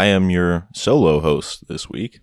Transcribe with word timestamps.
I 0.00 0.06
am 0.06 0.30
your 0.30 0.66
solo 0.72 1.20
host 1.20 1.68
this 1.68 1.90
week, 1.90 2.20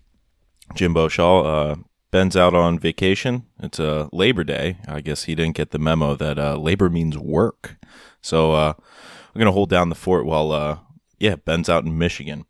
Jimbo 0.74 1.06
Shaw. 1.06 1.42
Uh, 1.42 1.76
Ben's 2.10 2.36
out 2.36 2.52
on 2.52 2.76
vacation. 2.76 3.46
It's 3.60 3.78
a 3.78 3.88
uh, 3.88 4.08
Labor 4.12 4.42
Day. 4.42 4.78
I 4.88 5.00
guess 5.00 5.24
he 5.24 5.36
didn't 5.36 5.54
get 5.54 5.70
the 5.70 5.78
memo 5.78 6.16
that 6.16 6.40
uh, 6.40 6.56
labor 6.56 6.90
means 6.90 7.16
work. 7.16 7.76
So 8.20 8.50
uh, 8.50 8.72
I'm 8.76 9.38
gonna 9.38 9.52
hold 9.52 9.70
down 9.70 9.90
the 9.90 9.94
fort 9.94 10.26
while, 10.26 10.50
uh, 10.50 10.78
yeah, 11.20 11.36
Ben's 11.36 11.68
out 11.68 11.84
in 11.84 11.96
Michigan. 11.96 12.46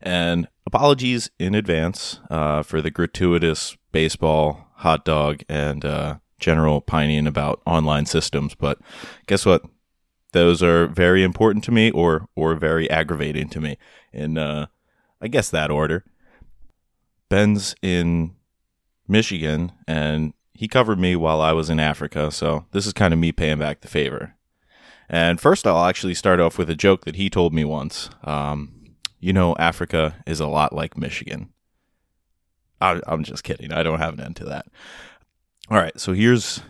And 0.00 0.46
apologies 0.64 1.28
in 1.40 1.56
advance 1.56 2.20
uh, 2.30 2.62
for 2.62 2.80
the 2.80 2.92
gratuitous 2.92 3.76
baseball, 3.90 4.68
hot 4.76 5.04
dog, 5.04 5.42
and 5.48 5.84
uh, 5.84 6.18
general 6.38 6.80
pining 6.80 7.26
about 7.26 7.62
online 7.66 8.06
systems. 8.06 8.54
But 8.54 8.78
guess 9.26 9.44
what? 9.44 9.64
Those 10.34 10.62
are 10.64 10.88
very 10.88 11.22
important 11.22 11.62
to 11.64 11.72
me, 11.72 11.90
or 11.92 12.28
or 12.34 12.56
very 12.56 12.90
aggravating 12.90 13.48
to 13.50 13.60
me. 13.60 13.78
In 14.12 14.36
uh, 14.36 14.66
I 15.20 15.28
guess 15.28 15.48
that 15.50 15.70
order. 15.70 16.04
Ben's 17.28 17.74
in 17.82 18.34
Michigan, 19.08 19.72
and 19.86 20.34
he 20.52 20.68
covered 20.68 20.98
me 20.98 21.14
while 21.16 21.40
I 21.40 21.52
was 21.52 21.70
in 21.70 21.78
Africa. 21.78 22.30
So 22.30 22.66
this 22.72 22.84
is 22.84 22.92
kind 22.92 23.14
of 23.14 23.20
me 23.20 23.32
paying 23.32 23.58
back 23.60 23.80
the 23.80 23.88
favor. 23.88 24.34
And 25.08 25.40
first, 25.40 25.66
I'll 25.66 25.84
actually 25.84 26.14
start 26.14 26.40
off 26.40 26.58
with 26.58 26.68
a 26.68 26.74
joke 26.74 27.04
that 27.04 27.16
he 27.16 27.30
told 27.30 27.54
me 27.54 27.64
once. 27.64 28.10
Um, 28.24 28.96
you 29.20 29.32
know, 29.32 29.54
Africa 29.58 30.16
is 30.26 30.40
a 30.40 30.48
lot 30.48 30.72
like 30.72 30.98
Michigan. 30.98 31.52
I, 32.80 33.00
I'm 33.06 33.22
just 33.22 33.44
kidding. 33.44 33.72
I 33.72 33.84
don't 33.84 34.00
have 34.00 34.14
an 34.14 34.20
end 34.20 34.36
to 34.36 34.44
that. 34.46 34.66
All 35.70 35.78
right, 35.78 35.98
so 35.98 36.12
here's 36.12 36.60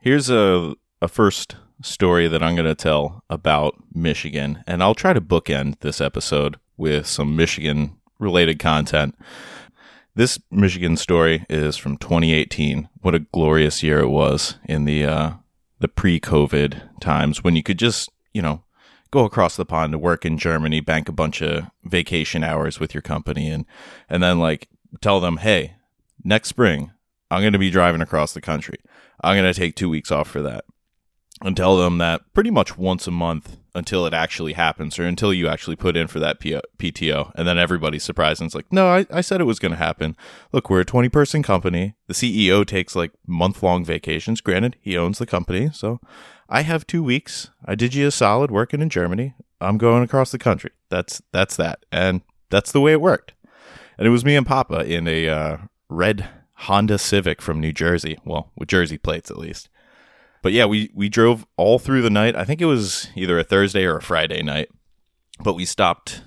here's 0.00 0.28
a 0.28 0.74
a 1.00 1.06
first 1.06 1.56
story 1.82 2.28
that 2.28 2.42
I'm 2.42 2.54
going 2.54 2.66
to 2.66 2.74
tell 2.74 3.22
about 3.28 3.76
Michigan, 3.94 4.62
and 4.66 4.82
I'll 4.82 4.94
try 4.94 5.12
to 5.12 5.20
bookend 5.20 5.80
this 5.80 6.00
episode 6.00 6.58
with 6.76 7.06
some 7.06 7.36
Michigan 7.36 7.96
related 8.18 8.58
content. 8.58 9.16
This 10.14 10.38
Michigan 10.50 10.96
story 10.96 11.44
is 11.48 11.76
from 11.76 11.98
2018. 11.98 12.88
What 13.02 13.14
a 13.14 13.20
glorious 13.20 13.82
year 13.82 14.00
it 14.00 14.08
was 14.08 14.56
in 14.64 14.84
the 14.84 15.04
uh, 15.04 15.30
the 15.78 15.88
pre-COVID 15.88 17.00
times 17.00 17.44
when 17.44 17.54
you 17.54 17.62
could 17.62 17.78
just, 17.78 18.10
you 18.32 18.40
know, 18.40 18.62
go 19.10 19.24
across 19.24 19.56
the 19.56 19.66
pond 19.66 19.92
to 19.92 19.98
work 19.98 20.24
in 20.24 20.38
Germany, 20.38 20.80
bank 20.80 21.08
a 21.08 21.12
bunch 21.12 21.42
of 21.42 21.66
vacation 21.84 22.42
hours 22.42 22.80
with 22.80 22.94
your 22.94 23.02
company, 23.02 23.50
and 23.50 23.66
and 24.08 24.22
then 24.22 24.38
like 24.38 24.68
tell 25.02 25.20
them, 25.20 25.38
hey, 25.38 25.74
next 26.24 26.48
spring 26.48 26.92
I'm 27.30 27.42
going 27.42 27.52
to 27.52 27.58
be 27.58 27.70
driving 27.70 28.00
across 28.00 28.32
the 28.32 28.40
country. 28.40 28.78
I'm 29.22 29.36
going 29.36 29.52
to 29.52 29.58
take 29.58 29.74
two 29.74 29.88
weeks 29.88 30.10
off 30.10 30.28
for 30.28 30.42
that 30.42 30.64
and 31.42 31.56
tell 31.56 31.76
them 31.76 31.98
that 31.98 32.22
pretty 32.32 32.50
much 32.50 32.78
once 32.78 33.06
a 33.06 33.10
month 33.10 33.56
until 33.74 34.06
it 34.06 34.14
actually 34.14 34.54
happens 34.54 34.98
or 34.98 35.04
until 35.04 35.34
you 35.34 35.48
actually 35.48 35.76
put 35.76 35.96
in 35.96 36.06
for 36.06 36.18
that 36.18 36.40
P- 36.40 36.60
PTO. 36.78 37.30
And 37.34 37.46
then 37.46 37.58
everybody's 37.58 38.04
surprised 38.04 38.40
and 38.40 38.48
it's 38.48 38.54
like, 38.54 38.72
no, 38.72 38.88
I, 38.88 39.06
I 39.10 39.20
said 39.20 39.40
it 39.40 39.44
was 39.44 39.58
going 39.58 39.72
to 39.72 39.76
happen. 39.76 40.16
Look, 40.50 40.70
we're 40.70 40.80
a 40.80 40.84
20 40.84 41.10
person 41.10 41.42
company. 41.42 41.94
The 42.06 42.14
CEO 42.14 42.64
takes 42.64 42.96
like 42.96 43.12
month 43.26 43.62
long 43.62 43.84
vacations. 43.84 44.40
Granted, 44.40 44.76
he 44.80 44.96
owns 44.96 45.18
the 45.18 45.26
company. 45.26 45.70
So 45.74 46.00
I 46.48 46.62
have 46.62 46.86
two 46.86 47.02
weeks. 47.02 47.50
I 47.66 47.74
did 47.74 47.94
you 47.94 48.06
a 48.06 48.10
solid 48.10 48.50
working 48.50 48.80
in 48.80 48.88
Germany. 48.88 49.34
I'm 49.60 49.76
going 49.76 50.02
across 50.02 50.30
the 50.30 50.38
country. 50.38 50.70
That's, 50.88 51.20
that's 51.32 51.56
that. 51.56 51.84
And 51.92 52.22
that's 52.48 52.72
the 52.72 52.80
way 52.80 52.92
it 52.92 53.00
worked. 53.00 53.34
And 53.98 54.06
it 54.06 54.10
was 54.10 54.24
me 54.24 54.36
and 54.36 54.46
Papa 54.46 54.90
in 54.90 55.06
a 55.06 55.28
uh, 55.28 55.56
red 55.90 56.28
Honda 56.60 56.96
Civic 56.98 57.42
from 57.42 57.60
New 57.60 57.72
Jersey. 57.72 58.18
Well, 58.24 58.52
with 58.56 58.68
Jersey 58.68 58.96
plates 58.96 59.30
at 59.30 59.38
least 59.38 59.68
but 60.46 60.52
yeah, 60.52 60.64
we 60.64 60.92
we 60.94 61.08
drove 61.08 61.44
all 61.56 61.80
through 61.80 62.02
the 62.02 62.08
night. 62.08 62.36
I 62.36 62.44
think 62.44 62.60
it 62.60 62.66
was 62.66 63.08
either 63.16 63.36
a 63.36 63.42
Thursday 63.42 63.84
or 63.84 63.96
a 63.96 64.00
Friday 64.00 64.44
night, 64.44 64.68
but 65.40 65.54
we 65.54 65.64
stopped 65.64 66.22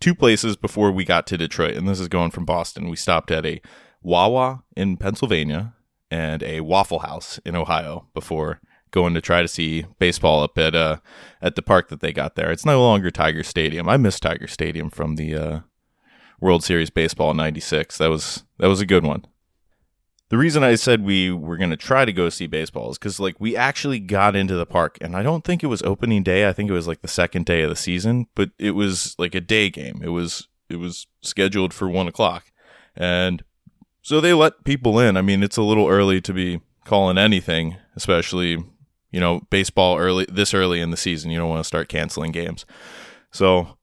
two 0.00 0.14
places 0.14 0.54
before 0.54 0.92
we 0.92 1.02
got 1.02 1.26
to 1.28 1.38
Detroit, 1.38 1.74
and 1.74 1.88
this 1.88 1.98
is 1.98 2.08
going 2.08 2.30
from 2.30 2.44
Boston. 2.44 2.90
We 2.90 2.96
stopped 2.96 3.30
at 3.30 3.46
a 3.46 3.62
Wawa 4.02 4.64
in 4.76 4.98
Pennsylvania 4.98 5.72
and 6.10 6.42
a 6.42 6.60
Waffle 6.60 6.98
House 6.98 7.40
in 7.46 7.56
Ohio 7.56 8.06
before 8.12 8.60
going 8.90 9.14
to 9.14 9.22
try 9.22 9.40
to 9.40 9.48
see 9.48 9.86
baseball 9.98 10.42
up 10.42 10.58
at 10.58 10.74
uh 10.74 10.98
at 11.40 11.54
the 11.54 11.62
park 11.62 11.88
that 11.88 12.00
they 12.00 12.12
got 12.12 12.34
there. 12.34 12.50
It's 12.50 12.66
no 12.66 12.82
longer 12.82 13.10
Tiger 13.10 13.42
Stadium. 13.42 13.88
I 13.88 13.96
miss 13.96 14.20
Tiger 14.20 14.46
Stadium 14.46 14.90
from 14.90 15.16
the 15.16 15.34
uh, 15.34 15.60
World 16.38 16.62
Series 16.62 16.90
baseball 16.90 17.32
'96. 17.32 17.96
That 17.96 18.10
was 18.10 18.44
that 18.58 18.68
was 18.68 18.82
a 18.82 18.86
good 18.86 19.04
one 19.04 19.24
the 20.30 20.38
reason 20.38 20.64
I 20.64 20.74
said 20.74 21.04
we 21.04 21.30
were 21.30 21.56
going 21.56 21.70
to 21.70 21.76
try 21.76 22.04
to 22.04 22.12
go 22.12 22.28
see 22.28 22.46
baseball 22.46 22.90
is 22.90 22.98
because 22.98 23.20
like 23.20 23.36
we 23.38 23.56
actually 23.56 24.00
got 24.00 24.34
into 24.34 24.54
the 24.54 24.66
park, 24.66 24.96
and 25.00 25.16
I 25.16 25.22
don't 25.22 25.44
think 25.44 25.62
it 25.62 25.68
was 25.68 25.82
opening 25.82 26.22
day. 26.22 26.48
I 26.48 26.52
think 26.52 26.70
it 26.70 26.74
was 26.74 26.88
like 26.88 27.02
the 27.02 27.08
second 27.08 27.46
day 27.46 27.62
of 27.62 27.70
the 27.70 27.76
season, 27.76 28.26
but 28.34 28.50
it 28.58 28.72
was 28.72 29.14
like 29.18 29.34
a 29.34 29.40
day 29.40 29.70
game. 29.70 30.00
It 30.02 30.08
was 30.08 30.48
it 30.70 30.76
was 30.76 31.06
scheduled 31.22 31.74
for 31.74 31.88
one 31.88 32.08
o'clock, 32.08 32.50
and 32.96 33.44
so 34.02 34.20
they 34.20 34.32
let 34.32 34.64
people 34.64 34.98
in. 34.98 35.16
I 35.16 35.22
mean, 35.22 35.42
it's 35.42 35.56
a 35.56 35.62
little 35.62 35.88
early 35.88 36.20
to 36.22 36.32
be 36.32 36.60
calling 36.84 37.18
anything, 37.18 37.76
especially 37.94 38.64
you 39.10 39.20
know 39.20 39.42
baseball 39.50 39.98
early 39.98 40.26
this 40.30 40.54
early 40.54 40.80
in 40.80 40.90
the 40.90 40.96
season. 40.96 41.30
You 41.30 41.38
don't 41.38 41.50
want 41.50 41.60
to 41.60 41.68
start 41.68 41.88
canceling 41.88 42.32
games, 42.32 42.64
so 43.30 43.76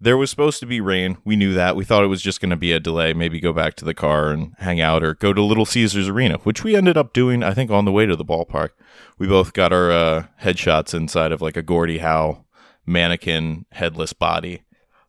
there 0.00 0.16
was 0.16 0.30
supposed 0.30 0.60
to 0.60 0.66
be 0.66 0.80
rain. 0.80 1.18
We 1.24 1.36
knew 1.36 1.54
that. 1.54 1.76
We 1.76 1.84
thought 1.84 2.04
it 2.04 2.08
was 2.08 2.22
just 2.22 2.40
going 2.40 2.50
to 2.50 2.56
be 2.56 2.72
a 2.72 2.80
delay, 2.80 3.14
maybe 3.14 3.40
go 3.40 3.52
back 3.52 3.74
to 3.76 3.84
the 3.84 3.94
car 3.94 4.30
and 4.30 4.54
hang 4.58 4.80
out 4.80 5.02
or 5.02 5.14
go 5.14 5.32
to 5.32 5.42
Little 5.42 5.64
Caesars 5.64 6.08
Arena, 6.08 6.38
which 6.38 6.64
we 6.64 6.76
ended 6.76 6.96
up 6.96 7.12
doing, 7.12 7.42
I 7.42 7.54
think, 7.54 7.70
on 7.70 7.84
the 7.84 7.92
way 7.92 8.04
to 8.06 8.16
the 8.16 8.24
ballpark. 8.24 8.70
We 9.18 9.26
both 9.26 9.52
got 9.52 9.72
our 9.72 9.90
uh, 9.90 10.26
headshots 10.42 10.94
inside 10.94 11.32
of 11.32 11.40
like 11.40 11.56
a 11.56 11.62
Gordie 11.62 11.98
Howe 11.98 12.44
mannequin 12.86 13.66
headless 13.72 14.12
body 14.12 14.62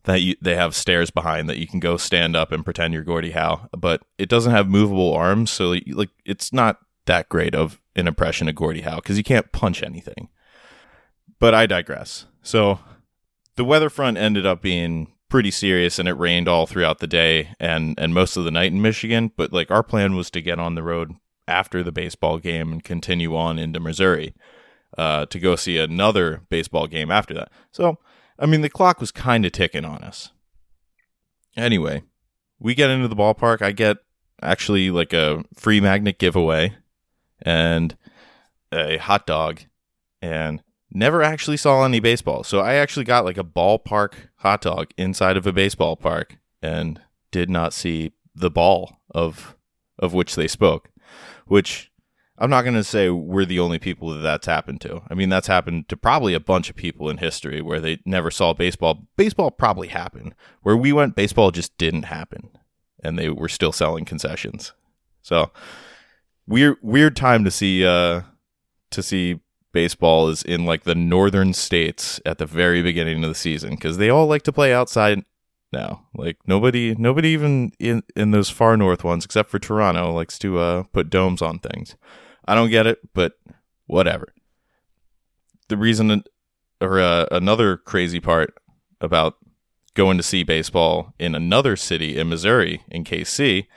that 0.04 0.22
you, 0.22 0.36
they 0.40 0.56
have 0.56 0.76
stairs 0.76 1.10
behind 1.10 1.50
that 1.50 1.58
you 1.58 1.68
can 1.68 1.80
go 1.80 1.98
stand 1.98 2.36
up 2.36 2.52
and 2.52 2.64
pretend 2.64 2.94
you're 2.94 3.04
Gordie 3.04 3.32
Howe, 3.32 3.68
but 3.78 4.04
it 4.18 4.30
doesn't 4.30 4.52
have 4.52 4.70
movable 4.70 5.14
arms, 5.14 5.52
so 5.52 5.76
like 5.92 6.12
it's 6.24 6.54
not 6.54 6.80
that 7.06 7.28
great 7.28 7.54
of 7.54 7.82
an 7.96 8.08
impression 8.08 8.48
of 8.48 8.56
Gordie 8.56 8.82
Howe 8.82 8.98
because 8.98 9.18
you 9.18 9.24
can't 9.24 9.52
punch 9.52 9.84
anything. 9.84 10.30
But 11.40 11.54
I 11.54 11.66
digress. 11.66 12.26
So 12.42 12.80
the 13.56 13.66
weather 13.66 13.90
front 13.90 14.18
ended 14.18 14.46
up 14.46 14.62
being 14.62 15.12
pretty 15.30 15.52
serious 15.52 15.98
and 15.98 16.08
it 16.08 16.14
rained 16.14 16.48
all 16.48 16.66
throughout 16.66 17.00
the 17.00 17.08
day 17.08 17.50
and 17.60 17.98
and 18.00 18.14
most 18.14 18.38
of 18.38 18.44
the 18.44 18.52
night 18.52 18.72
in 18.72 18.82
Michigan 18.82 19.32
but 19.36 19.52
like 19.52 19.72
our 19.72 19.84
plan 19.84 20.16
was 20.16 20.30
to 20.30 20.42
get 20.42 20.60
on 20.60 20.76
the 20.76 20.84
road 20.84 21.14
after 21.48 21.84
the 21.84 21.92
baseball 21.92 22.38
game 22.38 22.72
and 22.72 22.84
continue 22.84 23.36
on 23.36 23.60
into 23.60 23.80
Missouri 23.80 24.34
uh, 24.98 25.26
to 25.26 25.40
go 25.40 25.56
see 25.56 25.78
another 25.78 26.42
baseball 26.50 26.88
game 26.88 27.12
after 27.12 27.34
that. 27.34 27.52
So 27.72 27.98
I 28.38 28.46
mean 28.46 28.62
the 28.62 28.70
clock 28.70 29.00
was 29.00 29.12
kind 29.12 29.46
of 29.46 29.52
ticking 29.52 29.86
on 29.86 30.04
us. 30.04 30.32
Anyway 31.58 32.04
we 32.60 32.76
get 32.76 32.90
into 32.90 33.08
the 33.08 33.16
ballpark. 33.16 33.62
I 33.62 33.72
get 33.72 33.98
actually 34.42 34.92
like 34.92 35.12
a 35.12 35.44
free 35.56 35.82
magnet 35.82 36.20
giveaway 36.20 36.76
and 37.42 37.98
a 38.72 38.98
hot 38.98 39.26
dog 39.26 39.62
and 40.22 40.62
never 40.96 41.22
actually 41.22 41.58
saw 41.58 41.84
any 41.84 42.00
baseball. 42.00 42.44
So 42.44 42.60
I 42.60 42.76
actually 42.76 43.06
got 43.06 43.26
like 43.26 43.38
a 43.38 43.44
ballpark 43.44 44.14
hot 44.38 44.62
dog 44.62 44.92
inside 44.98 45.38
of 45.38 45.46
a 45.46 45.54
baseball 45.54 45.96
park 45.96 46.38
and 46.62 47.02
did 47.32 47.50
not 47.50 47.74
see 47.74 48.14
the 48.34 48.50
ball 48.50 49.02
of 49.12 49.56
of 50.00 50.14
which 50.14 50.36
they 50.36 50.48
spoke, 50.48 50.90
which 51.46 51.92
I'm 52.38 52.50
not 52.50 52.64
going 52.64 52.76
to 52.76 52.84
say 52.84 53.10
we're 53.10 53.46
the 53.46 53.60
only 53.60 53.80
people 53.80 54.10
that 54.10 54.22
that's 54.22 54.46
happened 54.46 54.82
to. 54.82 55.02
I 55.10 55.14
mean, 55.14 55.30
that's 55.30 55.48
happened 55.48 55.88
to 55.88 55.96
probably 55.96 56.34
a 56.34 56.40
bunch 56.40 56.70
of 56.70 56.76
people 56.76 57.10
in 57.10 57.18
history 57.18 57.62
where 57.62 57.80
they 57.80 58.00
never 58.06 58.30
saw 58.30 58.54
baseball. 58.54 59.08
Baseball 59.16 59.52
probably 59.52 59.88
happened. 59.88 60.36
Where 60.62 60.76
we 60.76 60.92
went, 60.92 61.16
baseball 61.16 61.52
just 61.52 61.78
didn't 61.78 62.04
happen, 62.04 62.50
and 63.02 63.18
they 63.18 63.30
were 63.30 63.48
still 63.48 63.72
selling 63.72 64.04
concessions. 64.04 64.74
So 65.22 65.52
weird, 66.46 66.78
weird 66.82 67.16
time 67.16 67.46
to 67.46 67.52
see 67.52 67.86
uh, 67.86 68.22
to 68.92 69.02
see 69.02 69.40
baseball 69.76 70.30
is 70.30 70.42
in 70.42 70.66
like 70.66 70.86
the 70.86 70.96
northern 70.96 71.54
states 71.54 72.22
at 72.26 72.38
the 72.38 72.46
very 72.46 72.82
beginning 72.82 73.22
of 73.26 73.30
the 73.30 73.36
season 73.36 73.72
because 73.72 73.98
they 73.98 74.10
all 74.10 74.26
like 74.26 74.42
to 74.44 74.54
play 74.54 74.74
outside 74.74 75.22
now. 75.74 76.08
Like 76.16 76.38
nobody, 76.48 76.96
nobody 76.96 77.28
even 77.30 77.74
in 77.78 78.02
in 78.16 78.32
those 78.32 78.50
far 78.50 78.78
north 78.78 79.04
ones, 79.04 79.26
except 79.26 79.50
for 79.50 79.60
Toronto, 79.60 80.14
likes 80.14 80.40
to 80.40 80.60
uh, 80.60 80.84
put 80.94 81.10
domes 81.10 81.42
on 81.42 81.60
things. 81.60 81.98
I 82.48 82.56
don't 82.56 82.70
get 82.70 82.88
it, 82.88 83.00
but 83.14 83.34
whatever. 83.86 84.34
The 85.68 85.76
reason, 85.76 86.24
or 86.80 87.00
uh, 87.02 87.26
another 87.30 87.76
crazy 87.76 88.22
part 88.22 88.56
about 89.02 89.36
going 89.94 90.16
to 90.16 90.24
see 90.24 90.44
baseball 90.44 91.14
in 91.20 91.36
another 91.36 91.76
city 91.76 92.18
in 92.18 92.30
Missouri, 92.30 92.84
in 92.90 93.04
KC, 93.04 93.68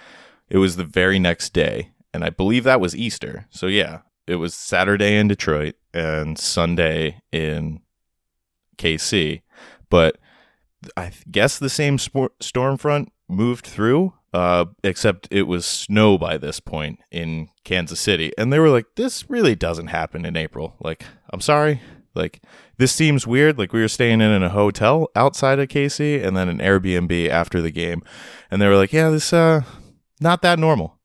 it 0.49 0.59
was 0.59 0.77
the 0.77 0.85
very 0.85 1.19
next 1.19 1.53
day, 1.53 1.91
and 2.15 2.25
I 2.25 2.31
believe 2.31 2.63
that 2.65 2.81
was 2.81 2.95
Easter. 2.95 3.47
So 3.51 3.67
yeah, 3.67 4.03
it 4.29 4.37
was 4.37 4.55
Saturday 4.55 5.17
in 5.17 5.29
Detroit 5.29 5.75
and 5.93 6.39
Sunday 6.39 7.23
in 7.33 7.81
KC, 8.77 9.43
but 9.91 10.19
I 10.97 11.13
guess 11.31 11.59
the 11.59 11.71
same 11.71 11.99
storm 11.99 12.77
front 12.77 13.13
moved 13.29 13.67
through, 13.67 14.15
uh, 14.33 14.67
except 14.85 15.29
it 15.31 15.43
was 15.45 15.67
snow 15.67 16.19
by 16.19 16.39
this 16.39 16.61
point 16.61 17.01
in 17.11 17.49
Kansas 17.65 18.01
City, 18.01 18.33
and 18.39 18.53
they 18.53 18.59
were 18.59 18.71
like, 18.71 18.87
"This 18.97 19.29
really 19.29 19.55
doesn't 19.57 19.89
happen 19.89 20.25
in 20.25 20.37
April." 20.37 20.77
Like, 20.81 21.03
I'm 21.31 21.41
sorry, 21.41 21.81
Like 22.19 22.43
this 22.77 22.93
seems 22.93 23.27
weird. 23.27 23.59
Like 23.59 23.73
we 23.73 23.81
were 23.81 23.89
staying 23.89 24.21
in, 24.21 24.31
in 24.31 24.43
a 24.43 24.49
hotel 24.49 25.09
outside 25.15 25.59
of 25.59 25.69
KC 25.69 26.23
and 26.25 26.37
then 26.37 26.49
an 26.49 26.59
Airbnb 26.59 27.29
after 27.29 27.63
the 27.63 27.71
game. 27.71 28.03
And 28.51 28.61
they 28.61 28.67
were 28.67 28.77
like, 28.77 28.93
yeah, 28.93 29.11
this, 29.11 29.33
uh, 29.33 29.63
not 30.21 30.43
that 30.43 30.59
normal. 30.59 30.98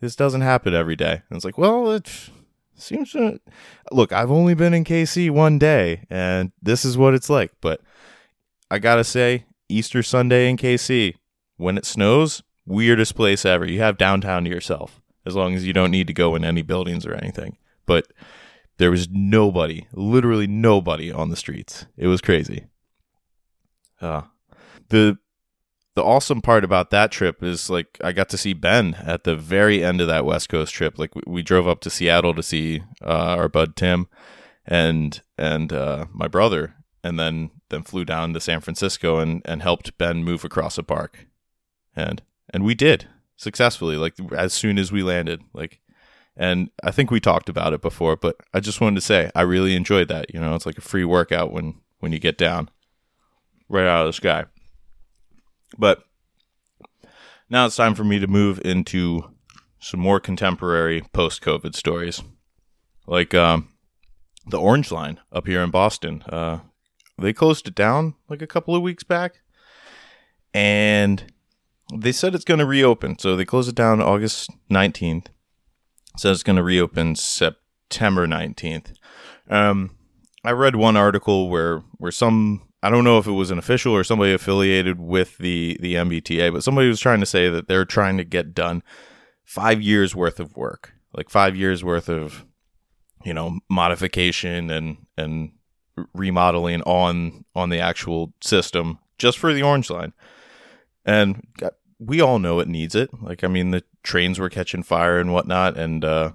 This 0.00 0.16
doesn't 0.16 0.40
happen 0.40 0.74
every 0.74 0.96
day. 0.96 1.22
And 1.28 1.36
it's 1.36 1.44
like, 1.44 1.58
well, 1.58 1.90
it 1.92 2.30
seems 2.74 3.12
to, 3.12 3.40
look, 3.92 4.12
I've 4.12 4.30
only 4.30 4.54
been 4.54 4.74
in 4.74 4.84
KC 4.84 5.30
one 5.30 5.58
day 5.58 6.06
and 6.10 6.52
this 6.62 6.84
is 6.84 6.96
what 6.96 7.14
it's 7.14 7.30
like. 7.30 7.52
But 7.60 7.80
I 8.70 8.78
gotta 8.78 9.04
say, 9.04 9.44
Easter 9.68 10.02
Sunday 10.02 10.48
in 10.48 10.56
KC, 10.56 11.14
when 11.56 11.76
it 11.76 11.84
snows, 11.84 12.42
weirdest 12.66 13.14
place 13.14 13.44
ever. 13.44 13.66
You 13.66 13.80
have 13.80 13.98
downtown 13.98 14.44
to 14.44 14.50
yourself 14.50 15.00
as 15.26 15.36
long 15.36 15.54
as 15.54 15.66
you 15.66 15.72
don't 15.72 15.90
need 15.90 16.06
to 16.06 16.12
go 16.14 16.34
in 16.34 16.44
any 16.44 16.62
buildings 16.62 17.04
or 17.04 17.14
anything. 17.14 17.56
But 17.84 18.06
there 18.78 18.90
was 18.90 19.08
nobody, 19.10 19.86
literally 19.92 20.46
nobody 20.46 21.12
on 21.12 21.28
the 21.28 21.36
streets. 21.36 21.86
It 21.96 22.06
was 22.06 22.20
crazy. 22.20 22.66
Uh, 24.00 24.22
the 24.88 25.18
the 25.94 26.04
awesome 26.04 26.40
part 26.40 26.64
about 26.64 26.90
that 26.90 27.10
trip 27.10 27.42
is 27.42 27.68
like 27.68 27.98
I 28.02 28.12
got 28.12 28.28
to 28.30 28.38
see 28.38 28.52
Ben 28.52 28.94
at 28.94 29.24
the 29.24 29.36
very 29.36 29.82
end 29.82 30.00
of 30.00 30.06
that 30.06 30.24
West 30.24 30.48
Coast 30.48 30.72
trip. 30.72 30.98
Like 30.98 31.14
we, 31.14 31.22
we 31.26 31.42
drove 31.42 31.66
up 31.66 31.80
to 31.80 31.90
Seattle 31.90 32.34
to 32.34 32.42
see 32.42 32.82
uh, 33.02 33.36
our 33.36 33.48
bud 33.48 33.76
Tim 33.76 34.08
and 34.64 35.20
and 35.36 35.72
uh, 35.72 36.06
my 36.12 36.28
brother, 36.28 36.74
and 37.02 37.18
then 37.18 37.50
then 37.70 37.82
flew 37.82 38.04
down 38.04 38.32
to 38.32 38.40
San 38.40 38.60
Francisco 38.60 39.18
and 39.18 39.42
and 39.44 39.62
helped 39.62 39.96
Ben 39.98 40.22
move 40.22 40.44
across 40.44 40.78
a 40.78 40.82
park, 40.82 41.26
and 41.96 42.22
and 42.50 42.64
we 42.64 42.74
did 42.74 43.08
successfully. 43.36 43.96
Like 43.96 44.14
as 44.32 44.52
soon 44.52 44.78
as 44.78 44.92
we 44.92 45.02
landed, 45.02 45.42
like. 45.52 45.80
And 46.36 46.70
I 46.82 46.90
think 46.90 47.10
we 47.10 47.20
talked 47.20 47.50
about 47.50 47.74
it 47.74 47.82
before, 47.82 48.16
but 48.16 48.36
I 48.54 48.60
just 48.60 48.80
wanted 48.80 48.94
to 48.94 49.02
say 49.02 49.30
I 49.34 49.42
really 49.42 49.74
enjoyed 49.74 50.08
that. 50.08 50.32
You 50.32 50.40
know, 50.40 50.54
it's 50.54 50.64
like 50.64 50.78
a 50.78 50.80
free 50.80 51.04
workout 51.04 51.52
when 51.52 51.80
when 51.98 52.12
you 52.12 52.18
get 52.18 52.38
down 52.38 52.70
right 53.68 53.86
out 53.86 54.02
of 54.02 54.06
the 54.06 54.12
sky. 54.14 54.44
But 55.78 56.04
now 57.48 57.66
it's 57.66 57.76
time 57.76 57.94
for 57.94 58.04
me 58.04 58.18
to 58.18 58.26
move 58.26 58.60
into 58.64 59.30
some 59.78 60.00
more 60.00 60.20
contemporary 60.20 61.02
post 61.12 61.42
COVID 61.42 61.74
stories. 61.74 62.22
Like 63.06 63.34
um, 63.34 63.68
the 64.46 64.60
Orange 64.60 64.92
Line 64.92 65.20
up 65.32 65.46
here 65.46 65.62
in 65.62 65.70
Boston. 65.70 66.22
Uh, 66.28 66.60
they 67.18 67.32
closed 67.32 67.68
it 67.68 67.74
down 67.74 68.14
like 68.28 68.42
a 68.42 68.46
couple 68.46 68.74
of 68.74 68.82
weeks 68.82 69.04
back. 69.04 69.40
And 70.52 71.32
they 71.92 72.12
said 72.12 72.34
it's 72.34 72.44
going 72.44 72.60
to 72.60 72.66
reopen. 72.66 73.18
So 73.18 73.36
they 73.36 73.44
closed 73.44 73.68
it 73.68 73.74
down 73.74 74.00
August 74.00 74.50
19th. 74.70 75.26
Says 76.16 76.38
it's 76.38 76.42
going 76.42 76.56
to 76.56 76.62
reopen 76.62 77.14
September 77.14 78.26
19th. 78.26 78.94
Um, 79.48 79.96
I 80.44 80.52
read 80.52 80.76
one 80.76 80.96
article 80.96 81.48
where 81.48 81.82
where 81.98 82.10
some 82.10 82.62
I 82.82 82.90
don't 82.90 83.04
know 83.04 83.18
if 83.18 83.26
it 83.26 83.32
was 83.32 83.50
an 83.50 83.58
official 83.58 83.94
or 83.94 84.04
somebody 84.04 84.32
affiliated 84.32 84.98
with 85.00 85.38
the 85.38 85.76
the 85.80 85.94
MBTA, 85.94 86.52
but 86.52 86.64
somebody 86.64 86.88
was 86.88 87.00
trying 87.00 87.20
to 87.20 87.26
say 87.26 87.48
that 87.48 87.68
they're 87.68 87.84
trying 87.84 88.16
to 88.16 88.24
get 88.24 88.54
done 88.54 88.82
five 89.44 89.82
years 89.82 90.14
worth 90.14 90.40
of 90.40 90.56
work, 90.56 90.94
like 91.12 91.28
five 91.28 91.54
years 91.54 91.84
worth 91.84 92.08
of 92.08 92.44
you 93.24 93.34
know 93.34 93.58
modification 93.68 94.70
and 94.70 94.96
and 95.18 95.52
remodeling 96.14 96.80
on 96.82 97.44
on 97.54 97.68
the 97.68 97.80
actual 97.80 98.32
system 98.40 98.98
just 99.18 99.38
for 99.38 99.52
the 99.52 99.62
orange 99.62 99.90
line. 99.90 100.14
And 101.04 101.46
we 101.98 102.20
all 102.20 102.38
know 102.38 102.60
it 102.60 102.68
needs 102.68 102.94
it. 102.94 103.10
Like 103.22 103.44
i 103.44 103.48
mean 103.48 103.72
the 103.72 103.84
trains 104.02 104.38
were 104.38 104.48
catching 104.48 104.82
fire 104.82 105.18
and 105.18 105.32
whatnot 105.32 105.76
and 105.76 106.04
uh 106.04 106.32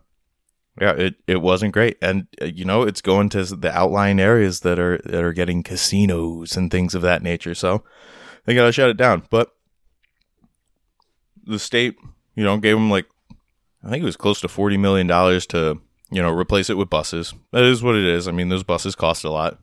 yeah, 0.80 0.92
it, 0.92 1.16
it 1.26 1.42
wasn't 1.42 1.74
great, 1.74 1.98
and 2.02 2.28
uh, 2.42 2.46
you 2.46 2.66
know 2.66 2.84
it's 2.84 3.02
going 3.02 3.30
to 3.30 3.44
the 3.44 3.72
outlying 3.72 4.20
areas 4.20 4.60
that 4.62 4.78
are 4.78 5.00
that 5.06 5.24
are 5.24 5.34
getting 5.34 5.64
casinos 5.64 6.58
and 6.58 6.70
things 6.70 6.94
of 6.94 7.02
that 7.02 7.24
nature. 7.24 7.56
So 7.56 7.84
they 8.46 8.54
gotta 8.54 8.74
shut 8.74 8.90
it 8.90 8.98
down. 8.98 9.24
But 9.30 9.52
the 11.46 11.60
state, 11.60 11.96
you 12.36 12.44
know, 12.44 12.58
gave 12.58 12.76
them 12.76 12.90
like 12.90 13.06
I 13.84 13.90
think 13.90 14.02
it 14.02 14.06
was 14.06 14.18
close 14.18 14.42
to 14.42 14.50
forty 14.50 14.76
million 14.76 15.08
dollars 15.08 15.46
to 15.48 15.80
you 16.12 16.22
know 16.22 16.32
replace 16.32 16.70
it 16.70 16.78
with 16.78 16.90
buses. 16.90 17.34
That 17.52 17.64
is 17.64 17.82
what 17.82 17.96
it 17.96 18.06
is. 18.06 18.28
I 18.28 18.32
mean, 18.32 18.50
those 18.50 18.64
buses 18.64 18.96
cost 18.96 19.24
a 19.24 19.32
lot. 19.32 19.60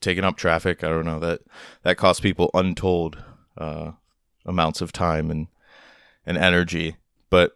Taking 0.00 0.24
up 0.24 0.36
traffic, 0.36 0.82
I 0.82 0.88
don't 0.88 1.04
know 1.04 1.20
that 1.20 1.42
that 1.82 1.98
costs 1.98 2.20
people 2.20 2.50
untold 2.54 3.22
uh, 3.56 3.92
amounts 4.44 4.80
of 4.80 4.92
time 4.92 5.30
and 5.30 5.46
and 6.26 6.36
energy. 6.36 6.96
But 7.30 7.52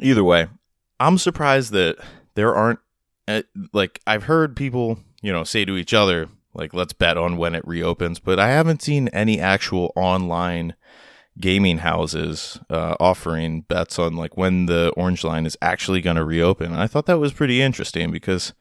either 0.00 0.24
way, 0.24 0.48
I'm 0.98 1.18
surprised 1.18 1.72
that 1.72 1.96
there 2.34 2.54
aren't 2.54 2.80
eh, 3.28 3.42
like 3.72 4.00
I've 4.06 4.24
heard 4.24 4.56
people, 4.56 4.98
you 5.22 5.32
know, 5.32 5.44
say 5.44 5.64
to 5.64 5.76
each 5.76 5.94
other 5.94 6.28
like 6.54 6.72
let's 6.72 6.92
bet 6.92 7.18
on 7.18 7.36
when 7.36 7.54
it 7.54 7.66
reopens, 7.66 8.18
but 8.18 8.40
I 8.40 8.48
haven't 8.48 8.82
seen 8.82 9.08
any 9.08 9.38
actual 9.40 9.92
online 9.94 10.74
gaming 11.38 11.78
houses 11.78 12.58
uh, 12.70 12.96
offering 12.98 13.60
bets 13.62 13.98
on 13.98 14.16
like 14.16 14.36
when 14.36 14.66
the 14.66 14.90
orange 14.96 15.22
line 15.22 15.44
is 15.44 15.58
actually 15.60 16.00
going 16.00 16.16
to 16.16 16.24
reopen. 16.24 16.72
And 16.72 16.80
I 16.80 16.86
thought 16.86 17.06
that 17.06 17.18
was 17.18 17.34
pretty 17.34 17.60
interesting 17.60 18.10
because 18.10 18.54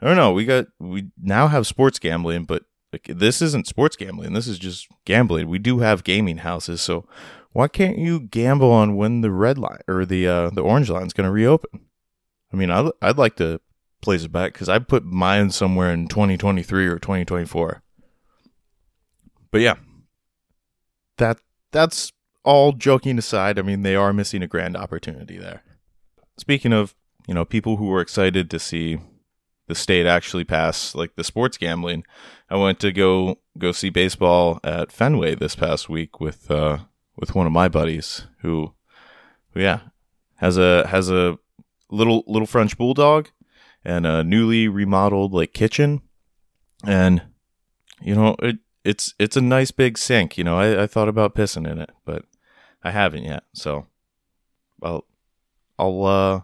I 0.00 0.06
don't 0.06 0.16
know, 0.16 0.32
we 0.32 0.44
got 0.44 0.66
we 0.78 1.08
now 1.20 1.46
have 1.46 1.66
sports 1.66 1.98
gambling, 1.98 2.44
but 2.44 2.64
like, 2.92 3.18
this 3.18 3.42
isn't 3.42 3.66
sports 3.66 3.96
gambling. 3.96 4.32
This 4.32 4.46
is 4.46 4.58
just 4.58 4.88
gambling. 5.04 5.48
We 5.48 5.58
do 5.58 5.80
have 5.80 6.04
gaming 6.04 6.38
houses, 6.38 6.80
so 6.80 7.06
why 7.56 7.68
can't 7.68 7.96
you 7.96 8.20
gamble 8.20 8.70
on 8.70 8.96
when 8.96 9.22
the 9.22 9.30
red 9.30 9.56
line 9.56 9.80
or 9.88 10.04
the 10.04 10.28
uh, 10.28 10.50
the 10.50 10.60
orange 10.60 10.90
line 10.90 11.06
is 11.06 11.14
going 11.14 11.24
to 11.24 11.30
reopen? 11.30 11.86
I 12.52 12.56
mean, 12.56 12.70
I'd, 12.70 12.90
I'd 13.00 13.16
like 13.16 13.36
to 13.36 13.62
place 14.02 14.24
it 14.24 14.30
back 14.30 14.52
because 14.52 14.68
I 14.68 14.78
put 14.78 15.06
mine 15.06 15.50
somewhere 15.50 15.90
in 15.90 16.06
2023 16.06 16.86
or 16.86 16.98
2024. 16.98 17.82
But 19.50 19.62
yeah, 19.62 19.76
that 21.16 21.38
that's 21.72 22.12
all 22.44 22.72
joking 22.72 23.16
aside. 23.16 23.58
I 23.58 23.62
mean, 23.62 23.80
they 23.80 23.96
are 23.96 24.12
missing 24.12 24.42
a 24.42 24.46
grand 24.46 24.76
opportunity 24.76 25.38
there. 25.38 25.62
Speaking 26.36 26.74
of, 26.74 26.94
you 27.26 27.32
know, 27.32 27.46
people 27.46 27.78
who 27.78 27.86
were 27.86 28.02
excited 28.02 28.50
to 28.50 28.58
see 28.58 28.98
the 29.66 29.74
state 29.74 30.04
actually 30.04 30.44
pass 30.44 30.94
like 30.94 31.16
the 31.16 31.24
sports 31.24 31.56
gambling, 31.56 32.04
I 32.50 32.56
went 32.56 32.80
to 32.80 32.92
go 32.92 33.38
go 33.56 33.72
see 33.72 33.88
baseball 33.88 34.60
at 34.62 34.92
Fenway 34.92 35.36
this 35.36 35.56
past 35.56 35.88
week 35.88 36.20
with 36.20 36.50
uh, 36.50 36.80
with 37.16 37.34
one 37.34 37.46
of 37.46 37.52
my 37.52 37.68
buddies 37.68 38.26
who, 38.40 38.72
who 39.52 39.60
yeah, 39.60 39.80
has 40.36 40.58
a 40.58 40.86
has 40.86 41.10
a 41.10 41.38
little 41.90 42.24
little 42.26 42.46
French 42.46 42.76
bulldog 42.76 43.28
and 43.84 44.06
a 44.06 44.24
newly 44.24 44.68
remodeled 44.68 45.32
like 45.32 45.52
kitchen, 45.52 46.02
and 46.84 47.22
you 48.00 48.14
know 48.14 48.36
it 48.40 48.58
it's 48.84 49.14
it's 49.18 49.36
a 49.36 49.40
nice 49.40 49.70
big 49.70 49.98
sink. 49.98 50.38
You 50.38 50.44
know, 50.44 50.58
I, 50.58 50.84
I 50.84 50.86
thought 50.86 51.08
about 51.08 51.34
pissing 51.34 51.70
in 51.70 51.78
it, 51.78 51.90
but 52.04 52.24
I 52.82 52.90
haven't 52.90 53.24
yet. 53.24 53.44
So, 53.52 53.86
I'll 54.82 55.04
I'll 55.78 56.04
uh 56.04 56.40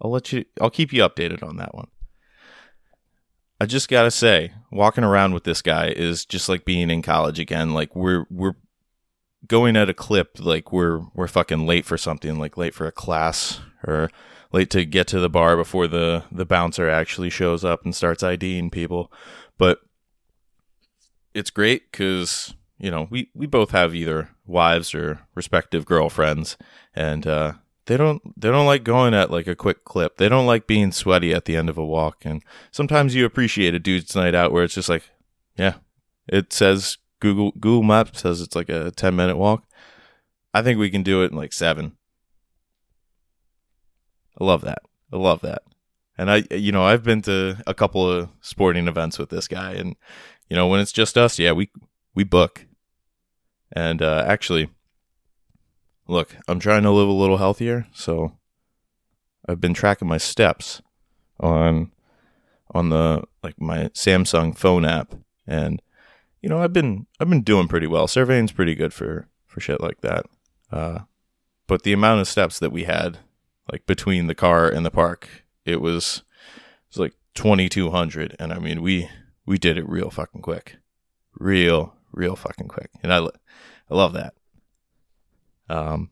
I'll 0.00 0.10
let 0.10 0.32
you 0.32 0.44
I'll 0.60 0.70
keep 0.70 0.92
you 0.92 1.02
updated 1.02 1.42
on 1.42 1.56
that 1.56 1.74
one. 1.74 1.88
I 3.60 3.66
just 3.66 3.88
gotta 3.88 4.10
say, 4.10 4.52
walking 4.70 5.04
around 5.04 5.34
with 5.34 5.44
this 5.44 5.62
guy 5.62 5.88
is 5.88 6.24
just 6.24 6.48
like 6.48 6.64
being 6.64 6.90
in 6.90 7.02
college 7.02 7.38
again. 7.38 7.74
Like 7.74 7.94
we're 7.94 8.26
we're 8.28 8.54
going 9.46 9.76
at 9.76 9.88
a 9.88 9.94
clip 9.94 10.38
like 10.38 10.72
we're 10.72 11.00
we're 11.14 11.28
fucking 11.28 11.66
late 11.66 11.84
for 11.84 11.98
something, 11.98 12.38
like 12.38 12.56
late 12.56 12.74
for 12.74 12.86
a 12.86 12.92
class 12.92 13.60
or 13.86 14.10
late 14.52 14.70
to 14.70 14.84
get 14.84 15.06
to 15.08 15.18
the 15.18 15.30
bar 15.30 15.56
before 15.56 15.88
the 15.88 16.24
the 16.30 16.46
bouncer 16.46 16.88
actually 16.88 17.30
shows 17.30 17.64
up 17.64 17.84
and 17.84 17.94
starts 17.94 18.22
IDing 18.22 18.70
people. 18.70 19.12
But 19.58 19.80
it's 21.34 21.50
great 21.50 21.90
because 21.90 22.54
you 22.78 22.90
know 22.90 23.08
we 23.10 23.30
we 23.34 23.46
both 23.46 23.70
have 23.70 23.94
either 23.94 24.30
wives 24.46 24.94
or 24.94 25.20
respective 25.34 25.84
girlfriends, 25.86 26.56
and 26.94 27.26
uh, 27.26 27.52
they 27.86 27.96
don't 27.96 28.22
they 28.40 28.50
don't 28.50 28.66
like 28.66 28.84
going 28.84 29.14
at 29.14 29.30
like 29.30 29.46
a 29.46 29.56
quick 29.56 29.84
clip. 29.84 30.16
They 30.16 30.28
don't 30.28 30.46
like 30.46 30.66
being 30.66 30.92
sweaty 30.92 31.32
at 31.32 31.46
the 31.46 31.56
end 31.56 31.68
of 31.68 31.78
a 31.78 31.84
walk. 31.84 32.24
And 32.24 32.42
sometimes 32.70 33.14
you 33.14 33.24
appreciate 33.24 33.74
a 33.74 33.78
dude's 33.78 34.14
night 34.14 34.34
out 34.34 34.52
where 34.52 34.64
it's 34.64 34.74
just 34.74 34.88
like, 34.88 35.10
yeah, 35.56 35.74
it 36.28 36.52
says 36.52 36.98
Google 37.22 37.52
Google 37.52 37.84
Maps 37.84 38.20
says 38.20 38.40
it's 38.40 38.56
like 38.56 38.68
a 38.68 38.90
10 38.90 39.14
minute 39.14 39.36
walk. 39.36 39.64
I 40.52 40.60
think 40.60 40.78
we 40.78 40.90
can 40.90 41.04
do 41.04 41.22
it 41.22 41.30
in 41.30 41.36
like 41.36 41.52
7. 41.52 41.92
I 44.40 44.44
love 44.44 44.62
that. 44.62 44.80
I 45.12 45.16
love 45.16 45.40
that. 45.42 45.62
And 46.18 46.30
I 46.30 46.42
you 46.50 46.72
know, 46.72 46.82
I've 46.82 47.04
been 47.04 47.22
to 47.22 47.62
a 47.64 47.74
couple 47.74 48.10
of 48.10 48.28
sporting 48.40 48.88
events 48.88 49.20
with 49.20 49.30
this 49.30 49.46
guy 49.46 49.72
and 49.74 49.94
you 50.50 50.56
know, 50.56 50.66
when 50.66 50.80
it's 50.80 50.92
just 50.92 51.16
us, 51.16 51.38
yeah, 51.38 51.52
we 51.52 51.70
we 52.12 52.24
book. 52.24 52.66
And 53.70 54.02
uh 54.02 54.24
actually 54.26 54.68
look, 56.08 56.36
I'm 56.48 56.58
trying 56.58 56.82
to 56.82 56.90
live 56.90 57.08
a 57.08 57.12
little 57.12 57.38
healthier, 57.38 57.86
so 57.94 58.36
I've 59.48 59.60
been 59.60 59.74
tracking 59.74 60.08
my 60.08 60.18
steps 60.18 60.82
on 61.38 61.92
on 62.74 62.88
the 62.88 63.22
like 63.44 63.60
my 63.60 63.84
Samsung 63.94 64.58
phone 64.58 64.84
app 64.84 65.14
and 65.46 65.80
you 66.42 66.48
know, 66.48 66.58
I've 66.60 66.72
been 66.72 67.06
I've 67.20 67.30
been 67.30 67.42
doing 67.42 67.68
pretty 67.68 67.86
well. 67.86 68.08
Surveying's 68.08 68.52
pretty 68.52 68.74
good 68.74 68.92
for 68.92 69.28
for 69.46 69.60
shit 69.60 69.80
like 69.80 70.00
that. 70.00 70.26
Uh, 70.70 71.00
but 71.66 71.84
the 71.84 71.92
amount 71.92 72.20
of 72.20 72.28
steps 72.28 72.58
that 72.58 72.72
we 72.72 72.84
had, 72.84 73.18
like 73.70 73.86
between 73.86 74.26
the 74.26 74.34
car 74.34 74.68
and 74.68 74.84
the 74.84 74.90
park, 74.90 75.28
it 75.64 75.80
was 75.80 76.24
it 76.56 76.88
was 76.90 76.98
like 76.98 77.14
2200 77.34 78.36
and 78.38 78.52
I 78.52 78.58
mean 78.58 78.82
we 78.82 79.08
we 79.46 79.56
did 79.56 79.78
it 79.78 79.88
real 79.88 80.10
fucking 80.10 80.42
quick. 80.42 80.76
Real 81.38 81.94
real 82.12 82.36
fucking 82.36 82.68
quick. 82.68 82.90
And 83.02 83.12
I 83.12 83.18
I 83.18 83.94
love 83.94 84.12
that. 84.14 84.34
Um 85.68 86.10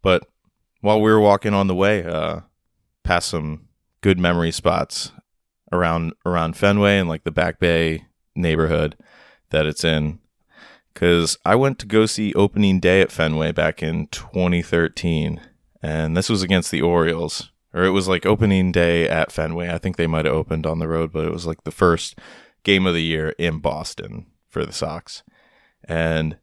but 0.00 0.26
while 0.80 1.00
we 1.00 1.10
were 1.10 1.20
walking 1.20 1.54
on 1.54 1.66
the 1.66 1.74
way 1.74 2.04
uh 2.04 2.40
past 3.02 3.28
some 3.28 3.68
good 4.00 4.18
memory 4.18 4.52
spots 4.52 5.10
around 5.72 6.12
around 6.24 6.56
Fenway 6.56 6.98
and 6.98 7.08
like 7.08 7.24
the 7.24 7.32
Back 7.32 7.58
Bay 7.58 8.06
neighborhood 8.34 8.96
that 9.50 9.66
it's 9.66 9.84
in 9.84 10.18
cuz 10.94 11.36
I 11.44 11.54
went 11.54 11.78
to 11.80 11.86
go 11.86 12.06
see 12.06 12.34
opening 12.34 12.80
day 12.80 13.00
at 13.00 13.12
Fenway 13.12 13.52
back 13.52 13.82
in 13.82 14.06
2013 14.08 15.40
and 15.82 16.16
this 16.16 16.28
was 16.28 16.42
against 16.42 16.70
the 16.70 16.82
Orioles 16.82 17.50
or 17.74 17.84
it 17.84 17.90
was 17.90 18.08
like 18.08 18.26
opening 18.26 18.72
day 18.72 19.08
at 19.08 19.32
Fenway. 19.32 19.70
I 19.70 19.78
think 19.78 19.96
they 19.96 20.06
might 20.06 20.24
have 20.24 20.34
opened 20.34 20.66
on 20.66 20.78
the 20.78 20.88
road, 20.88 21.12
but 21.12 21.24
it 21.24 21.32
was 21.32 21.46
like 21.46 21.64
the 21.64 21.70
first 21.70 22.18
game 22.64 22.86
of 22.86 22.94
the 22.94 23.02
year 23.02 23.30
in 23.38 23.58
Boston 23.58 24.26
for 24.48 24.64
the 24.64 24.72
Sox. 24.72 25.22
And 25.84 26.36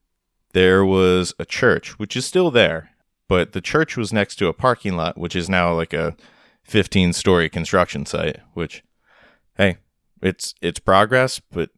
there 0.54 0.84
was 0.84 1.34
a 1.40 1.46
church, 1.46 2.00
which 2.00 2.18
is 2.18 2.26
still 2.26 2.52
there, 2.52 2.92
but 3.28 3.52
the 3.52 3.62
church 3.62 3.96
was 3.96 4.12
next 4.12 4.36
to 4.38 4.48
a 4.48 4.54
parking 4.54 4.98
lot, 4.98 5.18
which 5.18 5.36
is 5.36 5.50
now 5.50 5.74
like 5.74 5.94
a 5.94 6.16
15 6.64 7.14
story 7.14 7.50
construction 7.50 8.06
site, 8.06 8.40
which, 8.54 8.84
hey, 9.56 9.78
it's, 10.22 10.56
it's 10.62 10.80
progress, 10.80 11.40
but, 11.52 11.70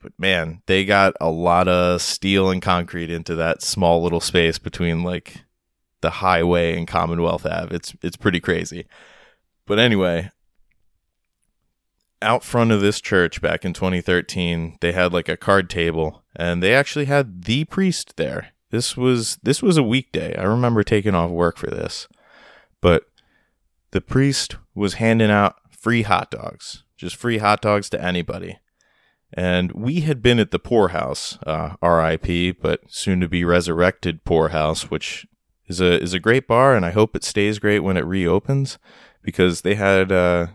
but 0.00 0.12
man, 0.18 0.62
they 0.66 0.84
got 0.84 1.14
a 1.20 1.30
lot 1.30 1.68
of 1.68 2.02
steel 2.02 2.50
and 2.50 2.62
concrete 2.62 3.10
into 3.10 3.34
that 3.36 3.62
small 3.62 4.02
little 4.02 4.20
space 4.20 4.58
between 4.58 5.02
like 5.02 5.44
the 6.00 6.10
highway 6.10 6.76
and 6.76 6.86
Commonwealth 6.86 7.46
Ave. 7.46 7.74
It's 7.74 7.94
it's 8.02 8.16
pretty 8.16 8.40
crazy. 8.40 8.86
But 9.66 9.78
anyway, 9.78 10.30
out 12.22 12.44
front 12.44 12.72
of 12.72 12.80
this 12.80 13.00
church 13.00 13.40
back 13.40 13.64
in 13.64 13.72
2013, 13.72 14.78
they 14.80 14.92
had 14.92 15.12
like 15.12 15.28
a 15.28 15.36
card 15.36 15.68
table 15.68 16.22
and 16.34 16.62
they 16.62 16.74
actually 16.74 17.06
had 17.06 17.44
the 17.44 17.64
priest 17.64 18.16
there. 18.16 18.48
This 18.70 18.96
was 18.96 19.38
this 19.42 19.62
was 19.62 19.76
a 19.76 19.82
weekday. 19.82 20.36
I 20.36 20.44
remember 20.44 20.82
taking 20.82 21.14
off 21.14 21.30
work 21.30 21.56
for 21.56 21.68
this. 21.68 22.08
But 22.80 23.04
the 23.90 24.00
priest 24.00 24.56
was 24.74 24.94
handing 24.94 25.30
out 25.30 25.56
free 25.70 26.02
hot 26.02 26.30
dogs, 26.30 26.84
just 26.96 27.16
free 27.16 27.38
hot 27.38 27.62
dogs 27.62 27.88
to 27.90 28.02
anybody. 28.02 28.58
And 29.36 29.72
we 29.72 30.00
had 30.00 30.22
been 30.22 30.38
at 30.38 30.50
the 30.50 30.58
Pour 30.58 30.88
House, 30.88 31.38
uh, 31.46 31.76
RIP, 31.82 32.56
but 32.62 32.80
soon 32.88 33.20
to 33.20 33.28
be 33.28 33.44
resurrected 33.44 34.24
Pour 34.24 34.48
House, 34.48 34.90
which 34.90 35.26
is 35.68 35.78
a 35.78 36.00
is 36.00 36.14
a 36.14 36.18
great 36.18 36.48
bar, 36.48 36.74
and 36.74 36.86
I 36.86 36.90
hope 36.90 37.14
it 37.14 37.22
stays 37.22 37.58
great 37.58 37.80
when 37.80 37.98
it 37.98 38.06
reopens 38.06 38.78
because 39.22 39.60
they 39.60 39.74
had 39.74 40.10
uh, 40.10 40.46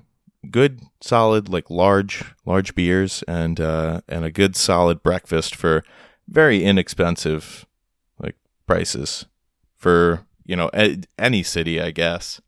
good, 0.49 0.81
solid, 0.99 1.47
like 1.47 1.69
large 1.69 2.23
large 2.43 2.73
beers 2.73 3.23
and 3.27 3.59
uh, 3.59 4.01
and 4.07 4.25
a 4.25 4.31
good 4.31 4.55
solid 4.55 5.03
breakfast 5.03 5.55
for 5.55 5.83
very 6.27 6.63
inexpensive 6.63 7.67
like 8.17 8.35
prices 8.65 9.27
for 9.77 10.25
you 10.43 10.55
know 10.55 10.71
a- 10.73 11.03
any 11.19 11.43
city, 11.43 11.79
I 11.79 11.91
guess. 11.91 12.41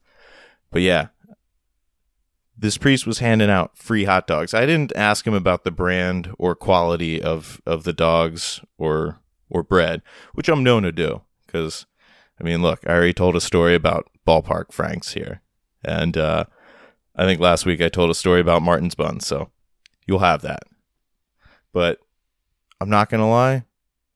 But 0.72 0.82
yeah, 0.82 1.10
this 2.64 2.78
priest 2.78 3.06
was 3.06 3.20
handing 3.20 3.50
out 3.50 3.78
free 3.78 4.06
hot 4.06 4.26
dogs. 4.26 4.54
I 4.54 4.66
didn't 4.66 4.96
ask 4.96 5.28
him 5.28 5.34
about 5.34 5.66
the 5.66 5.72
brand 5.72 6.34
or 6.40 6.56
quality 6.56 7.22
of 7.22 7.62
of 7.66 7.84
the 7.84 7.92
dogs 7.92 8.62
or 8.78 9.20
or 9.50 9.64
bread, 9.64 10.02
which 10.34 10.48
I'm 10.48 10.64
known 10.64 10.84
to 10.84 10.94
do 10.94 11.24
because 11.46 11.86
I 12.40 12.46
mean, 12.46 12.62
look, 12.62 12.80
I 12.88 12.94
already 12.94 13.14
told 13.14 13.36
a 13.36 13.42
story 13.42 13.76
about 13.76 14.10
ballpark 14.26 14.72
Franks 14.72 15.12
here. 15.12 15.42
And 15.84 16.18
uh, 16.18 16.46
I 17.18 17.26
think 17.26 17.42
last 17.42 17.66
week 17.66 17.82
I 17.82 17.90
told 17.90 18.10
a 18.10 18.16
story 18.16 18.40
about 18.40 18.62
Martin's 18.62 18.96
Buns. 18.96 19.28
So 19.28 19.50
you'll 20.08 20.20
have 20.20 20.42
that. 20.44 20.64
But 21.74 22.00
I'm 22.80 22.90
not 22.90 23.10
to 23.10 23.26
lie, 23.26 23.66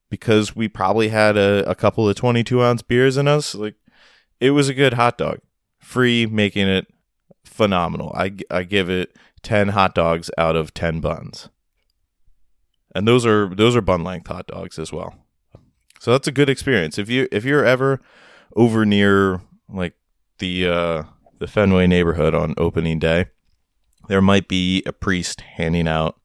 because 0.09 0.55
we 0.55 0.69
probably 0.69 1.09
had 1.09 1.35
a, 1.35 1.69
a 1.69 1.75
couple 1.75 2.07
of 2.07 2.15
22 2.15 2.63
ounce 2.63 2.81
beers 2.81 3.17
in 3.17 3.27
us, 3.27 3.53
like 3.53 3.75
it 4.39 4.51
was 4.51 4.69
a 4.69 4.73
good 4.73 4.93
hot 4.93 5.17
dog. 5.17 5.39
Free, 5.79 6.25
making 6.25 6.69
it 6.69 6.87
phenomenal. 7.57 8.13
I, 8.15 8.33
I 8.49 8.63
give 8.63 8.89
it 8.89 9.15
10 9.43 9.69
hot 9.69 9.95
dogs 9.95 10.29
out 10.37 10.55
of 10.55 10.73
10 10.73 11.01
buns. 11.01 11.49
And 12.95 13.07
those 13.07 13.25
are 13.25 13.53
those 13.53 13.75
are 13.75 13.81
bun 13.81 14.03
length 14.03 14.27
hot 14.27 14.47
dogs 14.47 14.79
as 14.79 14.91
well. 14.91 15.15
So 15.99 16.11
that's 16.11 16.27
a 16.27 16.31
good 16.31 16.49
experience. 16.49 16.97
If 16.97 17.09
you 17.09 17.27
if 17.31 17.43
you're 17.43 17.65
ever 17.65 17.99
over 18.55 18.85
near 18.85 19.41
like 19.69 19.93
the 20.39 20.67
uh, 20.67 21.03
the 21.37 21.47
Fenway 21.47 21.85
neighborhood 21.87 22.33
on 22.33 22.55
opening 22.57 22.97
day, 22.97 23.27
there 24.07 24.21
might 24.21 24.47
be 24.47 24.83
a 24.85 24.93
priest 24.93 25.41
handing 25.41 25.87
out 25.87 26.19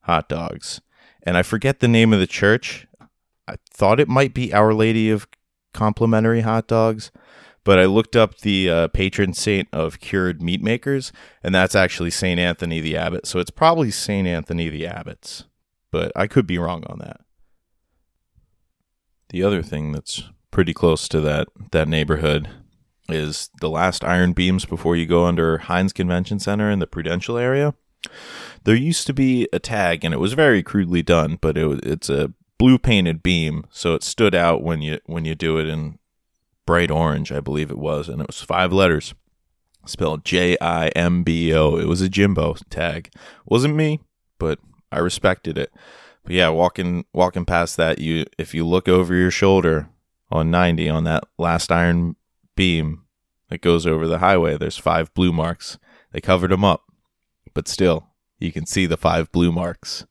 hot 0.00 0.28
dogs. 0.28 0.80
And 1.22 1.36
I 1.36 1.42
forget 1.42 1.80
the 1.80 1.88
name 1.88 2.12
of 2.12 2.20
the 2.20 2.26
church. 2.26 2.86
I 3.48 3.56
thought 3.70 4.00
it 4.00 4.08
might 4.08 4.34
be 4.34 4.52
Our 4.52 4.74
Lady 4.74 5.10
of 5.10 5.26
Complimentary 5.72 6.42
Hot 6.42 6.66
Dogs, 6.66 7.10
but 7.64 7.78
I 7.78 7.86
looked 7.86 8.14
up 8.14 8.38
the 8.38 8.70
uh, 8.70 8.88
patron 8.88 9.32
saint 9.32 9.68
of 9.72 9.98
cured 9.98 10.42
meat 10.42 10.62
makers, 10.62 11.12
and 11.42 11.54
that's 11.54 11.74
actually 11.74 12.10
St. 12.10 12.38
Anthony 12.38 12.80
the 12.80 12.96
Abbot. 12.96 13.26
So 13.26 13.38
it's 13.38 13.50
probably 13.50 13.90
St. 13.90 14.28
Anthony 14.28 14.68
the 14.68 14.86
Abbot's, 14.86 15.44
but 15.90 16.12
I 16.14 16.26
could 16.26 16.46
be 16.46 16.58
wrong 16.58 16.84
on 16.86 16.98
that. 16.98 17.20
The 19.30 19.42
other 19.42 19.62
thing 19.62 19.92
that's 19.92 20.24
pretty 20.50 20.72
close 20.72 21.08
to 21.08 21.20
that 21.22 21.48
that 21.72 21.88
neighborhood 21.88 22.48
is 23.08 23.50
the 23.60 23.70
last 23.70 24.04
iron 24.04 24.32
beams 24.32 24.64
before 24.64 24.94
you 24.94 25.06
go 25.06 25.24
under 25.24 25.58
Hynes 25.58 25.92
Convention 25.92 26.38
Center 26.38 26.70
in 26.70 26.78
the 26.78 26.86
Prudential 26.86 27.36
area. 27.36 27.74
There 28.64 28.74
used 28.74 29.06
to 29.06 29.12
be 29.12 29.48
a 29.52 29.58
tag, 29.58 30.04
and 30.04 30.14
it 30.14 30.20
was 30.20 30.34
very 30.34 30.62
crudely 30.62 31.02
done, 31.02 31.38
but 31.40 31.56
it, 31.56 31.84
it's 31.84 32.08
a 32.08 32.32
blue 32.58 32.78
painted 32.78 33.22
beam, 33.22 33.64
so 33.70 33.94
it 33.94 34.02
stood 34.02 34.34
out 34.34 34.62
when 34.62 34.82
you 34.82 35.00
when 35.06 35.24
you 35.24 35.34
do 35.34 35.58
it 35.58 35.66
in 35.66 35.98
bright 36.66 36.90
orange, 36.90 37.32
I 37.32 37.40
believe 37.40 37.70
it 37.70 37.78
was, 37.78 38.08
and 38.08 38.20
it 38.20 38.26
was 38.26 38.40
five 38.40 38.72
letters, 38.72 39.14
spelled 39.86 40.24
J 40.24 40.56
I 40.60 40.88
M 40.88 41.22
B 41.22 41.52
O. 41.54 41.76
It 41.76 41.86
was 41.86 42.00
a 42.00 42.08
Jimbo 42.08 42.56
tag. 42.70 43.10
Wasn't 43.46 43.74
me, 43.74 44.00
but 44.38 44.58
I 44.90 44.98
respected 44.98 45.58
it. 45.58 45.72
But 46.24 46.32
yeah, 46.32 46.48
walking 46.48 47.04
walking 47.12 47.44
past 47.44 47.76
that, 47.76 47.98
you 47.98 48.24
if 48.38 48.54
you 48.54 48.66
look 48.66 48.88
over 48.88 49.14
your 49.14 49.30
shoulder 49.30 49.88
on 50.30 50.50
90 50.50 50.88
on 50.88 51.04
that 51.04 51.24
last 51.38 51.70
iron 51.70 52.16
beam 52.56 53.02
that 53.50 53.60
goes 53.60 53.86
over 53.86 54.06
the 54.06 54.18
highway, 54.18 54.56
there's 54.56 54.78
five 54.78 55.12
blue 55.14 55.32
marks. 55.32 55.78
They 56.12 56.20
covered 56.20 56.50
them 56.50 56.64
up, 56.64 56.84
but 57.52 57.68
still, 57.68 58.08
you 58.38 58.52
can 58.52 58.66
see 58.66 58.86
the 58.86 58.96
five 58.96 59.30
blue 59.32 59.52
marks, 59.52 60.06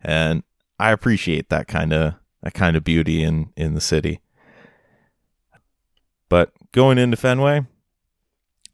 and 0.00 0.42
I 0.78 0.90
appreciate 0.90 1.48
that 1.48 1.68
kind 1.68 1.92
of 1.92 2.14
that 2.42 2.54
kind 2.54 2.76
of 2.76 2.84
beauty 2.84 3.22
in 3.22 3.52
in 3.56 3.74
the 3.74 3.80
city. 3.80 4.20
Going 6.76 6.98
into 6.98 7.16
Fenway, 7.16 7.64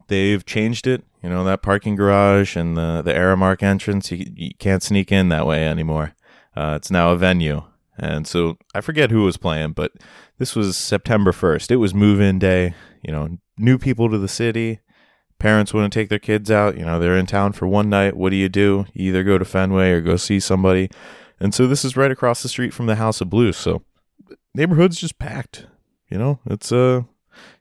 they've 0.09 0.45
changed 0.45 0.89
it. 0.89 1.05
You 1.23 1.31
know 1.31 1.45
that 1.45 1.63
parking 1.63 1.95
garage 1.95 2.57
and 2.57 2.77
the 2.77 3.01
the 3.01 3.13
Aramark 3.13 3.63
entrance. 3.63 4.11
You, 4.11 4.27
you 4.35 4.51
can't 4.59 4.83
sneak 4.83 5.13
in 5.13 5.29
that 5.29 5.47
way 5.47 5.65
anymore. 5.65 6.17
Uh, 6.57 6.75
it's 6.75 6.91
now 6.91 7.13
a 7.13 7.17
venue. 7.17 7.63
And 7.97 8.27
so 8.27 8.59
I 8.75 8.81
forget 8.81 9.13
who 9.13 9.23
was 9.23 9.37
playing, 9.37 9.75
but 9.75 9.93
this 10.39 10.57
was 10.57 10.77
September 10.77 11.31
1st. 11.31 11.71
It 11.71 11.77
was 11.77 11.95
move 11.95 12.21
in 12.21 12.41
day, 12.41 12.75
you 13.03 13.13
know, 13.13 13.39
new 13.57 13.79
people 13.79 14.11
to 14.11 14.19
the 14.19 14.27
city. 14.27 14.81
Parents 15.39 15.73
want 15.73 15.93
to 15.93 15.97
take 15.97 16.09
their 16.09 16.19
kids 16.19 16.51
out. 16.51 16.77
You 16.77 16.85
know, 16.85 16.99
they're 16.99 17.17
in 17.17 17.27
town 17.27 17.53
for 17.53 17.69
one 17.69 17.89
night. 17.89 18.17
What 18.17 18.31
do 18.31 18.37
you 18.37 18.49
do? 18.49 18.87
You 18.95 19.11
either 19.11 19.23
go 19.23 19.39
to 19.39 19.45
Fenway 19.45 19.93
or 19.93 20.01
go 20.01 20.17
see 20.17 20.41
somebody. 20.41 20.91
And 21.39 21.55
so 21.55 21.69
this 21.69 21.85
is 21.85 21.97
right 21.97 22.11
across 22.11 22.43
the 22.43 22.49
street 22.49 22.75
from 22.75 22.87
the 22.87 22.97
House 22.97 23.21
of 23.21 23.31
Blues. 23.31 23.57
So 23.57 23.83
neighborhood's 24.57 25.01
just 25.01 25.21
packed. 25.21 25.67
You 26.11 26.19
know, 26.19 26.41
it's 26.47 26.73
a, 26.73 26.79
uh, 26.79 27.03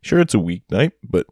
sure, 0.02 0.20
it's 0.20 0.34
a 0.34 0.38
weeknight, 0.38 0.94
but 1.04 1.28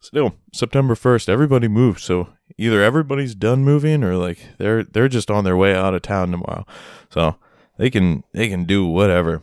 still, 0.00 0.34
September 0.52 0.94
1st, 0.94 1.28
everybody 1.28 1.68
moved. 1.68 2.00
So 2.00 2.28
either 2.56 2.82
everybody's 2.82 3.34
done 3.34 3.64
moving 3.64 4.02
or 4.02 4.16
like 4.16 4.38
they're 4.58 4.84
they're 4.84 5.08
just 5.08 5.30
on 5.30 5.44
their 5.44 5.56
way 5.56 5.74
out 5.74 5.94
of 5.94 6.02
town 6.02 6.30
tomorrow. 6.30 6.66
So 7.10 7.36
they 7.78 7.90
can 7.90 8.24
they 8.32 8.48
can 8.48 8.64
do 8.64 8.86
whatever. 8.86 9.42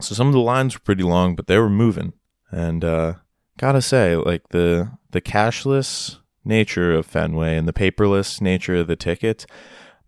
So 0.00 0.14
some 0.14 0.26
of 0.26 0.34
the 0.34 0.40
lines 0.40 0.74
were 0.74 0.80
pretty 0.80 1.02
long, 1.02 1.34
but 1.34 1.46
they 1.46 1.58
were 1.58 1.70
moving. 1.70 2.12
And 2.50 2.84
uh 2.84 3.14
gotta 3.58 3.82
say, 3.82 4.16
like 4.16 4.48
the 4.50 4.90
the 5.10 5.20
cashless 5.20 6.18
nature 6.44 6.92
of 6.92 7.06
Fenway 7.06 7.56
and 7.56 7.66
the 7.66 7.72
paperless 7.72 8.40
nature 8.40 8.76
of 8.76 8.86
the 8.86 8.96
tickets 8.96 9.46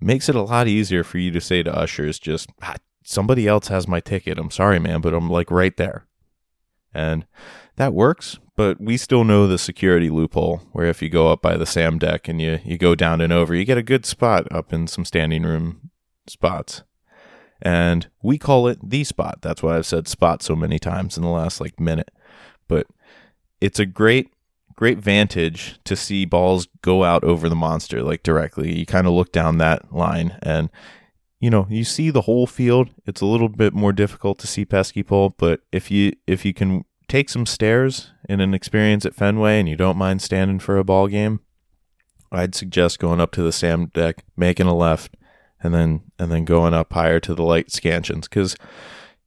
makes 0.00 0.28
it 0.28 0.36
a 0.36 0.42
lot 0.42 0.68
easier 0.68 1.02
for 1.02 1.18
you 1.18 1.30
to 1.32 1.40
say 1.40 1.62
to 1.62 1.76
ushers 1.76 2.18
just 2.18 2.50
ah, 2.62 2.76
somebody 3.02 3.48
else 3.48 3.68
has 3.68 3.88
my 3.88 4.00
ticket. 4.00 4.38
I'm 4.38 4.50
sorry, 4.50 4.78
man, 4.78 5.00
but 5.00 5.14
I'm 5.14 5.30
like 5.30 5.50
right 5.50 5.76
there. 5.76 6.06
And 6.94 7.26
that 7.76 7.94
works, 7.94 8.38
but 8.56 8.80
we 8.80 8.96
still 8.96 9.24
know 9.24 9.46
the 9.46 9.58
security 9.58 10.10
loophole 10.10 10.62
where 10.72 10.86
if 10.86 11.00
you 11.00 11.08
go 11.08 11.28
up 11.28 11.42
by 11.42 11.56
the 11.56 11.66
SAM 11.66 11.98
deck 11.98 12.28
and 12.28 12.40
you, 12.40 12.58
you 12.64 12.76
go 12.76 12.94
down 12.94 13.20
and 13.20 13.32
over, 13.32 13.54
you 13.54 13.64
get 13.64 13.78
a 13.78 13.82
good 13.82 14.04
spot 14.04 14.50
up 14.50 14.72
in 14.72 14.86
some 14.86 15.04
standing 15.04 15.44
room 15.44 15.90
spots. 16.26 16.82
And 17.60 18.08
we 18.22 18.38
call 18.38 18.68
it 18.68 18.78
the 18.82 19.04
spot. 19.04 19.38
That's 19.42 19.62
why 19.62 19.76
I've 19.76 19.86
said 19.86 20.08
spot 20.08 20.42
so 20.42 20.54
many 20.54 20.78
times 20.78 21.16
in 21.16 21.22
the 21.22 21.28
last 21.28 21.60
like 21.60 21.78
minute. 21.80 22.10
But 22.68 22.86
it's 23.60 23.78
a 23.78 23.86
great, 23.86 24.32
great 24.74 24.98
vantage 24.98 25.80
to 25.84 25.96
see 25.96 26.24
balls 26.24 26.68
go 26.82 27.04
out 27.04 27.24
over 27.24 27.48
the 27.48 27.56
monster 27.56 28.02
like 28.02 28.22
directly. 28.22 28.78
You 28.78 28.86
kind 28.86 29.06
of 29.06 29.12
look 29.12 29.32
down 29.32 29.58
that 29.58 29.92
line 29.92 30.38
and 30.42 30.70
you 31.40 31.50
know, 31.50 31.66
you 31.70 31.84
see 31.84 32.10
the 32.10 32.22
whole 32.22 32.46
field. 32.46 32.90
It's 33.06 33.20
a 33.20 33.26
little 33.26 33.48
bit 33.48 33.72
more 33.72 33.92
difficult 33.92 34.38
to 34.40 34.46
see 34.46 34.64
pesky 34.64 35.02
pole, 35.02 35.34
but 35.36 35.60
if 35.70 35.90
you 35.90 36.12
if 36.26 36.44
you 36.44 36.52
can 36.52 36.84
take 37.06 37.28
some 37.28 37.46
stairs 37.46 38.10
in 38.28 38.40
an 38.40 38.54
experience 38.54 39.06
at 39.06 39.14
Fenway 39.14 39.58
and 39.58 39.68
you 39.68 39.76
don't 39.76 39.96
mind 39.96 40.20
standing 40.20 40.58
for 40.58 40.76
a 40.76 40.84
ball 40.84 41.06
game, 41.08 41.40
I'd 42.32 42.54
suggest 42.54 42.98
going 42.98 43.20
up 43.20 43.30
to 43.32 43.42
the 43.42 43.52
Sam 43.52 43.86
deck, 43.86 44.24
making 44.36 44.66
a 44.66 44.74
left, 44.74 45.16
and 45.62 45.72
then 45.72 46.02
and 46.18 46.30
then 46.30 46.44
going 46.44 46.74
up 46.74 46.92
higher 46.92 47.20
to 47.20 47.34
the 47.34 47.44
light 47.44 47.70
stanchions 47.70 48.28
because 48.28 48.56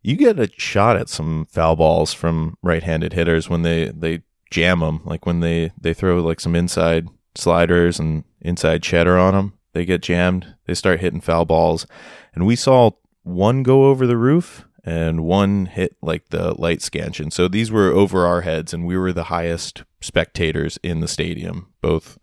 you 0.01 0.15
get 0.15 0.39
a 0.39 0.50
shot 0.58 0.98
at 0.98 1.10
some 1.10 1.46
foul 1.50 1.75
balls 1.75 2.13
from 2.13 2.58
right-handed 2.62 3.13
hitters 3.13 3.50
when 3.50 3.62
they 3.62 3.86
they 3.86 4.24
jam 4.50 4.82
them, 4.82 5.01
like 5.06 5.25
when 5.25 5.39
they 5.39 5.72
they 5.80 5.94
throw 5.94 6.22
like 6.22 6.41
some 6.41 6.56
inside 6.56 7.08
sliders 7.36 8.00
and 8.00 8.25
inside 8.41 8.84
cheddar 8.84 9.18
on 9.18 9.34
them. 9.34 9.53
They 9.74 9.86
get 9.86 10.01
jammed. 10.01 10.56
They 10.66 10.74
start 10.74 11.00
hitting 11.00 11.22
foul 11.22 11.46
balls, 11.46 11.88
and 12.34 12.46
we 12.46 12.56
saw 12.56 12.92
one 13.24 13.63
go 13.63 13.86
over 13.86 14.06
the 14.06 14.18
roof 14.18 14.66
and 14.84 15.24
one 15.24 15.68
hit 15.68 15.96
like 16.01 16.30
the 16.30 16.60
light 16.60 16.82
stanchion. 16.82 17.32
So 17.32 17.48
these 17.48 17.72
were 17.72 17.92
over 17.92 18.25
our 18.25 18.42
heads, 18.42 18.74
and 18.74 18.86
we 18.86 18.98
were 18.98 19.13
the 19.13 19.25
highest 19.25 19.84
spectators 20.01 20.80
in 20.84 21.00
the 21.00 21.08
stadium, 21.08 21.72
both 21.82 22.18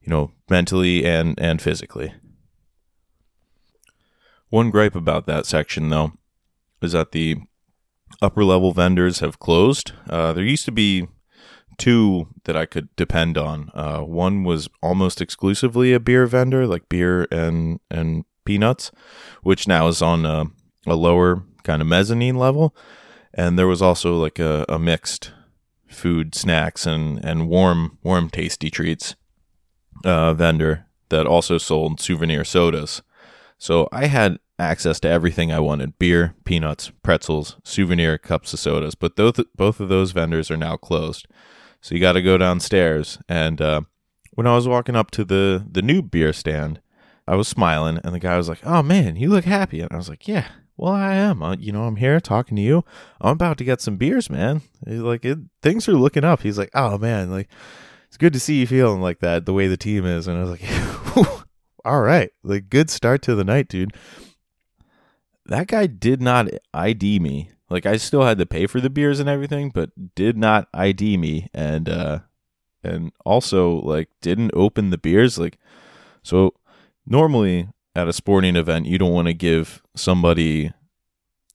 you 0.00 0.08
know 0.08 0.32
mentally 0.48 1.04
and 1.04 1.38
and 1.38 1.60
physically. 1.60 2.14
One 4.48 4.70
gripe 4.70 4.96
about 4.96 5.26
that 5.26 5.46
section, 5.46 5.90
though, 5.90 6.12
is 6.82 6.92
that 6.92 7.12
the 7.12 7.36
upper 8.20 8.44
level 8.44 8.72
vendors 8.72 9.20
have 9.20 9.38
closed. 9.38 9.92
Uh, 10.08 10.32
there 10.32 10.44
used 10.44 10.64
to 10.64 10.72
be 10.72 11.06
two 11.80 12.28
that 12.44 12.56
I 12.56 12.66
could 12.66 12.94
depend 12.96 13.36
on. 13.36 13.70
Uh, 13.74 14.00
one 14.00 14.44
was 14.44 14.68
almost 14.82 15.20
exclusively 15.20 15.92
a 15.92 16.00
beer 16.00 16.26
vendor, 16.26 16.66
like 16.66 16.88
beer 16.88 17.26
and 17.30 17.80
and 17.90 18.24
peanuts, 18.44 18.90
which 19.42 19.66
now 19.66 19.88
is 19.88 20.02
on 20.02 20.24
a, 20.24 20.46
a 20.86 20.94
lower 20.94 21.42
kind 21.62 21.82
of 21.82 21.88
mezzanine 21.88 22.36
level. 22.36 22.74
And 23.34 23.58
there 23.58 23.66
was 23.66 23.82
also 23.82 24.16
like 24.16 24.38
a, 24.38 24.64
a 24.68 24.78
mixed 24.78 25.32
food, 25.88 26.34
snacks, 26.34 26.86
and 26.86 27.24
and 27.24 27.48
warm 27.48 27.98
warm 28.02 28.30
tasty 28.30 28.70
treats 28.70 29.16
uh, 30.04 30.34
vendor 30.34 30.86
that 31.08 31.26
also 31.26 31.58
sold 31.58 32.00
souvenir 32.00 32.44
sodas. 32.44 33.02
So 33.58 33.88
I 33.92 34.06
had 34.06 34.38
access 34.58 35.00
to 35.00 35.08
everything 35.08 35.50
I 35.50 35.60
wanted 35.60 35.98
beer, 35.98 36.34
peanuts, 36.44 36.92
pretzels, 37.02 37.56
souvenir 37.64 38.18
cups 38.18 38.52
of 38.52 38.60
sodas. 38.60 38.94
But 38.94 39.16
both, 39.16 39.40
both 39.56 39.80
of 39.80 39.88
those 39.88 40.12
vendors 40.12 40.50
are 40.50 40.56
now 40.56 40.76
closed. 40.76 41.26
So 41.80 41.94
you 41.94 42.00
got 42.00 42.12
to 42.12 42.22
go 42.22 42.38
downstairs. 42.38 43.18
And 43.28 43.60
uh, 43.60 43.82
when 44.32 44.46
I 44.46 44.54
was 44.54 44.68
walking 44.68 44.96
up 44.96 45.10
to 45.12 45.24
the, 45.24 45.66
the 45.70 45.82
new 45.82 46.02
beer 46.02 46.32
stand, 46.32 46.80
I 47.26 47.36
was 47.36 47.48
smiling. 47.48 47.98
And 48.04 48.14
the 48.14 48.18
guy 48.18 48.36
was 48.36 48.48
like, 48.48 48.60
Oh 48.64 48.82
man, 48.82 49.16
you 49.16 49.28
look 49.28 49.44
happy. 49.44 49.80
And 49.80 49.92
I 49.92 49.96
was 49.96 50.08
like, 50.08 50.28
Yeah, 50.28 50.48
well, 50.76 50.92
I 50.92 51.14
am. 51.14 51.42
Uh, 51.42 51.56
you 51.58 51.72
know, 51.72 51.84
I'm 51.84 51.96
here 51.96 52.20
talking 52.20 52.56
to 52.56 52.62
you. 52.62 52.84
I'm 53.20 53.32
about 53.32 53.58
to 53.58 53.64
get 53.64 53.80
some 53.80 53.96
beers, 53.96 54.30
man. 54.30 54.62
He's 54.86 55.00
like, 55.00 55.24
it, 55.24 55.38
things 55.62 55.88
are 55.88 55.92
looking 55.92 56.24
up. 56.24 56.42
He's 56.42 56.58
like, 56.58 56.70
Oh 56.74 56.98
man, 56.98 57.30
like, 57.30 57.48
it's 58.08 58.16
good 58.16 58.32
to 58.32 58.40
see 58.40 58.60
you 58.60 58.66
feeling 58.66 59.00
like 59.00 59.20
that, 59.20 59.46
the 59.46 59.52
way 59.52 59.68
the 59.68 59.76
team 59.76 60.04
is. 60.04 60.26
And 60.26 60.36
I 60.36 60.42
was 60.42 60.50
like, 60.50 61.44
all 61.84 62.00
right, 62.00 62.30
like 62.42 62.68
good 62.68 62.90
start 62.90 63.22
to 63.22 63.34
the 63.34 63.44
night, 63.44 63.68
dude. 63.68 63.94
That 65.46 65.68
guy 65.68 65.86
did 65.86 66.20
not 66.20 66.48
ID 66.74 67.20
me. 67.20 67.50
Like 67.70 67.86
I 67.86 67.96
still 67.96 68.22
had 68.22 68.38
to 68.38 68.46
pay 68.46 68.66
for 68.66 68.80
the 68.80 68.90
beers 68.90 69.20
and 69.20 69.28
everything, 69.28 69.70
but 69.70 70.14
did 70.14 70.36
not 70.36 70.68
ID 70.74 71.16
me. 71.16 71.48
And 71.54 71.88
uh 71.88 72.20
and 72.82 73.12
also 73.24 73.80
like 73.80 74.08
didn't 74.20 74.52
open 74.54 74.90
the 74.90 74.98
beers. 74.98 75.38
Like 75.38 75.58
so 76.22 76.54
normally 77.06 77.68
at 77.94 78.08
a 78.08 78.12
sporting 78.12 78.56
event 78.56 78.86
you 78.86 78.98
don't 78.98 79.12
want 79.12 79.28
to 79.28 79.34
give 79.34 79.82
somebody 79.94 80.72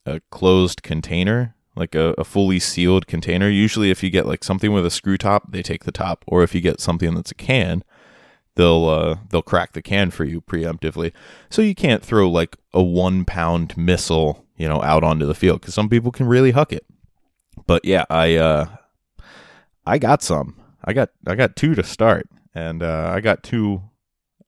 a 0.05 0.19
closed 0.31 0.83
container 0.83 1.55
like 1.75 1.93
a, 1.93 2.13
a 2.17 2.23
fully 2.23 2.59
sealed 2.59 3.05
container. 3.05 3.49
Usually 3.49 3.91
if 3.91 4.01
you 4.01 4.09
get 4.09 4.25
like 4.25 4.43
something 4.43 4.71
with 4.71 4.85
a 4.85 4.91
screw 4.91 5.17
top 5.17 5.51
they 5.51 5.61
take 5.61 5.83
the 5.83 5.91
top 5.91 6.23
or 6.27 6.41
if 6.43 6.55
you 6.55 6.61
get 6.61 6.79
something 6.79 7.13
that's 7.13 7.31
a 7.31 7.35
can 7.35 7.83
they'll 8.55 8.85
uh, 8.85 9.17
they'll 9.29 9.41
crack 9.41 9.73
the 9.73 9.81
can 9.81 10.09
for 10.11 10.23
you 10.23 10.41
preemptively. 10.41 11.11
So 11.49 11.61
you 11.61 11.75
can't 11.75 12.03
throw 12.03 12.29
like 12.29 12.57
a 12.73 12.81
one 12.81 13.25
pound 13.25 13.77
missile, 13.77 14.44
you 14.57 14.67
know, 14.67 14.81
out 14.81 15.03
onto 15.03 15.25
the 15.25 15.35
field 15.35 15.61
because 15.61 15.73
some 15.73 15.89
people 15.89 16.11
can 16.11 16.27
really 16.27 16.51
huck 16.51 16.71
it. 16.71 16.85
But 17.67 17.85
yeah, 17.85 18.05
I 18.09 18.35
uh, 18.35 18.67
I 19.85 19.97
got 19.97 20.21
some. 20.21 20.61
I 20.83 20.93
got 20.93 21.09
I 21.27 21.35
got 21.35 21.55
two 21.55 21.75
to 21.75 21.83
start, 21.83 22.29
and 22.53 22.83
uh, 22.83 23.11
I 23.13 23.21
got 23.21 23.43
two 23.43 23.81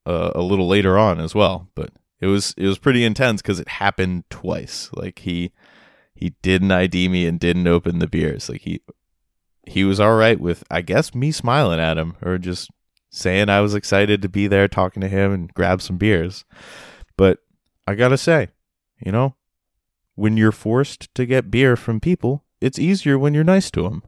uh, 0.05 0.31
a 0.35 0.41
little 0.41 0.67
later 0.67 0.97
on 0.97 1.19
as 1.19 1.33
well. 1.33 1.69
But 1.75 1.91
it 2.19 2.27
was 2.27 2.53
it 2.57 2.67
was 2.67 2.79
pretty 2.79 3.03
intense 3.03 3.41
because 3.41 3.59
it 3.59 3.67
happened 3.67 4.23
twice. 4.29 4.89
Like 4.93 5.19
he 5.19 5.51
he 6.15 6.31
didn't 6.41 6.71
ID 6.71 7.09
me 7.09 7.25
and 7.25 7.39
didn't 7.39 7.67
open 7.67 7.99
the 7.99 8.07
beers. 8.07 8.49
Like 8.49 8.61
he 8.61 8.81
he 9.65 9.83
was 9.83 9.99
all 9.99 10.15
right 10.15 10.39
with 10.39 10.63
I 10.71 10.81
guess 10.81 11.13
me 11.13 11.31
smiling 11.31 11.79
at 11.79 11.97
him 11.97 12.15
or 12.21 12.37
just 12.37 12.69
saying 13.09 13.49
I 13.49 13.61
was 13.61 13.75
excited 13.75 14.21
to 14.21 14.29
be 14.29 14.47
there 14.47 14.67
talking 14.67 15.01
to 15.01 15.07
him 15.07 15.31
and 15.31 15.53
grab 15.53 15.81
some 15.81 15.97
beers. 15.97 16.45
But 17.17 17.39
I 17.87 17.95
got 17.95 18.09
to 18.09 18.17
say, 18.17 18.49
you 19.03 19.11
know, 19.11 19.35
when 20.17 20.35
you're 20.35 20.51
forced 20.51 21.13
to 21.13 21.27
get 21.27 21.51
beer 21.51 21.75
from 21.75 21.99
people, 21.99 22.43
it's 22.59 22.79
easier 22.79 23.19
when 23.19 23.35
you're 23.35 23.43
nice 23.43 23.69
to 23.69 23.83
them. 23.83 24.01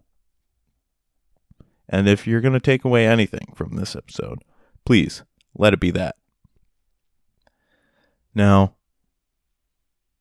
And 1.88 2.10
if 2.10 2.26
you're 2.26 2.41
going 2.41 2.56
to 2.56 2.60
take 2.60 2.84
away 2.84 3.08
anything 3.08 3.54
from 3.56 3.76
this 3.76 3.95
episode, 3.95 4.43
please 4.86 5.24
let 5.56 5.72
it 5.72 5.80
be 5.80 5.91
that. 5.91 6.15
Now, 8.34 8.74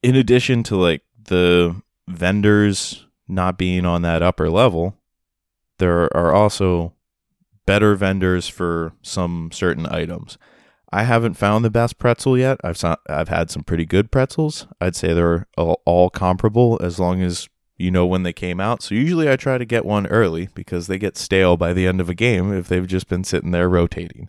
in 0.02 0.14
addition 0.14 0.62
to 0.64 0.76
like 0.76 1.02
the 1.24 1.80
vendors 2.06 3.06
not 3.26 3.56
being 3.56 3.86
on 3.86 4.02
that 4.02 4.22
upper 4.22 4.50
level, 4.50 4.94
there 5.78 6.14
are 6.14 6.34
also 6.34 6.92
better 7.64 7.94
vendors 7.94 8.46
for 8.46 8.92
some 9.00 9.48
certain 9.52 9.86
items. 9.86 10.36
I 10.90 11.04
haven't 11.04 11.34
found 11.34 11.64
the 11.64 11.70
best 11.70 11.98
pretzel 11.98 12.38
yet. 12.38 12.58
I've 12.64 12.82
I've 13.08 13.28
had 13.28 13.50
some 13.50 13.62
pretty 13.62 13.84
good 13.84 14.10
pretzels. 14.10 14.66
I'd 14.80 14.96
say 14.96 15.12
they're 15.12 15.46
all, 15.56 15.82
all 15.84 16.10
comparable 16.10 16.78
as 16.82 16.98
long 16.98 17.20
as 17.22 17.48
you 17.76 17.90
know 17.90 18.06
when 18.06 18.22
they 18.22 18.32
came 18.32 18.58
out. 18.58 18.82
So 18.82 18.94
usually 18.94 19.30
I 19.30 19.36
try 19.36 19.58
to 19.58 19.64
get 19.64 19.84
one 19.84 20.06
early 20.06 20.48
because 20.54 20.86
they 20.86 20.98
get 20.98 21.16
stale 21.16 21.56
by 21.56 21.72
the 21.72 21.86
end 21.86 22.00
of 22.00 22.08
a 22.08 22.14
game 22.14 22.52
if 22.52 22.68
they've 22.68 22.86
just 22.86 23.08
been 23.08 23.24
sitting 23.24 23.50
there 23.50 23.68
rotating. 23.68 24.28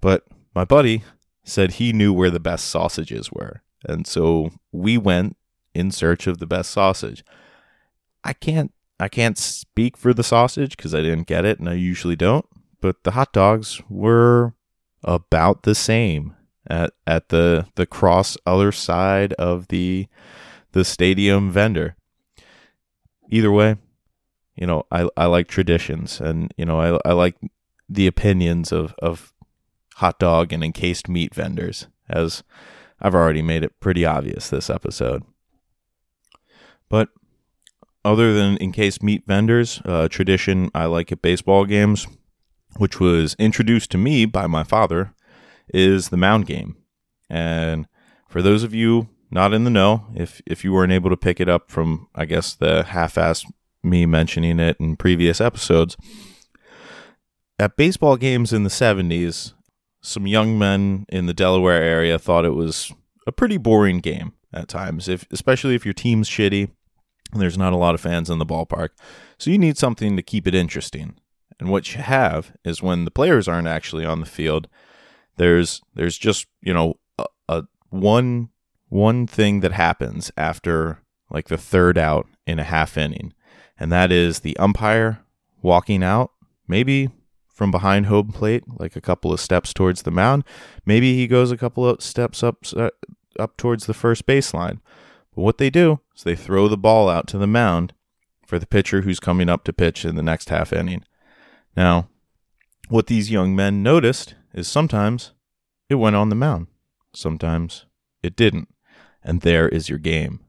But 0.00 0.24
my 0.54 0.64
buddy 0.64 1.02
said 1.44 1.72
he 1.72 1.92
knew 1.92 2.12
where 2.12 2.30
the 2.30 2.40
best 2.40 2.66
sausages 2.66 3.30
were. 3.32 3.62
And 3.84 4.06
so 4.06 4.50
we 4.72 4.96
went 4.96 5.36
in 5.74 5.90
search 5.90 6.26
of 6.26 6.38
the 6.38 6.46
best 6.46 6.70
sausage. 6.70 7.24
I 8.22 8.32
can't 8.32 8.72
I 9.00 9.08
can't 9.08 9.38
speak 9.38 9.96
for 9.96 10.14
the 10.14 10.22
sausage 10.22 10.76
because 10.76 10.94
I 10.94 11.00
didn't 11.00 11.26
get 11.26 11.44
it 11.44 11.58
and 11.58 11.68
I 11.68 11.74
usually 11.74 12.16
don't 12.16 12.46
but 12.80 13.02
the 13.04 13.12
hot 13.12 13.32
dogs 13.32 13.80
were 13.88 14.54
about 15.02 15.62
the 15.62 15.74
same 15.74 16.34
at 16.68 16.92
at 17.06 17.28
the 17.28 17.66
the 17.74 17.86
cross 17.86 18.36
other 18.46 18.72
side 18.72 19.32
of 19.34 19.68
the 19.68 20.06
the 20.72 20.84
stadium 20.84 21.50
vendor. 21.50 21.96
Either 23.28 23.50
way, 23.50 23.76
you 24.56 24.66
know, 24.66 24.84
I 24.90 25.08
I 25.16 25.26
like 25.26 25.48
traditions 25.48 26.20
and 26.20 26.52
you 26.56 26.64
know, 26.64 26.80
I 26.80 27.08
I 27.08 27.12
like 27.12 27.36
the 27.88 28.06
opinions 28.06 28.72
of 28.72 28.94
of 29.02 29.32
hot 29.96 30.18
dog 30.18 30.52
and 30.52 30.64
encased 30.64 31.08
meat 31.08 31.34
vendors 31.34 31.86
as 32.08 32.42
I've 33.00 33.14
already 33.14 33.42
made 33.42 33.64
it 33.64 33.78
pretty 33.80 34.04
obvious 34.04 34.48
this 34.48 34.70
episode. 34.70 35.24
But 36.88 37.08
other 38.04 38.32
than 38.32 38.58
encased 38.60 39.02
meat 39.02 39.24
vendors, 39.26 39.80
uh, 39.84 40.08
tradition 40.08 40.70
I 40.74 40.86
like 40.86 41.12
at 41.12 41.22
baseball 41.22 41.64
games 41.64 42.06
which 42.76 43.00
was 43.00 43.34
introduced 43.38 43.90
to 43.90 43.98
me 43.98 44.24
by 44.24 44.46
my 44.46 44.64
father, 44.64 45.14
is 45.72 46.08
the 46.08 46.16
mound 46.16 46.46
game. 46.46 46.76
And 47.28 47.86
for 48.28 48.42
those 48.42 48.62
of 48.62 48.74
you 48.74 49.08
not 49.30 49.54
in 49.54 49.64
the 49.64 49.70
know, 49.70 50.06
if 50.14 50.42
if 50.46 50.64
you 50.64 50.72
weren't 50.72 50.92
able 50.92 51.10
to 51.10 51.16
pick 51.16 51.40
it 51.40 51.48
up 51.48 51.70
from 51.70 52.08
I 52.14 52.24
guess 52.24 52.54
the 52.54 52.82
half-ass 52.82 53.46
me 53.82 54.04
mentioning 54.06 54.58
it 54.58 54.76
in 54.80 54.96
previous 54.96 55.40
episodes, 55.40 55.96
at 57.58 57.76
baseball 57.76 58.16
games 58.16 58.52
in 58.52 58.64
the 58.64 58.70
70s, 58.70 59.52
some 60.00 60.26
young 60.26 60.58
men 60.58 61.06
in 61.08 61.26
the 61.26 61.34
Delaware 61.34 61.82
area 61.82 62.18
thought 62.18 62.44
it 62.44 62.54
was 62.54 62.92
a 63.26 63.32
pretty 63.32 63.56
boring 63.56 64.00
game 64.00 64.32
at 64.52 64.68
times, 64.68 65.08
if 65.08 65.26
especially 65.30 65.74
if 65.74 65.84
your 65.84 65.94
team's 65.94 66.28
shitty 66.28 66.70
and 67.32 67.40
there's 67.40 67.58
not 67.58 67.72
a 67.72 67.76
lot 67.76 67.94
of 67.94 68.00
fans 68.00 68.28
in 68.28 68.38
the 68.38 68.46
ballpark. 68.46 68.90
So 69.38 69.50
you 69.50 69.58
need 69.58 69.78
something 69.78 70.16
to 70.16 70.22
keep 70.22 70.46
it 70.46 70.54
interesting. 70.54 71.16
And 71.60 71.68
what 71.68 71.94
you 71.94 72.00
have 72.00 72.52
is 72.64 72.82
when 72.82 73.04
the 73.04 73.10
players 73.10 73.46
aren't 73.46 73.68
actually 73.68 74.04
on 74.04 74.20
the 74.20 74.26
field, 74.26 74.66
there's 75.36 75.82
there's 75.94 76.18
just 76.18 76.46
you 76.62 76.72
know 76.72 76.94
a, 77.18 77.26
a 77.48 77.64
one 77.90 78.48
one 78.88 79.26
thing 79.26 79.60
that 79.60 79.72
happens 79.72 80.32
after 80.36 81.02
like 81.30 81.48
the 81.48 81.58
third 81.58 81.96
out 81.98 82.26
in 82.46 82.58
a 82.58 82.64
half 82.64 82.96
inning, 82.96 83.34
and 83.78 83.92
that 83.92 84.10
is 84.10 84.40
the 84.40 84.56
umpire 84.56 85.20
walking 85.62 86.02
out, 86.02 86.32
maybe 86.66 87.10
from 87.46 87.70
behind 87.70 88.06
home 88.06 88.32
plate, 88.32 88.64
like 88.78 88.96
a 88.96 89.00
couple 89.00 89.30
of 89.30 89.38
steps 89.38 89.74
towards 89.74 90.02
the 90.02 90.10
mound. 90.10 90.44
Maybe 90.86 91.14
he 91.14 91.26
goes 91.26 91.52
a 91.52 91.58
couple 91.58 91.86
of 91.86 92.02
steps 92.02 92.42
up 92.42 92.64
uh, 92.74 92.90
up 93.38 93.58
towards 93.58 93.84
the 93.84 93.94
first 93.94 94.26
baseline. 94.26 94.80
But 95.34 95.42
what 95.42 95.58
they 95.58 95.68
do 95.68 96.00
is 96.16 96.22
they 96.22 96.36
throw 96.36 96.68
the 96.68 96.78
ball 96.78 97.10
out 97.10 97.26
to 97.28 97.38
the 97.38 97.46
mound 97.46 97.92
for 98.46 98.58
the 98.58 98.66
pitcher 98.66 99.02
who's 99.02 99.20
coming 99.20 99.50
up 99.50 99.62
to 99.64 99.74
pitch 99.74 100.06
in 100.06 100.16
the 100.16 100.22
next 100.22 100.48
half 100.48 100.72
inning. 100.72 101.04
Now, 101.76 102.08
what 102.88 103.06
these 103.06 103.30
young 103.30 103.54
men 103.54 103.82
noticed 103.82 104.34
is 104.52 104.66
sometimes 104.66 105.32
it 105.88 105.96
went 105.96 106.16
on 106.16 106.28
the 106.28 106.34
mound, 106.34 106.66
sometimes 107.14 107.86
it 108.22 108.36
didn't. 108.36 108.68
And 109.22 109.42
there 109.42 109.68
is 109.68 109.88
your 109.88 109.98
game. 109.98 110.40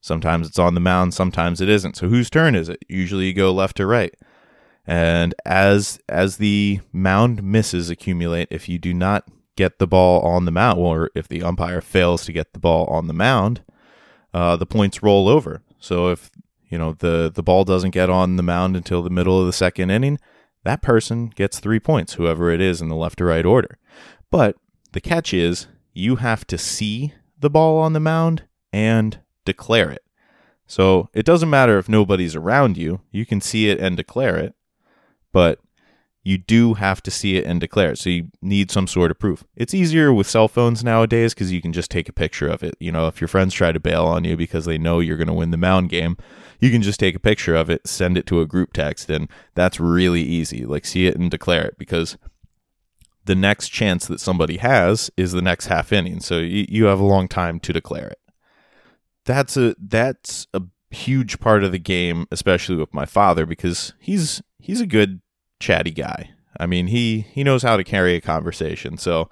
Sometimes 0.00 0.48
it's 0.48 0.58
on 0.58 0.74
the 0.74 0.80
mound, 0.80 1.14
sometimes 1.14 1.60
it 1.60 1.68
isn't. 1.68 1.96
So 1.96 2.08
whose 2.08 2.30
turn 2.30 2.54
is 2.54 2.68
it? 2.68 2.78
Usually 2.88 3.26
you 3.26 3.34
go 3.34 3.52
left 3.52 3.76
to 3.78 3.86
right. 3.86 4.14
And 4.86 5.34
as 5.46 5.98
as 6.08 6.36
the 6.36 6.80
mound 6.92 7.42
misses 7.42 7.88
accumulate, 7.88 8.48
if 8.50 8.68
you 8.68 8.78
do 8.78 8.92
not 8.92 9.26
get 9.56 9.78
the 9.78 9.86
ball 9.86 10.20
on 10.22 10.44
the 10.44 10.50
mound, 10.50 10.78
or 10.78 11.10
if 11.14 11.28
the 11.28 11.42
umpire 11.42 11.80
fails 11.80 12.24
to 12.24 12.32
get 12.32 12.52
the 12.52 12.58
ball 12.58 12.86
on 12.86 13.06
the 13.06 13.14
mound, 13.14 13.62
uh, 14.34 14.56
the 14.56 14.66
points 14.66 15.02
roll 15.02 15.28
over. 15.28 15.62
So 15.78 16.08
if 16.08 16.30
you 16.68 16.76
know 16.76 16.92
the 16.92 17.30
the 17.34 17.42
ball 17.42 17.64
doesn't 17.64 17.92
get 17.92 18.10
on 18.10 18.36
the 18.36 18.42
mound 18.42 18.76
until 18.76 19.02
the 19.02 19.10
middle 19.10 19.40
of 19.40 19.46
the 19.46 19.52
second 19.52 19.90
inning, 19.90 20.18
that 20.64 20.82
person 20.82 21.28
gets 21.28 21.60
three 21.60 21.80
points, 21.80 22.14
whoever 22.14 22.50
it 22.50 22.60
is 22.60 22.80
in 22.80 22.88
the 22.88 22.96
left 22.96 23.18
to 23.18 23.24
right 23.24 23.44
order. 23.44 23.78
But 24.30 24.56
the 24.92 25.00
catch 25.00 25.32
is 25.32 25.68
you 25.92 26.16
have 26.16 26.46
to 26.48 26.58
see 26.58 27.14
the 27.38 27.50
ball 27.50 27.78
on 27.78 27.92
the 27.92 28.00
mound 28.00 28.44
and 28.72 29.20
declare 29.44 29.90
it. 29.90 30.02
So 30.66 31.10
it 31.12 31.26
doesn't 31.26 31.50
matter 31.50 31.78
if 31.78 31.88
nobody's 31.88 32.34
around 32.34 32.76
you, 32.76 33.00
you 33.10 33.26
can 33.26 33.40
see 33.40 33.68
it 33.68 33.78
and 33.78 33.96
declare 33.96 34.36
it, 34.36 34.54
but 35.32 35.58
you 36.24 36.38
do 36.38 36.74
have 36.74 37.02
to 37.02 37.10
see 37.10 37.36
it 37.36 37.44
and 37.44 37.60
declare 37.60 37.92
it. 37.92 37.98
So 37.98 38.08
you 38.08 38.28
need 38.40 38.70
some 38.70 38.86
sort 38.86 39.10
of 39.10 39.18
proof. 39.18 39.44
It's 39.56 39.74
easier 39.74 40.12
with 40.12 40.26
cell 40.26 40.48
phones 40.48 40.82
nowadays 40.82 41.34
because 41.34 41.52
you 41.52 41.60
can 41.60 41.72
just 41.72 41.90
take 41.90 42.08
a 42.08 42.14
picture 42.14 42.48
of 42.48 42.62
it. 42.62 42.74
You 42.80 42.90
know, 42.90 43.06
if 43.06 43.20
your 43.20 43.28
friends 43.28 43.52
try 43.52 43.72
to 43.72 43.78
bail 43.78 44.06
on 44.06 44.24
you 44.24 44.34
because 44.34 44.64
they 44.64 44.78
know 44.78 45.00
you're 45.00 45.18
going 45.18 45.28
to 45.28 45.34
win 45.34 45.50
the 45.50 45.58
mound 45.58 45.90
game, 45.90 46.16
you 46.60 46.70
can 46.70 46.80
just 46.80 46.98
take 46.98 47.14
a 47.14 47.20
picture 47.20 47.54
of 47.54 47.68
it, 47.68 47.86
send 47.86 48.16
it 48.16 48.26
to 48.26 48.40
a 48.40 48.46
group 48.46 48.72
text, 48.72 49.10
and 49.10 49.28
that's 49.54 49.78
really 49.78 50.22
easy. 50.22 50.64
Like, 50.64 50.86
see 50.86 51.06
it 51.06 51.16
and 51.16 51.30
declare 51.30 51.66
it 51.66 51.76
because 51.76 52.16
the 53.26 53.34
next 53.34 53.68
chance 53.68 54.06
that 54.06 54.20
somebody 54.20 54.56
has 54.56 55.10
is 55.18 55.32
the 55.32 55.42
next 55.42 55.66
half 55.66 55.92
inning. 55.92 56.20
So 56.20 56.38
you, 56.38 56.64
you 56.68 56.84
have 56.86 57.00
a 57.00 57.04
long 57.04 57.28
time 57.28 57.60
to 57.60 57.72
declare 57.72 58.08
it. 58.08 58.18
That's 59.26 59.58
a 59.58 59.74
that's 59.78 60.46
a 60.54 60.62
huge 60.90 61.40
part 61.40 61.64
of 61.64 61.72
the 61.72 61.78
game, 61.78 62.26
especially 62.30 62.76
with 62.76 62.94
my 62.94 63.04
father, 63.04 63.44
because 63.44 63.92
he's 63.98 64.42
he's 64.58 64.80
a 64.80 64.86
good 64.86 65.20
chatty 65.60 65.90
guy. 65.90 66.30
I 66.58 66.66
mean, 66.66 66.88
he 66.88 67.26
he 67.32 67.44
knows 67.44 67.62
how 67.62 67.76
to 67.76 67.84
carry 67.84 68.14
a 68.14 68.20
conversation. 68.20 68.96
So 68.96 69.28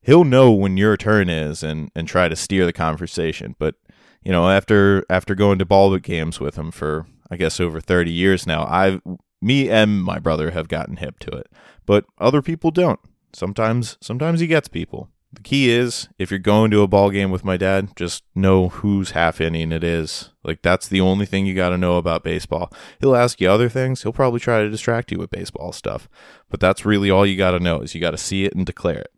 he'll 0.00 0.24
know 0.24 0.50
when 0.52 0.76
your 0.76 0.96
turn 0.96 1.28
is 1.28 1.62
and 1.62 1.90
and 1.94 2.08
try 2.08 2.28
to 2.28 2.36
steer 2.36 2.64
the 2.64 2.72
conversation. 2.72 3.54
But 3.58 3.74
you 4.22 4.32
know, 4.32 4.48
after 4.48 5.04
after 5.10 5.34
going 5.34 5.58
to 5.58 5.66
ball 5.66 5.96
games 5.98 6.40
with 6.40 6.56
him 6.56 6.70
for 6.70 7.06
I 7.30 7.36
guess 7.36 7.60
over 7.60 7.80
30 7.80 8.10
years 8.10 8.46
now, 8.46 8.66
I've 8.66 9.00
me 9.42 9.68
and 9.68 10.02
my 10.02 10.18
brother 10.18 10.52
have 10.52 10.68
gotten 10.68 10.96
hip 10.96 11.18
to 11.20 11.30
it. 11.30 11.48
But 11.84 12.06
other 12.18 12.40
people 12.40 12.70
don't. 12.70 13.00
Sometimes 13.34 13.98
sometimes 14.00 14.40
he 14.40 14.46
gets 14.46 14.68
people. 14.68 15.10
The 15.34 15.42
key 15.42 15.70
is 15.70 16.08
if 16.18 16.30
you're 16.30 16.38
going 16.38 16.70
to 16.70 16.82
a 16.82 16.88
ball 16.88 17.10
game 17.10 17.30
with 17.30 17.44
my 17.44 17.56
dad, 17.56 17.96
just 17.96 18.22
know 18.34 18.68
whose 18.68 19.12
half 19.12 19.40
inning 19.40 19.72
it 19.72 19.82
is. 19.82 20.30
Like 20.44 20.62
that's 20.62 20.86
the 20.86 21.00
only 21.00 21.26
thing 21.26 21.44
you 21.44 21.54
got 21.54 21.70
to 21.70 21.78
know 21.78 21.96
about 21.96 22.22
baseball. 22.22 22.72
He'll 23.00 23.16
ask 23.16 23.40
you 23.40 23.50
other 23.50 23.68
things. 23.68 24.02
He'll 24.02 24.12
probably 24.12 24.40
try 24.40 24.62
to 24.62 24.70
distract 24.70 25.10
you 25.10 25.18
with 25.18 25.30
baseball 25.30 25.72
stuff. 25.72 26.08
But 26.50 26.60
that's 26.60 26.84
really 26.84 27.10
all 27.10 27.26
you 27.26 27.36
got 27.36 27.52
to 27.52 27.60
know 27.60 27.80
is 27.80 27.94
you 27.94 28.00
got 28.00 28.12
to 28.12 28.18
see 28.18 28.44
it 28.44 28.54
and 28.54 28.64
declare 28.64 28.98
it. 28.98 29.12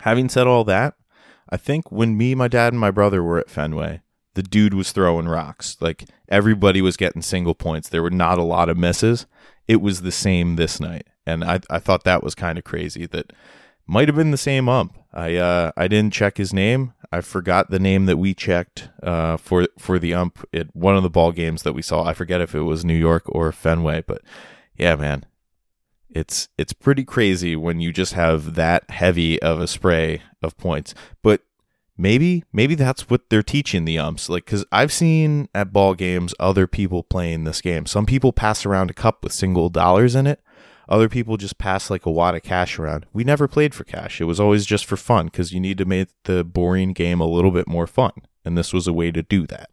Having 0.00 0.30
said 0.30 0.46
all 0.46 0.64
that, 0.64 0.94
I 1.48 1.56
think 1.56 1.92
when 1.92 2.16
me, 2.16 2.34
my 2.34 2.48
dad, 2.48 2.72
and 2.72 2.80
my 2.80 2.90
brother 2.90 3.22
were 3.22 3.38
at 3.38 3.50
Fenway, 3.50 4.00
the 4.34 4.42
dude 4.42 4.74
was 4.74 4.90
throwing 4.90 5.28
rocks. 5.28 5.76
Like 5.80 6.08
everybody 6.28 6.82
was 6.82 6.96
getting 6.96 7.22
single 7.22 7.54
points. 7.54 7.88
There 7.88 8.02
were 8.02 8.10
not 8.10 8.38
a 8.38 8.42
lot 8.42 8.68
of 8.68 8.76
misses. 8.76 9.26
It 9.68 9.80
was 9.80 10.02
the 10.02 10.10
same 10.10 10.56
this 10.56 10.80
night. 10.80 11.06
And 11.24 11.44
I, 11.44 11.60
I 11.70 11.78
thought 11.78 12.04
that 12.04 12.24
was 12.24 12.34
kind 12.34 12.58
of 12.58 12.64
crazy 12.64 13.06
that 13.06 13.32
might 13.86 14.08
have 14.08 14.16
been 14.16 14.30
the 14.30 14.36
same 14.36 14.68
ump. 14.68 14.96
I 15.12 15.36
uh, 15.36 15.72
I 15.76 15.88
didn't 15.88 16.12
check 16.12 16.36
his 16.38 16.52
name. 16.52 16.94
I 17.10 17.20
forgot 17.20 17.70
the 17.70 17.78
name 17.78 18.06
that 18.06 18.16
we 18.16 18.34
checked 18.34 18.88
uh, 19.02 19.36
for 19.36 19.68
for 19.78 19.98
the 19.98 20.14
ump 20.14 20.44
at 20.54 20.74
one 20.74 20.96
of 20.96 21.02
the 21.02 21.10
ball 21.10 21.32
games 21.32 21.62
that 21.62 21.74
we 21.74 21.82
saw. 21.82 22.04
I 22.04 22.14
forget 22.14 22.40
if 22.40 22.54
it 22.54 22.62
was 22.62 22.84
New 22.84 22.96
York 22.96 23.24
or 23.26 23.52
Fenway, 23.52 24.04
but 24.06 24.22
yeah, 24.76 24.96
man, 24.96 25.26
it's 26.08 26.48
it's 26.56 26.72
pretty 26.72 27.04
crazy 27.04 27.56
when 27.56 27.80
you 27.80 27.92
just 27.92 28.14
have 28.14 28.54
that 28.54 28.88
heavy 28.90 29.40
of 29.42 29.60
a 29.60 29.68
spray 29.68 30.22
of 30.42 30.56
points. 30.56 30.94
But 31.22 31.42
maybe 31.96 32.42
maybe 32.52 32.74
that's 32.74 33.10
what 33.10 33.28
they're 33.28 33.42
teaching 33.42 33.84
the 33.84 33.98
umps 33.98 34.28
like 34.28 34.44
because 34.44 34.64
i've 34.72 34.92
seen 34.92 35.46
at 35.54 35.72
ball 35.72 35.94
games 35.94 36.34
other 36.40 36.66
people 36.66 37.02
playing 37.02 37.44
this 37.44 37.60
game 37.60 37.84
some 37.84 38.06
people 38.06 38.32
pass 38.32 38.64
around 38.64 38.90
a 38.90 38.94
cup 38.94 39.22
with 39.22 39.32
single 39.32 39.68
dollars 39.68 40.14
in 40.14 40.26
it 40.26 40.40
other 40.88 41.08
people 41.08 41.36
just 41.36 41.58
pass 41.58 41.90
like 41.90 42.06
a 42.06 42.10
wad 42.10 42.34
of 42.34 42.42
cash 42.42 42.78
around. 42.78 43.06
We 43.12 43.24
never 43.24 43.48
played 43.48 43.74
for 43.74 43.84
cash. 43.84 44.20
It 44.20 44.24
was 44.24 44.40
always 44.40 44.66
just 44.66 44.84
for 44.84 44.96
fun 44.96 45.26
because 45.26 45.52
you 45.52 45.60
need 45.60 45.78
to 45.78 45.84
make 45.84 46.08
the 46.24 46.44
boring 46.44 46.92
game 46.92 47.20
a 47.20 47.26
little 47.26 47.50
bit 47.50 47.68
more 47.68 47.86
fun. 47.86 48.12
And 48.44 48.58
this 48.58 48.72
was 48.72 48.86
a 48.86 48.92
way 48.92 49.10
to 49.12 49.22
do 49.22 49.46
that. 49.46 49.70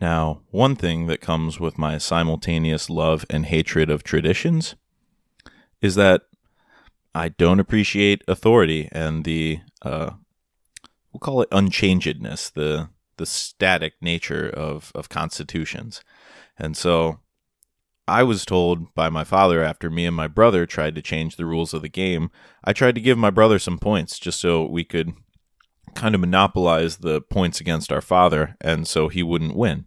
Now, 0.00 0.40
one 0.50 0.76
thing 0.76 1.06
that 1.06 1.20
comes 1.20 1.60
with 1.60 1.78
my 1.78 1.98
simultaneous 1.98 2.90
love 2.90 3.24
and 3.30 3.46
hatred 3.46 3.90
of 3.90 4.02
traditions 4.02 4.74
is 5.80 5.94
that 5.94 6.22
I 7.14 7.28
don't 7.28 7.60
appreciate 7.60 8.24
authority 8.26 8.88
and 8.90 9.24
the 9.24 9.60
uh, 9.82 10.10
we'll 11.12 11.20
call 11.20 11.42
it 11.42 11.50
unchangedness, 11.50 12.52
the 12.52 12.88
the 13.16 13.26
static 13.26 13.94
nature 14.00 14.48
of 14.48 14.90
of 14.94 15.08
constitutions. 15.08 16.02
And 16.58 16.76
so 16.76 17.20
I 18.06 18.22
was 18.22 18.44
told 18.44 18.94
by 18.94 19.08
my 19.08 19.24
father 19.24 19.62
after 19.62 19.88
me 19.88 20.04
and 20.04 20.14
my 20.14 20.28
brother 20.28 20.66
tried 20.66 20.94
to 20.96 21.02
change 21.02 21.36
the 21.36 21.46
rules 21.46 21.72
of 21.72 21.82
the 21.82 21.88
game, 21.88 22.30
I 22.62 22.72
tried 22.72 22.94
to 22.96 23.00
give 23.00 23.16
my 23.16 23.30
brother 23.30 23.58
some 23.58 23.78
points 23.78 24.18
just 24.18 24.40
so 24.40 24.66
we 24.66 24.84
could 24.84 25.14
kind 25.94 26.14
of 26.14 26.20
monopolize 26.20 26.98
the 26.98 27.20
points 27.22 27.60
against 27.60 27.92
our 27.92 28.02
father 28.02 28.56
and 28.60 28.86
so 28.86 29.08
he 29.08 29.22
wouldn't 29.22 29.56
win. 29.56 29.86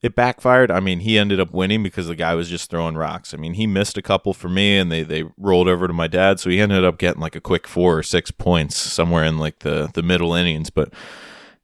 It 0.00 0.16
backfired. 0.16 0.70
I 0.70 0.80
mean, 0.80 1.00
he 1.00 1.18
ended 1.18 1.38
up 1.38 1.52
winning 1.52 1.82
because 1.82 2.08
the 2.08 2.16
guy 2.16 2.34
was 2.34 2.48
just 2.48 2.70
throwing 2.70 2.96
rocks. 2.96 3.32
I 3.32 3.36
mean, 3.36 3.54
he 3.54 3.68
missed 3.68 3.96
a 3.96 4.02
couple 4.02 4.32
for 4.32 4.48
me 4.48 4.76
and 4.76 4.90
they, 4.90 5.02
they 5.02 5.24
rolled 5.36 5.68
over 5.68 5.86
to 5.86 5.92
my 5.92 6.08
dad, 6.08 6.40
so 6.40 6.50
he 6.50 6.60
ended 6.60 6.84
up 6.84 6.98
getting 6.98 7.20
like 7.20 7.36
a 7.36 7.40
quick 7.40 7.68
four 7.68 7.98
or 7.98 8.02
six 8.02 8.32
points 8.32 8.76
somewhere 8.76 9.22
in 9.22 9.38
like 9.38 9.60
the, 9.60 9.90
the 9.94 10.02
middle 10.02 10.34
innings. 10.34 10.70
But 10.70 10.92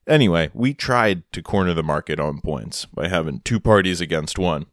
anyway, 0.07 0.51
we 0.53 0.73
tried 0.73 1.29
to 1.33 1.41
corner 1.41 1.73
the 1.73 1.83
market 1.83 2.19
on 2.19 2.39
points 2.39 2.85
by 2.85 3.09
having 3.09 3.41
two 3.41 3.59
parties 3.59 3.99
against 3.99 4.39
one 4.39 4.67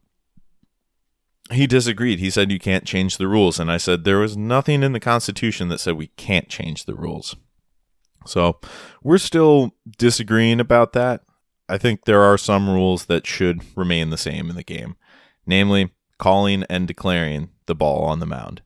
he 1.51 1.67
disagreed. 1.67 2.19
He 2.19 2.29
said 2.29 2.51
you 2.51 2.59
can't 2.59 2.85
change 2.85 3.17
the 3.17 3.27
rules. 3.27 3.59
And 3.59 3.71
I 3.71 3.77
said 3.77 4.03
there 4.03 4.19
was 4.19 4.37
nothing 4.37 4.83
in 4.83 4.93
the 4.93 4.99
Constitution 4.99 5.69
that 5.69 5.79
said 5.79 5.95
we 5.95 6.07
can't 6.07 6.49
change 6.49 6.85
the 6.85 6.95
rules. 6.95 7.35
So 8.25 8.59
we're 9.03 9.17
still 9.17 9.75
disagreeing 9.97 10.59
about 10.59 10.93
that. 10.93 11.21
I 11.69 11.77
think 11.77 12.05
there 12.05 12.21
are 12.21 12.37
some 12.37 12.69
rules 12.69 13.05
that 13.05 13.27
should 13.27 13.61
remain 13.75 14.09
the 14.09 14.17
same 14.17 14.49
in 14.49 14.55
the 14.55 14.63
game, 14.63 14.95
namely 15.45 15.91
calling 16.17 16.63
and 16.69 16.87
declaring 16.87 17.49
the 17.65 17.75
ball 17.75 18.03
on 18.05 18.19
the 18.19 18.25
mound. 18.25 18.61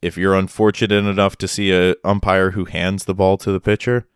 If 0.00 0.16
you're 0.16 0.34
unfortunate 0.34 1.04
enough 1.04 1.36
to 1.38 1.48
see 1.48 1.72
a 1.72 1.94
umpire 2.04 2.52
who 2.52 2.64
hands 2.64 3.04
the 3.04 3.14
ball 3.14 3.38
to 3.38 3.52
the 3.52 3.60
pitcher, 3.60 4.08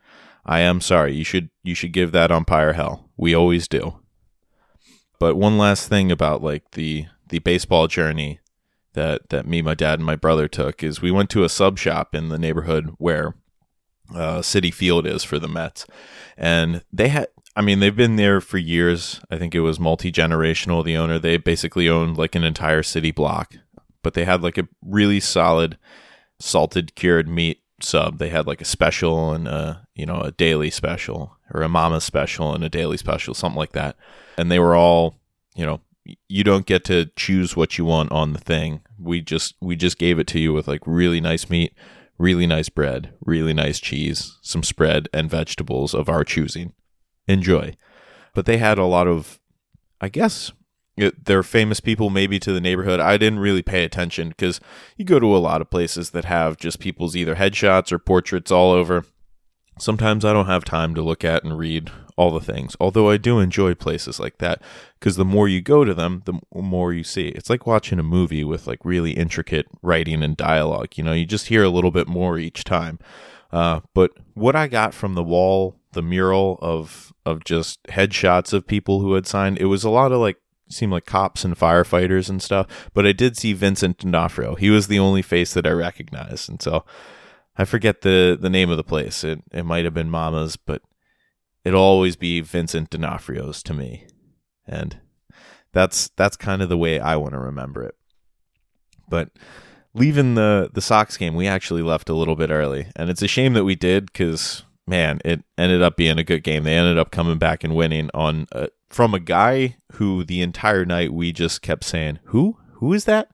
I 0.45 0.61
am 0.61 0.81
sorry. 0.81 1.14
You 1.14 1.25
should 1.25 1.51
you 1.62 1.75
should 1.75 1.92
give 1.92 2.12
that 2.12 2.33
umpire 2.33 2.73
hell. 2.73 3.11
We 3.16 3.35
always 3.35 3.69
do. 3.69 4.01
But 5.19 5.37
one 5.37 5.59
last 5.59 5.88
thing 5.88 6.12
about 6.12 6.42
like 6.42 6.73
the 6.73 7.07
the 7.29 7.39
baseball 7.41 7.87
journey 7.87 8.41
that 8.97 9.29
that 9.29 9.47
me, 9.47 9.62
my 9.62 9.75
dad, 9.75 10.01
and 10.01 10.07
my 10.07 10.17
brother 10.17 10.49
took 10.49 10.83
is 10.83 11.01
we 11.01 11.12
went 11.12 11.31
to 11.31 11.45
a 11.45 11.49
sub 11.49 11.79
shop 11.79 12.15
in 12.15 12.29
the 12.29 12.39
neighborhood 12.39 12.95
where 12.99 13.35
uh, 14.15 14.41
Citi 14.41 14.73
Field 14.73 15.07
is 15.07 15.23
for 15.23 15.39
the 15.39 15.49
Mets, 15.49 15.87
and 16.37 16.83
they 16.93 17.09
had. 17.09 17.29
I 17.59 17.62
mean, 17.62 17.81
they've 17.81 17.97
been 17.97 18.17
there 18.17 18.43
for 18.43 18.59
years. 18.59 19.19
I 19.31 19.39
think 19.39 19.55
it 19.55 19.61
was 19.61 19.81
multi 19.81 20.12
generational. 20.12 20.85
The 20.85 20.97
owner 20.97 21.19
they 21.19 21.39
basically 21.39 21.89
owned 21.89 22.19
like 22.19 22.35
an 22.35 22.45
entire 22.45 22.83
city 22.83 23.12
block, 23.12 23.55
but 24.03 24.15
they 24.15 24.25
had 24.25 24.43
like 24.43 24.59
a 24.59 24.69
really 24.83 25.21
solid 25.21 25.79
salted 26.39 26.95
cured 26.95 27.29
meat 27.29 27.62
sub. 27.81 28.19
They 28.19 28.29
had 28.29 28.47
like 28.47 28.61
a 28.61 28.67
special 28.67 29.33
and 29.33 29.49
a 29.49 29.87
you 29.95 30.05
know 30.05 30.21
a 30.21 30.33
daily 30.33 30.71
special 30.71 31.37
or 31.53 31.62
a 31.62 31.69
mama 31.69 32.01
special 32.01 32.55
and 32.55 32.62
a 32.65 32.69
daily 32.69 32.97
special, 32.97 33.35
something 33.35 33.59
like 33.59 33.73
that. 33.73 33.97
And 34.37 34.51
they 34.51 34.59
were 34.59 34.75
all 34.75 35.15
you 35.55 35.65
know 35.65 35.81
you 36.29 36.45
don't 36.45 36.66
get 36.66 36.85
to 36.85 37.07
choose 37.16 37.57
what 37.57 37.79
you 37.79 37.85
want 37.85 38.12
on 38.12 38.33
the 38.33 38.38
thing. 38.38 38.83
We 38.99 39.21
just 39.21 39.55
we 39.61 39.77
just 39.77 39.99
gave 39.99 40.19
it 40.19 40.27
to 40.29 40.38
you 40.38 40.53
with 40.53 40.69
like 40.69 40.83
really 40.87 41.21
nice 41.21 41.49
meat, 41.51 41.75
really 42.19 42.47
nice 42.47 42.69
bread, 42.69 43.12
really 43.25 43.55
nice 43.55 43.79
cheese, 43.79 44.38
some 44.42 44.62
spread 44.62 45.09
and 45.12 45.31
vegetables 45.31 45.95
of 45.95 46.09
our 46.09 46.25
choosing. 46.25 46.73
Enjoy. 47.27 47.77
But 48.35 48.47
they 48.47 48.59
had 48.59 48.79
a 48.79 48.85
lot 48.85 49.07
of 49.07 49.40
I 50.01 50.09
guess 50.09 50.53
it, 50.97 51.27
they're 51.27 51.42
famous 51.42 51.81
people 51.81 52.11
maybe 52.11 52.38
to 52.40 52.53
the 52.53 52.61
neighborhood. 52.61 53.01
I 53.01 53.16
didn't 53.16 53.40
really 53.40 53.62
pay 53.62 53.85
attention 53.85 54.31
because 54.31 54.61
you 54.97 55.05
go 55.05 55.21
to 55.21 55.37
a 55.37 55.38
lot 55.38 55.61
of 55.61 55.71
places 55.71 56.11
that 56.11 56.25
have 56.25 56.57
just 56.57 56.81
people's 56.81 57.14
either 57.14 57.35
headshots 57.35 57.92
or 57.92 57.99
portraits 57.99 58.51
all 58.51 58.73
over. 58.73 59.05
Sometimes 59.79 60.25
I 60.25 60.33
don't 60.33 60.47
have 60.47 60.64
time 60.64 60.95
to 60.95 61.03
look 61.03 61.23
at 61.23 61.45
and 61.45 61.59
read 61.59 61.90
all 62.17 62.31
the 62.31 62.41
things, 62.41 62.77
although 62.81 63.11
I 63.11 63.19
do 63.19 63.39
enjoy 63.39 63.75
places 63.75 64.19
like 64.19 64.39
that 64.39 64.63
because 64.99 65.17
the 65.17 65.25
more 65.25 65.49
you 65.49 65.61
go 65.61 65.85
to 65.85 65.95
them, 65.95 66.23
the 66.25 66.41
more 66.55 66.93
you 66.93 67.05
see. 67.05 67.29
It's 67.29 67.51
like 67.51 67.67
watching 67.67 67.99
a 67.99 68.03
movie 68.03 68.43
with 68.43 68.67
like 68.67 68.81
really 68.85 69.13
intricate 69.13 69.67
writing 69.83 70.23
and 70.23 70.37
dialogue. 70.37 70.97
You 70.97 71.05
know, 71.05 71.13
you 71.13 71.27
just 71.27 71.49
hear 71.49 71.63
a 71.63 71.69
little 71.69 71.91
bit 71.91 72.09
more 72.09 72.39
each 72.39 72.65
time. 72.65 72.99
Uh, 73.53 73.81
but 73.95 74.13
what 74.35 74.57
I 74.57 74.67
got 74.67 74.95
from 74.95 75.15
the 75.15 75.23
wall, 75.23 75.77
the 75.93 76.03
mural 76.03 76.59
of 76.63 77.13
of 77.25 77.45
just 77.45 77.83
headshots 77.85 78.53
of 78.53 78.67
people 78.67 79.01
who 79.01 79.15
had 79.15 79.27
signed, 79.27 79.59
it 79.59 79.67
was 79.67 79.85
a 79.85 79.91
lot 79.91 80.13
of 80.13 80.21
like 80.21 80.39
seemed 80.69 80.93
like 80.93 81.07
cops 81.07 81.45
and 81.45 81.57
firefighters 81.57 82.29
and 82.29 82.43
stuff. 82.43 82.89
But 82.95 83.07
I 83.07 83.13
did 83.13 83.37
see 83.37 83.53
Vincent 83.53 83.99
D'Onofrio. 83.99 84.55
He 84.55 84.71
was 84.71 84.89
the 84.89 84.99
only 84.99 85.23
face 85.23 85.55
that 85.55 85.67
I 85.67 85.71
recognized, 85.71 86.49
and 86.49 86.61
so 86.63 86.85
I 87.59 87.65
forget 87.65 88.01
the 88.01 88.39
the 88.41 88.51
name 88.51 88.71
of 88.71 88.79
the 88.79 88.85
place. 88.85 89.23
It 89.23 89.43
it 89.53 89.65
might 89.65 89.85
have 89.85 89.95
been 89.95 90.11
Mama's, 90.11 90.57
but 90.57 90.83
it'll 91.67 91.83
always 91.83 92.15
be 92.15 92.41
Vincent 92.41 92.91
D'Onofrio's 92.91 93.61
to 93.65 93.75
me, 93.75 94.07
and 94.67 95.01
that's 95.73 96.09
that's 96.17 96.37
kind 96.37 96.63
of 96.63 96.69
the 96.69 96.79
way 96.79 97.01
I 97.01 97.17
want 97.17 97.33
to 97.33 97.41
remember 97.41 97.83
it. 97.83 97.97
But 99.09 99.31
leaving 99.93 100.37
the 100.37 100.71
the 100.73 100.81
Sox 100.81 101.17
game, 101.17 101.35
we 101.35 101.49
actually 101.49 101.83
left 101.83 102.09
a 102.09 102.15
little 102.15 102.37
bit 102.37 102.51
early, 102.51 102.87
and 102.95 103.11
it's 103.11 103.23
a 103.23 103.29
shame 103.29 103.55
that 103.55 103.65
we 103.65 103.75
did 103.75 104.07
because 104.07 104.63
man, 104.87 105.19
it 105.25 105.43
ended 105.59 105.83
up 105.83 105.97
being 105.97 106.19
a 106.19 106.25
good 106.25 106.45
game. 106.45 106.63
They 106.63 106.77
ended 106.77 106.99
up 106.99 107.11
coming 107.11 107.39
back 107.39 107.65
and 107.65 107.75
winning 107.75 108.11
on 108.15 108.47
uh, 108.53 108.69
from 108.89 109.13
a 109.13 109.21
guy 109.21 109.77
who 109.95 110.23
the 110.23 110.43
entire 110.43 110.85
night 110.85 111.13
we 111.13 111.33
just 111.33 111.63
kept 111.63 111.83
saying, 111.83 112.21
"Who? 112.27 112.59
Who 112.75 112.93
is 112.93 113.07
that? 113.07 113.29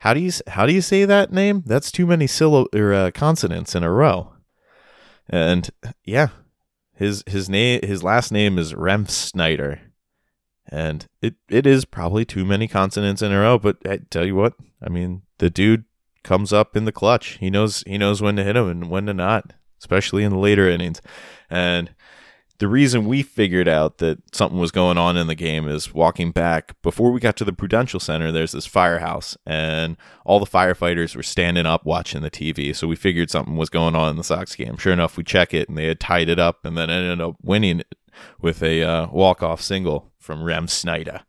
How 0.00 0.12
do 0.12 0.20
you 0.20 0.30
how 0.48 0.66
do 0.66 0.74
you 0.74 0.82
say 0.82 1.06
that 1.06 1.32
name? 1.32 1.62
That's 1.64 1.90
too 1.90 2.06
many 2.06 2.26
syllab- 2.26 2.74
or 2.74 2.92
uh, 2.92 3.10
consonants 3.12 3.74
in 3.74 3.82
a 3.82 3.90
row." 3.90 4.34
And 5.28 5.70
yeah, 6.04 6.28
his 6.96 7.22
his 7.26 7.48
name 7.48 7.80
his 7.82 8.02
last 8.02 8.32
name 8.32 8.58
is 8.58 8.72
Refsnyder. 8.72 9.80
And 10.68 11.06
it, 11.22 11.34
it 11.48 11.64
is 11.64 11.84
probably 11.84 12.24
too 12.24 12.44
many 12.44 12.66
consonants 12.66 13.22
in 13.22 13.30
a 13.30 13.38
row, 13.38 13.56
but 13.56 13.76
I 13.86 13.98
tell 14.10 14.26
you 14.26 14.34
what, 14.34 14.54
I 14.82 14.88
mean, 14.88 15.22
the 15.38 15.48
dude 15.48 15.84
comes 16.24 16.52
up 16.52 16.76
in 16.76 16.86
the 16.86 16.92
clutch. 16.92 17.38
He 17.38 17.50
knows 17.50 17.84
he 17.86 17.96
knows 17.98 18.20
when 18.20 18.36
to 18.36 18.44
hit 18.44 18.56
him 18.56 18.68
and 18.68 18.90
when 18.90 19.06
to 19.06 19.14
not, 19.14 19.52
especially 19.78 20.24
in 20.24 20.32
the 20.32 20.38
later 20.38 20.68
innings. 20.68 21.00
And 21.48 21.94
the 22.58 22.68
reason 22.68 23.06
we 23.06 23.22
figured 23.22 23.68
out 23.68 23.98
that 23.98 24.18
something 24.34 24.58
was 24.58 24.70
going 24.70 24.96
on 24.96 25.16
in 25.16 25.26
the 25.26 25.34
game 25.34 25.68
is 25.68 25.92
walking 25.92 26.30
back 26.30 26.80
before 26.82 27.12
we 27.12 27.20
got 27.20 27.36
to 27.36 27.44
the 27.44 27.52
Prudential 27.52 28.00
Center. 28.00 28.32
There's 28.32 28.52
this 28.52 28.66
firehouse, 28.66 29.36
and 29.44 29.96
all 30.24 30.40
the 30.40 30.46
firefighters 30.46 31.14
were 31.14 31.22
standing 31.22 31.66
up 31.66 31.84
watching 31.84 32.22
the 32.22 32.30
TV. 32.30 32.74
So 32.74 32.86
we 32.86 32.96
figured 32.96 33.30
something 33.30 33.56
was 33.56 33.68
going 33.68 33.94
on 33.94 34.10
in 34.10 34.16
the 34.16 34.24
Sox 34.24 34.54
game. 34.54 34.76
Sure 34.76 34.92
enough, 34.92 35.16
we 35.16 35.24
check 35.24 35.52
it, 35.52 35.68
and 35.68 35.76
they 35.76 35.86
had 35.86 36.00
tied 36.00 36.28
it 36.28 36.38
up, 36.38 36.64
and 36.64 36.76
then 36.78 36.88
ended 36.88 37.20
up 37.20 37.36
winning 37.42 37.80
it 37.80 37.94
with 38.40 38.62
a 38.62 38.82
uh, 38.82 39.06
walk 39.08 39.42
off 39.42 39.60
single 39.60 40.12
from 40.18 40.40
Refsnyder. 40.40 41.22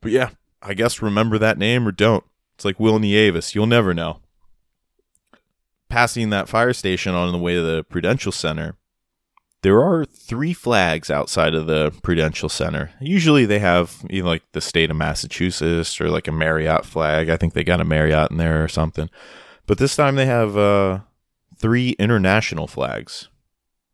But 0.00 0.12
yeah, 0.12 0.30
I 0.62 0.74
guess 0.74 1.02
remember 1.02 1.38
that 1.38 1.58
name 1.58 1.86
or 1.86 1.92
don't. 1.92 2.24
It's 2.54 2.64
like 2.64 2.80
Will 2.80 2.98
Nieves. 2.98 3.54
You'll 3.54 3.66
never 3.66 3.94
know. 3.94 4.20
Passing 5.88 6.30
that 6.30 6.48
fire 6.48 6.72
station 6.72 7.14
on 7.14 7.32
the 7.32 7.38
way 7.38 7.54
to 7.54 7.62
the 7.62 7.84
Prudential 7.84 8.32
Center, 8.32 8.76
there 9.62 9.82
are 9.82 10.04
three 10.04 10.52
flags 10.52 11.10
outside 11.10 11.54
of 11.54 11.66
the 11.66 11.92
Prudential 12.02 12.48
Center. 12.48 12.90
Usually 13.00 13.44
they 13.44 13.58
have 13.58 14.04
you 14.08 14.22
know, 14.22 14.28
like 14.28 14.42
the 14.52 14.60
state 14.60 14.90
of 14.90 14.96
Massachusetts 14.96 16.00
or 16.00 16.08
like 16.08 16.28
a 16.28 16.32
Marriott 16.32 16.86
flag. 16.86 17.28
I 17.28 17.36
think 17.36 17.52
they 17.52 17.64
got 17.64 17.80
a 17.80 17.84
Marriott 17.84 18.30
in 18.30 18.38
there 18.38 18.64
or 18.64 18.68
something. 18.68 19.10
But 19.66 19.78
this 19.78 19.96
time 19.96 20.16
they 20.16 20.26
have 20.26 20.56
uh, 20.56 21.00
three 21.56 21.90
international 21.90 22.66
flags. 22.66 23.28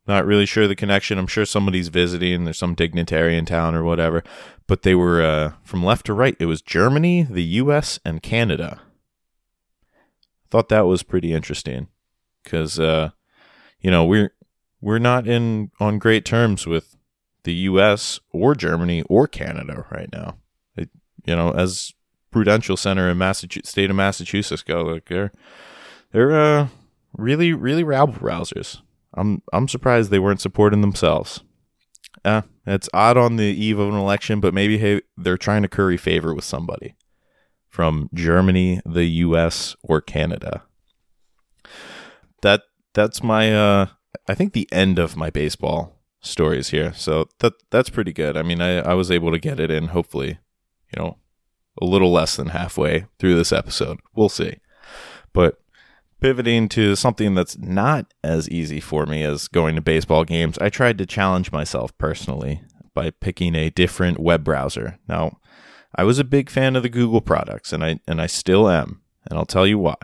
Not 0.07 0.25
really 0.25 0.45
sure 0.45 0.69
the 0.69 0.75
connection. 0.75 1.17
I'm 1.17 1.27
sure 1.27 1.45
somebody's 1.45 1.89
visiting. 1.89 2.45
There's 2.45 2.57
some 2.57 2.75
dignitary 2.75 3.37
in 3.37 3.45
town 3.45 3.75
or 3.75 3.83
whatever. 3.83 4.23
But 4.65 4.83
they 4.83 4.95
were 4.95 5.21
uh, 5.21 5.51
from 5.63 5.83
left 5.83 6.05
to 6.05 6.13
right. 6.13 6.37
It 6.39 6.45
was 6.45 6.61
Germany, 6.61 7.23
the 7.23 7.43
U.S., 7.43 7.99
and 8.05 8.23
Canada. 8.23 8.79
Thought 10.49 10.69
that 10.69 10.85
was 10.85 11.03
pretty 11.03 11.33
interesting 11.33 11.89
because, 12.41 12.79
uh, 12.79 13.09
you 13.81 13.91
know, 13.91 14.05
we're 14.05 14.31
we're 14.81 14.99
not 14.99 15.27
in 15.27 15.71
on 15.79 15.99
great 15.99 16.25
terms 16.25 16.67
with 16.67 16.95
the 17.43 17.53
U.S. 17.53 18.19
or 18.31 18.55
Germany 18.55 19.03
or 19.09 19.27
Canada 19.27 19.85
right 19.91 20.09
now. 20.11 20.37
It, 20.75 20.89
you 21.25 21.35
know, 21.35 21.51
as 21.51 21.93
Prudential 22.31 22.77
Center 22.77 23.09
in 23.09 23.17
Massachusetts, 23.17 23.69
state 23.69 23.89
of 23.89 23.95
Massachusetts 23.95 24.63
go, 24.63 24.83
like 24.83 25.05
they're 25.05 25.31
they're 26.11 26.39
uh, 26.39 26.67
really 27.13 27.53
really 27.53 27.83
rabble 27.83 28.13
rousers. 28.15 28.81
I'm 29.13 29.41
I'm 29.51 29.67
surprised 29.67 30.11
they 30.11 30.19
weren't 30.19 30.41
supporting 30.41 30.81
themselves. 30.81 31.41
Uh, 32.25 32.41
it's 32.65 32.89
odd 32.93 33.17
on 33.17 33.37
the 33.37 33.45
eve 33.45 33.79
of 33.79 33.89
an 33.89 33.95
election, 33.95 34.39
but 34.39 34.53
maybe 34.53 34.77
hey, 34.77 35.01
they're 35.15 35.37
trying 35.37 35.61
to 35.61 35.67
curry 35.69 35.97
favor 35.97 36.33
with 36.33 36.43
somebody 36.43 36.95
from 37.69 38.09
Germany, 38.13 38.81
the 38.85 39.05
U.S., 39.05 39.75
or 39.83 40.01
Canada. 40.01 40.63
That 42.41 42.63
that's 42.93 43.23
my 43.23 43.55
uh, 43.55 43.85
I 44.27 44.35
think 44.35 44.53
the 44.53 44.69
end 44.71 44.99
of 44.99 45.15
my 45.15 45.29
baseball 45.29 45.97
stories 46.21 46.69
here. 46.69 46.93
So 46.93 47.27
that 47.39 47.53
that's 47.69 47.89
pretty 47.89 48.13
good. 48.13 48.37
I 48.37 48.43
mean, 48.43 48.61
I 48.61 48.79
I 48.79 48.93
was 48.93 49.11
able 49.11 49.31
to 49.31 49.39
get 49.39 49.59
it 49.59 49.71
in. 49.71 49.87
Hopefully, 49.87 50.39
you 50.95 51.01
know, 51.01 51.17
a 51.81 51.85
little 51.85 52.11
less 52.11 52.35
than 52.35 52.47
halfway 52.49 53.07
through 53.19 53.35
this 53.35 53.51
episode. 53.51 53.99
We'll 54.15 54.29
see, 54.29 54.57
but 55.33 55.59
pivoting 56.19 56.67
to 56.69 56.95
something 56.95 57.35
that's 57.35 57.57
not 57.57 58.13
as 58.23 58.49
easy 58.49 58.79
for 58.79 59.05
me 59.05 59.23
as 59.23 59.47
going 59.47 59.75
to 59.75 59.81
baseball 59.81 60.23
games, 60.23 60.57
I 60.59 60.69
tried 60.69 60.97
to 60.97 61.05
challenge 61.05 61.51
myself 61.51 61.95
personally 61.97 62.61
by 62.93 63.11
picking 63.11 63.53
a 63.53 63.69
different 63.69 64.19
web 64.19 64.43
browser. 64.43 64.97
Now, 65.07 65.39
I 65.95 66.03
was 66.03 66.17
a 66.19 66.23
big 66.23 66.49
fan 66.49 66.75
of 66.75 66.83
the 66.83 66.89
Google 66.89 67.21
products 67.21 67.71
and 67.71 67.83
I 67.83 67.99
and 68.07 68.21
I 68.21 68.27
still 68.27 68.69
am, 68.69 69.01
and 69.29 69.37
I'll 69.37 69.45
tell 69.45 69.67
you 69.67 69.79
why. 69.79 69.95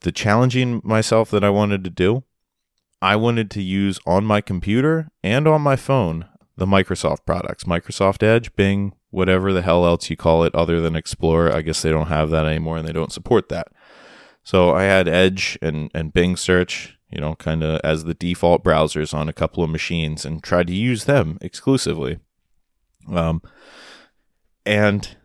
The 0.00 0.12
challenging 0.12 0.80
myself 0.84 1.30
that 1.30 1.44
I 1.44 1.50
wanted 1.50 1.84
to 1.84 1.90
do, 1.90 2.24
I 3.02 3.16
wanted 3.16 3.50
to 3.52 3.62
use 3.62 3.98
on 4.06 4.24
my 4.24 4.40
computer 4.40 5.08
and 5.22 5.48
on 5.48 5.62
my 5.62 5.76
phone 5.76 6.26
the 6.56 6.66
Microsoft 6.66 7.24
products, 7.24 7.64
Microsoft 7.64 8.22
Edge, 8.22 8.54
Bing, 8.54 8.92
whatever 9.10 9.52
the 9.52 9.62
hell 9.62 9.86
else 9.86 10.10
you 10.10 10.16
call 10.16 10.44
it 10.44 10.54
other 10.54 10.80
than 10.80 10.94
Explorer. 10.94 11.52
I 11.52 11.62
guess 11.62 11.80
they 11.80 11.90
don't 11.90 12.08
have 12.08 12.28
that 12.30 12.44
anymore 12.44 12.76
and 12.76 12.86
they 12.86 12.92
don't 12.92 13.12
support 13.12 13.48
that. 13.48 13.68
So 14.42 14.74
I 14.74 14.82
had 14.82 15.08
Edge 15.08 15.58
and, 15.62 15.90
and 15.94 16.12
Bing 16.12 16.36
search, 16.36 16.98
you 17.10 17.20
know, 17.20 17.34
kind 17.34 17.62
of 17.62 17.80
as 17.82 18.04
the 18.04 18.14
default 18.14 18.62
browsers 18.62 19.14
on 19.14 19.28
a 19.28 19.32
couple 19.32 19.64
of 19.64 19.70
machines 19.70 20.26
and 20.26 20.42
tried 20.42 20.66
to 20.66 20.74
use 20.74 21.04
them 21.04 21.38
exclusively. 21.40 22.18
Um, 23.10 23.42
and 24.66 25.16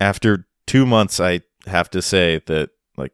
after 0.00 0.46
two 0.66 0.86
months, 0.86 1.20
I 1.20 1.42
have 1.66 1.90
to 1.90 2.00
say 2.00 2.40
that 2.46 2.70
like 2.96 3.12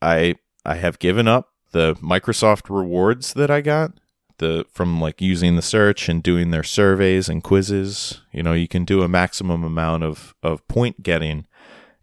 I 0.00 0.36
I 0.64 0.76
have 0.76 0.98
given 0.98 1.28
up 1.28 1.51
the 1.72 1.94
Microsoft 1.96 2.70
rewards 2.70 3.34
that 3.34 3.50
I 3.50 3.60
got 3.60 3.92
the 4.38 4.66
from 4.72 5.00
like 5.00 5.20
using 5.20 5.56
the 5.56 5.62
search 5.62 6.08
and 6.08 6.22
doing 6.22 6.50
their 6.50 6.62
surveys 6.62 7.28
and 7.28 7.42
quizzes. 7.42 8.22
You 8.32 8.42
know, 8.42 8.52
you 8.52 8.68
can 8.68 8.84
do 8.84 9.02
a 9.02 9.08
maximum 9.08 9.64
amount 9.64 10.04
of 10.04 10.34
of 10.42 10.66
point 10.68 11.02
getting 11.02 11.46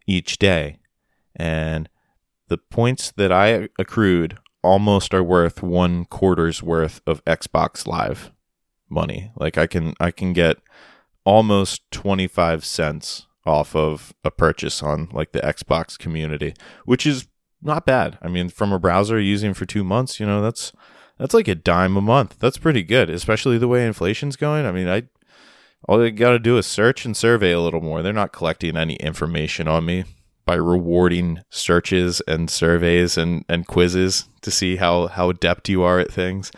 each 0.08 0.38
day, 0.38 0.80
and 1.36 1.90
the 2.48 2.58
points 2.58 3.12
that 3.12 3.32
I 3.32 3.70
accrued 3.78 4.38
almost 4.64 5.14
are 5.14 5.24
worth 5.24 5.64
one 5.64 6.06
quarter's 6.06 6.62
worth 6.62 7.02
of 7.06 7.24
Xbox 7.26 7.88
Live 7.88 8.32
money. 8.90 9.32
Like 9.36 9.58
I 9.58 9.68
can 9.68 9.94
I 10.00 10.12
can 10.12 10.34
get 10.34 10.58
almost 11.26 11.82
25 11.92 12.66
cents 12.66 13.28
off 13.46 13.76
of 13.76 14.14
a 14.24 14.32
purchase 14.32 14.84
on 14.84 15.10
like 15.12 15.32
the 15.32 15.42
Xbox 15.42 15.98
community, 15.98 16.54
which 16.86 17.06
is 17.06 17.28
not 17.62 17.86
bad. 17.86 18.18
I 18.22 18.28
mean, 18.28 18.50
from 18.50 18.72
a 18.72 18.80
browser 18.80 19.20
using 19.20 19.54
for 19.54 19.66
2 19.66 19.84
months, 19.84 20.20
you 20.20 20.26
know, 20.26 20.42
that's 20.42 20.72
that's 21.18 21.34
like 21.34 21.48
a 21.48 21.56
dime 21.56 21.98
a 21.98 22.02
month. 22.02 22.38
That's 22.40 22.58
pretty 22.58 22.84
good, 22.84 23.10
especially 23.10 23.58
the 23.58 23.68
way 23.68 23.86
inflation's 23.86 24.36
going. 24.36 24.66
I 24.66 24.72
mean, 24.72 24.88
I 24.88 25.04
all 25.88 25.98
they 25.98 26.12
got 26.12 26.32
to 26.32 26.40
do 26.40 26.58
is 26.58 26.66
search 26.66 27.06
and 27.06 27.16
survey 27.16 27.52
a 27.52 27.62
little 27.62 27.82
more. 27.82 28.02
They're 28.02 28.14
not 28.14 28.34
collecting 28.34 28.76
any 28.76 28.96
information 28.96 29.68
on 29.68 29.86
me 29.86 30.06
by 30.46 30.56
rewarding 30.56 31.40
searches 31.50 32.22
and 32.28 32.50
surveys 32.50 33.18
and, 33.18 33.46
and 33.48 33.68
quizzes 33.68 34.28
to 34.42 34.52
see 34.52 34.78
how, 34.78 35.08
how 35.08 35.30
adept 35.30 35.70
you 35.70 35.84
are 35.84 36.00
at 36.00 36.12
things. 36.12 36.52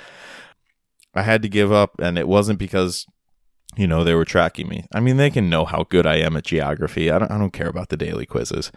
I 1.14 1.24
had 1.24 1.42
to 1.42 1.50
give 1.50 1.72
up, 1.72 2.00
and 2.00 2.18
it 2.18 2.28
wasn't 2.28 2.58
because, 2.58 3.06
you 3.76 3.88
know, 3.88 4.04
they 4.04 4.16
were 4.16 4.26
tracking 4.26 4.70
me. 4.70 4.86
I 4.94 5.02
mean, 5.02 5.18
they 5.18 5.30
can 5.30 5.50
know 5.50 5.66
how 5.66 5.84
good 5.84 6.08
I 6.08 6.16
am 6.16 6.38
at 6.38 6.46
geography. 6.46 7.12
I 7.12 7.20
don't, 7.20 7.32
I 7.32 7.38
don't 7.38 7.52
care 7.52 7.68
about 7.68 7.90
the 7.90 7.98
daily 7.98 8.26
quizzes. 8.26 8.72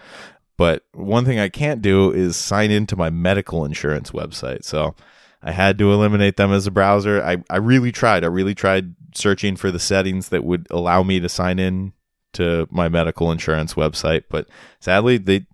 But 0.56 0.84
one 0.92 1.24
thing 1.24 1.38
I 1.38 1.48
can't 1.48 1.82
do 1.82 2.12
is 2.12 2.36
sign 2.36 2.70
into 2.70 2.96
my 2.96 3.10
medical 3.10 3.64
insurance 3.64 4.12
website. 4.12 4.64
So 4.64 4.94
I 5.42 5.50
had 5.50 5.78
to 5.78 5.92
eliminate 5.92 6.36
them 6.36 6.52
as 6.52 6.66
a 6.66 6.70
browser. 6.70 7.22
I, 7.22 7.38
I 7.50 7.56
really 7.56 7.92
tried. 7.92 8.24
I 8.24 8.28
really 8.28 8.54
tried 8.54 8.94
searching 9.14 9.56
for 9.56 9.70
the 9.70 9.78
settings 9.78 10.28
that 10.28 10.44
would 10.44 10.66
allow 10.70 11.02
me 11.02 11.20
to 11.20 11.28
sign 11.28 11.58
in 11.58 11.92
to 12.34 12.66
my 12.70 12.88
medical 12.88 13.30
insurance 13.30 13.74
website, 13.74 14.24
but 14.28 14.48
sadly 14.80 15.18
they 15.18 15.46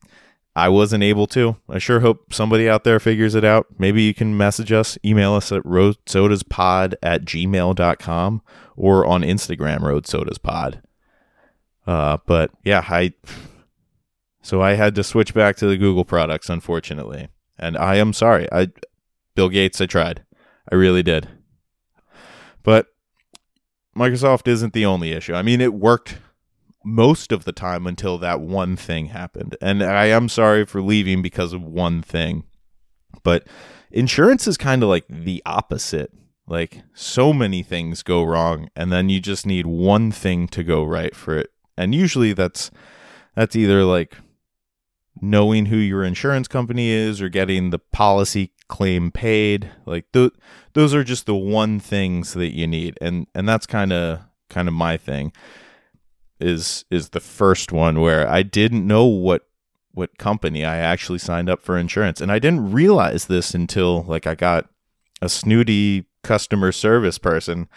I 0.56 0.68
wasn't 0.68 1.04
able 1.04 1.26
to. 1.28 1.56
I 1.68 1.78
sure 1.78 2.00
hope 2.00 2.34
somebody 2.34 2.68
out 2.68 2.84
there 2.84 2.98
figures 2.98 3.34
it 3.34 3.44
out. 3.44 3.66
Maybe 3.78 4.02
you 4.02 4.12
can 4.12 4.36
message 4.36 4.72
us, 4.72 4.98
email 5.04 5.34
us 5.34 5.52
at 5.52 5.62
roadsodaspod 5.62 6.94
at 7.02 7.24
gmail.com 7.24 8.42
or 8.76 9.06
on 9.06 9.22
Instagram, 9.22 9.78
roadsodaspod. 9.80 10.82
Uh, 11.86 12.18
but 12.26 12.50
yeah, 12.64 12.84
I 12.88 13.12
so 14.42 14.62
I 14.62 14.74
had 14.74 14.94
to 14.94 15.04
switch 15.04 15.34
back 15.34 15.56
to 15.56 15.66
the 15.66 15.76
Google 15.76 16.04
products, 16.04 16.48
unfortunately. 16.48 17.28
And 17.58 17.76
I 17.76 17.96
am 17.96 18.12
sorry. 18.12 18.48
I 18.50 18.68
Bill 19.34 19.48
Gates, 19.48 19.80
I 19.80 19.86
tried. 19.86 20.24
I 20.70 20.74
really 20.74 21.02
did. 21.02 21.28
But 22.62 22.86
Microsoft 23.96 24.48
isn't 24.48 24.72
the 24.72 24.86
only 24.86 25.12
issue. 25.12 25.34
I 25.34 25.42
mean, 25.42 25.60
it 25.60 25.74
worked 25.74 26.18
most 26.84 27.32
of 27.32 27.44
the 27.44 27.52
time 27.52 27.86
until 27.86 28.18
that 28.18 28.40
one 28.40 28.76
thing 28.76 29.06
happened. 29.06 29.56
And 29.60 29.82
I 29.82 30.06
am 30.06 30.28
sorry 30.28 30.64
for 30.64 30.80
leaving 30.80 31.22
because 31.22 31.52
of 31.52 31.62
one 31.62 32.02
thing. 32.02 32.44
But 33.22 33.46
insurance 33.90 34.46
is 34.46 34.56
kind 34.56 34.82
of 34.82 34.88
like 34.88 35.04
the 35.08 35.42
opposite. 35.44 36.12
Like 36.46 36.82
so 36.94 37.32
many 37.32 37.62
things 37.62 38.02
go 38.02 38.24
wrong 38.24 38.70
and 38.74 38.90
then 38.90 39.08
you 39.08 39.20
just 39.20 39.46
need 39.46 39.66
one 39.66 40.10
thing 40.10 40.48
to 40.48 40.64
go 40.64 40.82
right 40.82 41.14
for 41.14 41.38
it. 41.38 41.50
And 41.76 41.94
usually 41.94 42.32
that's 42.32 42.72
that's 43.36 43.54
either 43.54 43.84
like 43.84 44.16
knowing 45.20 45.66
who 45.66 45.76
your 45.76 46.04
insurance 46.04 46.48
company 46.48 46.88
is 46.88 47.20
or 47.20 47.28
getting 47.28 47.70
the 47.70 47.78
policy 47.78 48.52
claim 48.68 49.10
paid. 49.10 49.70
Like 49.86 50.10
th- 50.12 50.32
those 50.72 50.94
are 50.94 51.04
just 51.04 51.26
the 51.26 51.34
one 51.34 51.80
things 51.80 52.34
that 52.34 52.54
you 52.54 52.66
need. 52.66 52.96
And 53.00 53.26
and 53.34 53.48
that's 53.48 53.66
kind 53.66 53.92
of 53.92 54.20
kind 54.48 54.68
of 54.68 54.74
my 54.74 54.96
thing 54.96 55.32
is 56.40 56.84
is 56.90 57.10
the 57.10 57.20
first 57.20 57.70
one 57.70 58.00
where 58.00 58.28
I 58.28 58.42
didn't 58.42 58.86
know 58.86 59.04
what 59.04 59.46
what 59.92 60.18
company 60.18 60.64
I 60.64 60.76
actually 60.76 61.18
signed 61.18 61.50
up 61.50 61.62
for 61.62 61.76
insurance 61.76 62.20
and 62.20 62.32
I 62.32 62.38
didn't 62.38 62.72
realize 62.72 63.26
this 63.26 63.54
until 63.54 64.02
like 64.04 64.26
I 64.26 64.34
got 64.34 64.68
a 65.20 65.28
snooty 65.28 66.06
customer 66.22 66.72
service 66.72 67.18
person 67.18 67.68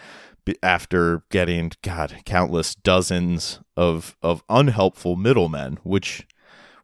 after 0.62 1.24
getting 1.30 1.72
god 1.82 2.16
countless 2.24 2.74
dozens 2.74 3.60
of 3.76 4.16
of 4.22 4.42
unhelpful 4.48 5.16
middlemen 5.16 5.78
which 5.82 6.26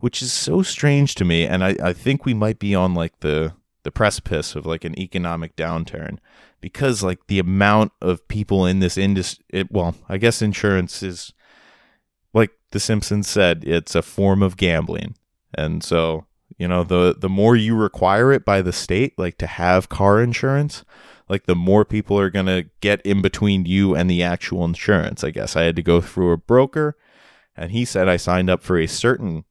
which 0.00 0.22
is 0.22 0.32
so 0.32 0.62
strange 0.62 1.14
to 1.14 1.24
me 1.24 1.46
and 1.46 1.64
I, 1.64 1.76
I 1.82 1.92
think 1.92 2.24
we 2.24 2.34
might 2.34 2.58
be 2.58 2.74
on 2.74 2.94
like 2.94 3.20
the 3.20 3.54
the 3.82 3.90
precipice 3.90 4.54
of 4.54 4.66
like 4.66 4.84
an 4.84 4.98
economic 4.98 5.56
downturn 5.56 6.18
because 6.60 7.02
like 7.02 7.26
the 7.28 7.38
amount 7.38 7.92
of 8.02 8.26
people 8.28 8.66
in 8.66 8.80
this 8.80 8.98
industry 8.98 9.64
well 9.70 9.94
i 10.08 10.18
guess 10.18 10.42
insurance 10.42 11.02
is 11.02 11.32
like 12.32 12.50
the 12.70 12.80
Simpsons 12.80 13.28
said, 13.28 13.64
it's 13.64 13.94
a 13.94 14.02
form 14.02 14.42
of 14.42 14.56
gambling. 14.56 15.16
And 15.54 15.82
so, 15.82 16.26
you 16.58 16.68
know, 16.68 16.84
the 16.84 17.14
the 17.18 17.28
more 17.28 17.56
you 17.56 17.74
require 17.74 18.32
it 18.32 18.44
by 18.44 18.62
the 18.62 18.72
state, 18.72 19.18
like 19.18 19.38
to 19.38 19.46
have 19.46 19.88
car 19.88 20.22
insurance, 20.22 20.84
like 21.28 21.46
the 21.46 21.56
more 21.56 21.84
people 21.84 22.18
are 22.18 22.30
going 22.30 22.46
to 22.46 22.66
get 22.80 23.00
in 23.02 23.22
between 23.22 23.66
you 23.66 23.94
and 23.94 24.08
the 24.08 24.22
actual 24.22 24.64
insurance. 24.64 25.24
I 25.24 25.30
guess 25.30 25.56
I 25.56 25.62
had 25.62 25.76
to 25.76 25.82
go 25.82 26.00
through 26.00 26.32
a 26.32 26.36
broker 26.36 26.96
and 27.56 27.72
he 27.72 27.84
said 27.84 28.08
I 28.08 28.16
signed 28.16 28.50
up 28.50 28.62
for 28.62 28.78
a 28.78 28.86
certain 28.86 29.44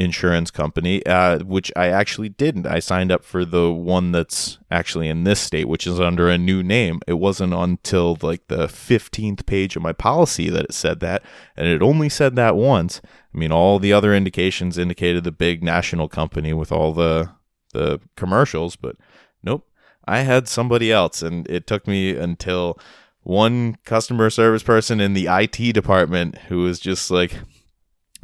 insurance 0.00 0.50
company, 0.50 1.04
uh, 1.04 1.40
which 1.40 1.70
I 1.76 1.88
actually 1.88 2.30
didn't. 2.30 2.66
I 2.66 2.78
signed 2.78 3.12
up 3.12 3.22
for 3.22 3.44
the 3.44 3.70
one 3.70 4.12
that's 4.12 4.58
actually 4.70 5.08
in 5.08 5.24
this 5.24 5.40
state, 5.40 5.68
which 5.68 5.86
is 5.86 6.00
under 6.00 6.28
a 6.28 6.38
new 6.38 6.62
name. 6.62 7.00
It 7.06 7.14
wasn't 7.14 7.52
until 7.52 8.16
like 8.22 8.48
the 8.48 8.66
15th 8.66 9.44
page 9.44 9.76
of 9.76 9.82
my 9.82 9.92
policy 9.92 10.48
that 10.48 10.64
it 10.64 10.74
said 10.74 11.00
that, 11.00 11.22
and 11.54 11.68
it 11.68 11.82
only 11.82 12.08
said 12.08 12.34
that 12.36 12.56
once. 12.56 13.02
I 13.04 13.38
mean, 13.38 13.52
all 13.52 13.78
the 13.78 13.92
other 13.92 14.14
indications 14.14 14.78
indicated 14.78 15.22
the 15.22 15.32
big 15.32 15.62
national 15.62 16.08
company 16.08 16.54
with 16.54 16.72
all 16.72 16.92
the 16.94 17.30
the 17.72 18.00
commercials, 18.16 18.76
but 18.76 18.96
nope. 19.42 19.66
I 20.06 20.20
had 20.20 20.48
somebody 20.48 20.90
else, 20.90 21.22
and 21.22 21.48
it 21.48 21.66
took 21.66 21.86
me 21.86 22.16
until 22.16 22.78
one 23.22 23.76
customer 23.84 24.30
service 24.30 24.62
person 24.62 24.98
in 24.98 25.12
the 25.12 25.28
IT 25.30 25.72
department 25.74 26.38
who 26.48 26.62
was 26.62 26.80
just 26.80 27.10
like, 27.10 27.34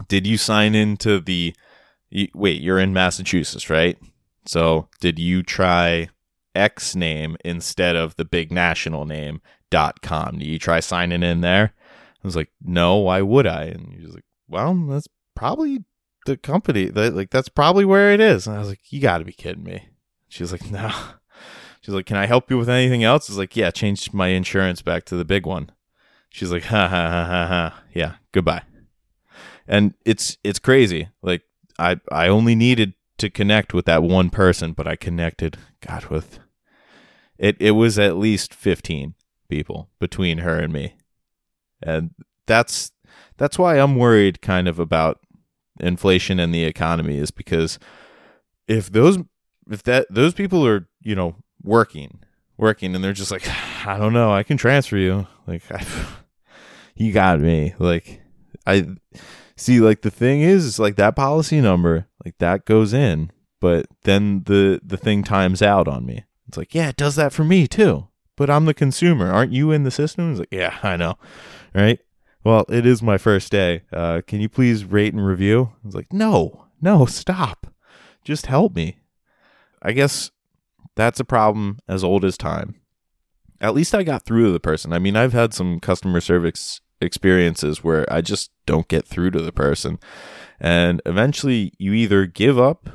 did 0.09 0.27
you 0.27 0.37
sign 0.37 0.75
into 0.75 1.21
the 1.21 1.55
wait, 2.35 2.61
you're 2.61 2.79
in 2.79 2.93
Massachusetts, 2.93 3.69
right? 3.71 3.99
So 4.47 4.89
did 5.01 5.19
you 5.19 5.43
try 5.43 6.09
X 6.55 6.95
name 6.95 7.37
instead 7.45 7.97
of 7.97 8.17
the 8.17 8.25
big 8.25 8.53
national 8.53 9.05
name 9.05 9.41
dot 9.71 10.03
com? 10.03 10.39
Do 10.39 10.47
you 10.47 10.59
try 10.59 10.81
signing 10.81 11.23
in 11.23 11.41
there? 11.41 11.75
I 12.23 12.27
was 12.27 12.37
like, 12.37 12.51
no, 12.63 12.97
why 12.97 13.23
would 13.23 13.47
I? 13.47 13.65
And 13.65 13.95
he 13.95 14.05
was 14.05 14.15
like, 14.15 14.25
well, 14.49 14.75
that's 14.89 15.09
probably 15.35 15.85
the 16.27 16.37
company. 16.37 16.87
That, 16.87 17.15
like, 17.15 17.31
that's 17.31 17.49
probably 17.49 17.85
where 17.85 18.13
it 18.13 18.21
is. 18.21 18.47
And 18.47 18.57
I 18.57 18.59
was 18.59 18.69
like, 18.69 18.81
you 18.93 19.01
got 19.01 19.19
to 19.19 19.25
be 19.25 19.33
kidding 19.33 19.65
me. 19.65 19.89
she's 20.29 20.53
like, 20.53 20.71
no. 20.71 20.91
She's 21.83 21.95
like, 21.95 22.07
can 22.07 22.17
I 22.17 22.27
help 22.27 22.51
you 22.51 22.59
with 22.59 22.69
anything 22.69 23.05
else? 23.05 23.31
I 23.31 23.33
was 23.33 23.39
like, 23.39 23.57
yeah, 23.57 23.71
change 23.71 24.13
my 24.13 24.29
insurance 24.29 24.83
back 24.83 25.05
to 25.05 25.17
the 25.17 25.25
big 25.25 25.47
one. 25.47 25.71
She's 26.31 26.51
like, 26.51 26.65
ha 26.65 26.89
ha 26.89 27.09
ha 27.11 27.25
ha 27.27 27.47
ha. 27.47 27.83
Yeah, 27.95 28.15
goodbye. 28.33 28.63
And 29.69 29.95
it's 30.05 30.39
it's 30.45 30.59
crazy. 30.59 31.09
Like 31.23 31.43
I 31.79 32.01
I 32.11 32.29
only 32.29 32.55
needed 32.55 32.95
to 33.19 33.31
connect 33.31 33.73
with 33.73 33.87
that 33.87 34.03
one 34.03 34.31
person, 34.31 34.73
but 34.73 34.87
I 34.87 34.97
connected 34.97 35.57
God 35.81 36.07
with 36.07 36.39
it 37.39 37.57
it 37.61 37.73
was 37.73 37.99
at 37.99 38.17
least 38.17 38.55
15 38.55 39.15
people 39.49 39.91
between 39.99 40.39
her 40.39 40.59
and 40.59 40.73
me. 40.73 40.95
And 41.83 42.11
that's 42.47 42.93
that's 43.37 43.59
why 43.59 43.79
I'm 43.79 43.97
worried 43.97 44.41
kind 44.41 44.69
of 44.69 44.79
about 44.79 45.21
inflation 45.79 46.41
and 46.41 46.55
the 46.55 46.65
economy 46.65 47.19
is 47.19 47.31
because 47.31 47.79
if 48.67 48.91
those 48.91 49.19
if 49.71 49.83
that 49.83 50.07
those 50.11 50.35
people 50.35 50.67
are, 50.67 50.89
you 51.03 51.15
know, 51.15 51.37
working, 51.63 52.21
working 52.57 52.95
and 52.95 53.05
they're 53.05 53.13
just 53.13 53.31
like 53.31 53.47
I 53.87 53.99
don't 53.99 54.13
know, 54.13 54.33
I 54.33 54.43
can 54.43 54.57
transfer 54.57 54.97
you. 54.97 55.27
Like 55.47 55.63
I, 55.71 55.85
you 56.95 57.13
got 57.13 57.41
me. 57.41 57.75
Like 57.79 58.23
I 58.67 58.87
See, 59.57 59.81
like 59.81 60.03
the 60.03 60.11
thing 60.11 60.43
is, 60.43 60.67
it's 60.67 60.79
like 60.79 60.97
that 60.97 61.17
policy 61.17 61.61
number, 61.61 62.07
like 62.25 62.37
that 62.39 62.67
goes 62.67 62.93
in, 62.93 63.31
but 63.61 63.87
then 64.03 64.43
the 64.45 64.81
the 64.85 64.97
thing 64.97 65.23
times 65.23 65.63
out 65.63 65.89
on 65.89 66.05
me. 66.05 66.25
It's 66.49 66.59
like, 66.59 66.75
yeah, 66.75 66.91
it 66.91 66.97
does 66.97 67.17
that 67.17 67.33
for 67.33 67.45
me 67.45 67.67
too. 67.67 68.09
But 68.37 68.51
I'm 68.51 68.67
the 68.67 68.75
consumer. 68.75 69.33
Aren't 69.33 69.53
you 69.53 69.73
in 69.73 69.85
the 69.85 69.91
system? 69.91 70.31
It's 70.31 70.41
like, 70.41 70.53
yeah, 70.53 70.79
I 70.83 70.97
know. 70.97 71.17
Right? 71.75 71.99
Well, 72.45 72.67
it 72.69 72.87
is 72.87 73.03
my 73.03 73.19
first 73.19 73.51
day. 73.51 73.83
Uh, 73.93 74.21
can 74.27 74.41
you 74.41 74.49
please 74.49 74.85
rate 74.85 75.15
and 75.15 75.27
review? 75.27 75.73
I 75.83 75.87
was 75.87 75.95
like, 75.95 76.13
no, 76.13 76.67
no, 76.81 77.07
stop. 77.07 77.67
Just 78.25 78.47
help 78.47 78.77
me. 78.77 78.99
I 79.83 79.93
guess 79.93 80.31
that's 80.95 81.19
a 81.19 81.25
problem 81.25 81.79
as 81.89 82.05
old 82.05 82.25
as 82.25 82.37
time. 82.37 82.77
At 83.61 83.75
least 83.75 83.95
I 83.95 84.03
got 84.03 84.25
through 84.25 84.47
to 84.47 84.53
the 84.53 84.61
person. 84.61 84.93
I 84.93 84.99
mean, 84.99 85.17
I've 85.17 85.33
had 85.33 85.55
some 85.55 85.81
customer 85.81 86.21
service 86.21 86.81
experiences 87.01 87.85
where 87.85 88.11
I 88.13 88.21
just 88.21 88.51
don't 88.65 88.89
get 88.89 89.07
through 89.07 89.31
to 89.33 89.43
the 89.43 89.53
person. 89.53 89.99
And 90.59 91.03
eventually 91.05 91.73
you 91.79 91.93
either 91.93 92.27
give 92.27 92.59
up 92.59 92.89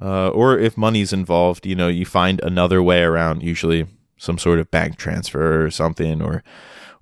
uh, 0.00 0.28
or 0.28 0.58
if 0.58 0.76
money's 0.76 1.12
involved, 1.12 1.66
you 1.66 1.74
know, 1.74 1.88
you 1.88 2.06
find 2.06 2.40
another 2.42 2.82
way 2.82 3.02
around, 3.02 3.42
usually 3.42 3.86
some 4.16 4.38
sort 4.38 4.58
of 4.58 4.70
bank 4.70 4.96
transfer 4.96 5.64
or 5.64 5.70
something, 5.70 6.22
or, 6.22 6.42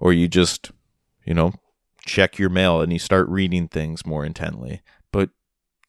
or 0.01 0.13
you 0.13 0.27
just, 0.27 0.72
you 1.25 1.35
know, 1.35 1.53
check 2.05 2.39
your 2.39 2.49
mail 2.49 2.81
and 2.81 2.93
you 2.93 2.99
start 2.99 3.29
reading 3.29 3.68
things 3.68 4.07
more 4.07 4.25
intently. 4.25 4.83
But 5.12 5.31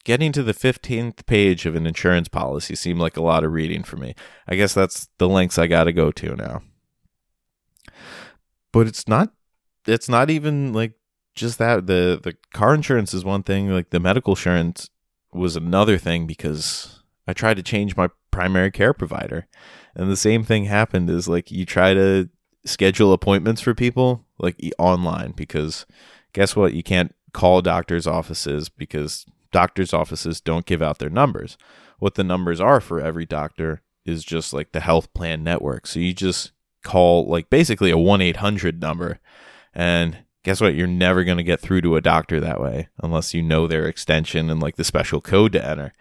getting 0.04 0.32
to 0.34 0.44
the 0.44 0.54
15th 0.54 1.26
page 1.26 1.66
of 1.66 1.76
an 1.76 1.88
insurance 1.88 2.28
policy 2.28 2.76
seemed 2.76 3.00
like 3.00 3.18
a 3.18 3.24
lot 3.24 3.44
of 3.44 3.54
reading 3.54 3.84
for 3.84 3.98
me. 3.98 4.14
I 4.48 4.56
guess 4.56 4.74
that's 4.74 5.08
the 5.18 5.30
lengths 5.30 5.58
I 5.58 5.68
got 5.68 5.86
to 5.86 5.94
go 5.94 6.12
to 6.12 6.36
now. 6.36 6.62
But 8.72 8.88
it's 8.88 9.08
not 9.08 9.32
it's 9.90 10.10
not 10.10 10.30
even 10.30 10.74
like 10.74 10.94
just 11.36 11.58
that. 11.60 11.88
The 11.88 12.20
the 12.22 12.36
car 12.54 12.74
insurance 12.74 13.14
is 13.14 13.26
one 13.26 13.44
thing 13.44 13.70
like 13.70 13.90
the 13.90 14.00
medical 14.00 14.34
insurance 14.34 14.90
was 15.32 15.56
another 15.56 16.00
thing 16.00 16.26
because 16.26 17.04
i 17.28 17.34
tried 17.34 17.54
to 17.54 17.62
change 17.62 17.96
my 17.96 18.10
primary 18.32 18.72
care 18.72 18.94
provider. 18.94 19.48
And 19.96 20.10
the 20.10 20.18
same 20.18 20.44
thing 20.44 20.66
happened 20.66 21.10
is 21.10 21.28
like 21.28 21.52
you 21.52 21.66
try 21.66 21.94
to 21.94 22.30
schedule 22.66 23.14
appointments 23.14 23.62
for 23.62 23.74
people 23.74 24.26
like 24.38 24.60
online 24.78 25.32
because 25.32 25.86
guess 26.34 26.56
what? 26.56 26.74
You 26.74 26.84
can't 26.84 27.14
call 27.34 27.62
doctors 27.62 28.08
offices 28.08 28.70
because 28.70 29.26
doctors 29.52 29.94
offices 29.94 30.42
don't 30.42 30.66
give 30.66 30.82
out 30.82 31.00
their 31.00 31.10
numbers. 31.10 31.58
What 32.00 32.16
the 32.16 32.24
numbers 32.24 32.60
are 32.60 32.80
for 32.80 33.00
every 33.00 33.26
doctor 33.26 33.82
is 34.06 34.24
just 34.24 34.54
like 34.54 34.72
the 34.72 34.80
health 34.80 35.14
plan 35.14 35.44
network. 35.44 35.88
So 35.88 36.00
you 36.00 36.14
just 36.14 36.52
call 36.84 37.28
like 37.28 37.50
basically 37.50 37.92
a 37.92 37.98
1-800 37.98 38.80
number 38.80 39.20
and 39.74 40.20
guess 40.44 40.62
what? 40.62 40.76
You're 40.76 40.88
never 40.88 41.24
going 41.24 41.38
to 41.38 41.44
get 41.44 41.60
through 41.60 41.82
to 41.82 41.96
a 41.96 42.02
doctor 42.02 42.40
that 42.40 42.62
way 42.62 42.90
unless 43.02 43.34
you 43.34 43.42
know 43.42 43.68
their 43.68 43.88
extension 43.88 44.50
and 44.50 44.62
like 44.62 44.76
the 44.76 44.84
special 44.84 45.22
code 45.22 45.54
to 45.54 45.66
enter. 45.66 45.94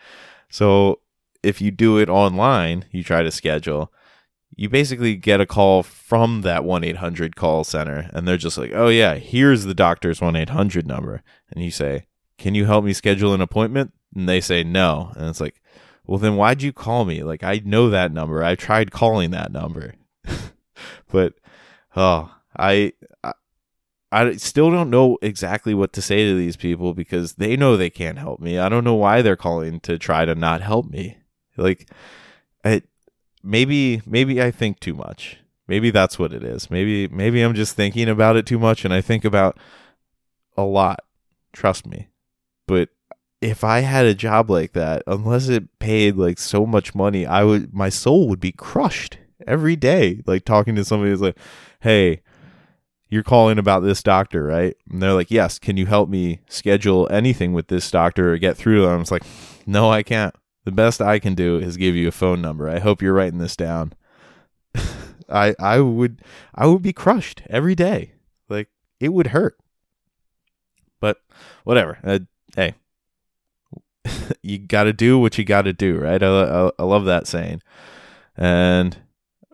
So 0.51 1.01
if 1.43 1.61
you 1.61 1.71
do 1.71 1.99
it 1.99 2.09
online, 2.09 2.87
you 2.91 3.05
try 3.05 3.23
to 3.23 3.31
schedule, 3.31 3.93
you 4.57 4.69
basically 4.69 5.17
get 5.17 5.41
a 5.41 5.47
call 5.47 5.83
from 5.83 6.43
that 6.43 6.63
1-800 6.63 7.35
call 7.35 7.65
center 7.65 8.11
and 8.13 8.27
they're 8.27 8.37
just 8.37 8.59
like, 8.59 8.73
"Oh 8.75 8.89
yeah, 8.89 9.17
here's 9.17 9.65
the 9.65 9.75
doctor's 9.75 10.21
1-800 10.21 10.87
number." 10.87 11.23
And 11.53 11.63
you 11.63 11.71
say, 11.71 12.07
"Can 12.39 12.55
you 12.55 12.65
help 12.65 12.85
me 12.85 12.93
schedule 12.93 13.35
an 13.35 13.41
appointment?" 13.41 13.93
And 14.15 14.29
they 14.29 14.41
say, 14.41 14.65
"No." 14.65 15.13
And 15.17 15.29
it's 15.29 15.41
like, 15.41 15.61
"Well, 16.07 16.19
then 16.19 16.37
why'd 16.37 16.63
you 16.63 16.73
call 16.73 17.05
me? 17.05 17.23
Like 17.23 17.45
I 17.45 17.61
know 17.65 17.91
that 17.91 18.13
number. 18.13 18.43
I 18.43 18.55
tried 18.55 18.91
calling 18.91 19.31
that 19.31 19.53
number." 19.53 19.95
but 21.13 21.35
oh, 21.95 22.35
I, 22.57 22.95
I 24.11 24.23
I 24.23 24.37
still 24.37 24.71
don't 24.71 24.91
know 24.91 25.19
exactly 25.23 25.75
what 25.75 25.93
to 25.95 26.03
say 26.03 26.27
to 26.27 26.35
these 26.35 26.57
people 26.57 26.95
because 26.95 27.35
they 27.35 27.57
know 27.57 27.77
they 27.77 27.91
can't 27.91 28.19
help 28.19 28.41
me. 28.41 28.59
I 28.59 28.69
don't 28.69 28.85
know 28.85 28.95
why 28.95 29.23
they're 29.23 29.37
calling 29.37 29.81
to 29.81 29.99
try 29.99 30.25
to 30.25 30.35
not 30.35 30.61
help 30.63 30.91
me. 30.91 31.19
Like, 31.57 31.91
it 32.65 32.89
maybe 33.43 34.03
maybe 34.07 34.43
I 34.43 34.51
think 34.51 34.81
too 34.81 34.95
much. 34.95 35.39
Maybe 35.67 35.91
that's 35.91 36.19
what 36.19 36.33
it 36.33 36.43
is. 36.43 36.71
Maybe 36.71 37.09
maybe 37.09 37.43
I'm 37.43 37.55
just 37.55 37.77
thinking 37.77 38.09
about 38.09 38.37
it 38.37 38.47
too 38.47 38.59
much 38.59 38.85
and 38.85 38.95
I 38.95 39.01
think 39.01 39.25
about 39.25 39.59
a 40.57 40.63
lot. 40.63 41.01
Trust 41.53 41.87
me. 41.87 42.09
But 42.67 42.89
if 43.41 43.63
I 43.63 43.81
had 43.81 44.07
a 44.07 44.15
job 44.15 44.51
like 44.51 44.73
that, 44.73 45.03
unless 45.07 45.49
it 45.49 45.79
paid 45.79 46.17
like 46.17 46.39
so 46.39 46.67
much 46.67 46.95
money, 46.95 47.27
I 47.27 47.45
would 47.45 47.75
my 47.75 47.89
soul 47.89 48.29
would 48.29 48.41
be 48.41 48.53
crushed 48.53 49.19
every 49.47 49.77
day. 49.77 50.23
Like 50.27 50.45
talking 50.45 50.75
to 50.77 50.85
somebody 50.85 51.11
who's 51.11 51.21
like, 51.21 51.39
"Hey, 51.81 52.23
you're 53.09 53.23
calling 53.23 53.59
about 53.59 53.81
this 53.81 54.03
doctor, 54.03 54.45
right?" 54.45 54.77
And 54.91 55.03
they're 55.03 55.15
like, 55.15 55.31
"Yes, 55.31 55.59
can 55.59 55.77
you 55.77 55.87
help 55.87 56.09
me 56.09 56.41
schedule 56.49 57.09
anything 57.11 57.53
with 57.53 57.69
this 57.69 57.91
doctor 57.91 58.33
or 58.33 58.39
get 58.39 58.57
through 58.57 58.83
to 58.83 58.87
them?" 58.87 59.01
It's 59.01 59.11
like, 59.11 59.25
"No, 59.67 59.91
I 59.91 60.03
can't. 60.03 60.35
The 60.65 60.73
best 60.73 61.01
I 61.01 61.19
can 61.19 61.35
do 61.35 61.59
is 61.59 61.77
give 61.77 61.97
you 61.97 62.09
a 62.09 62.13
phone 62.13 62.43
number. 62.43 62.69
I 62.69 62.79
hope 62.79 63.03
you're 63.03 63.15
writing 63.15 63.39
this 63.39 63.57
down." 63.57 63.93
I 65.29 65.55
I 65.59 65.81
would 65.81 66.23
I 66.55 66.67
would 66.67 66.83
be 66.83 66.93
crushed 66.93 67.43
every 67.51 67.75
day. 67.75 68.13
Like 68.49 68.69
it 69.01 69.13
would 69.13 69.29
hurt. 69.29 69.59
But 71.01 71.19
whatever. 71.65 71.99
Uh, 72.03 72.21
hey, 72.57 72.75
you 74.43 74.59
got 74.59 74.85
to 74.85 74.93
do 74.93 75.19
what 75.19 75.39
you 75.39 75.45
got 75.45 75.63
to 75.63 75.73
do, 75.73 75.99
right? 75.99 76.23
I, 76.23 76.27
I, 76.27 76.71
I 76.79 76.83
love 76.83 77.05
that 77.05 77.27
saying. 77.27 77.63
And 78.37 78.97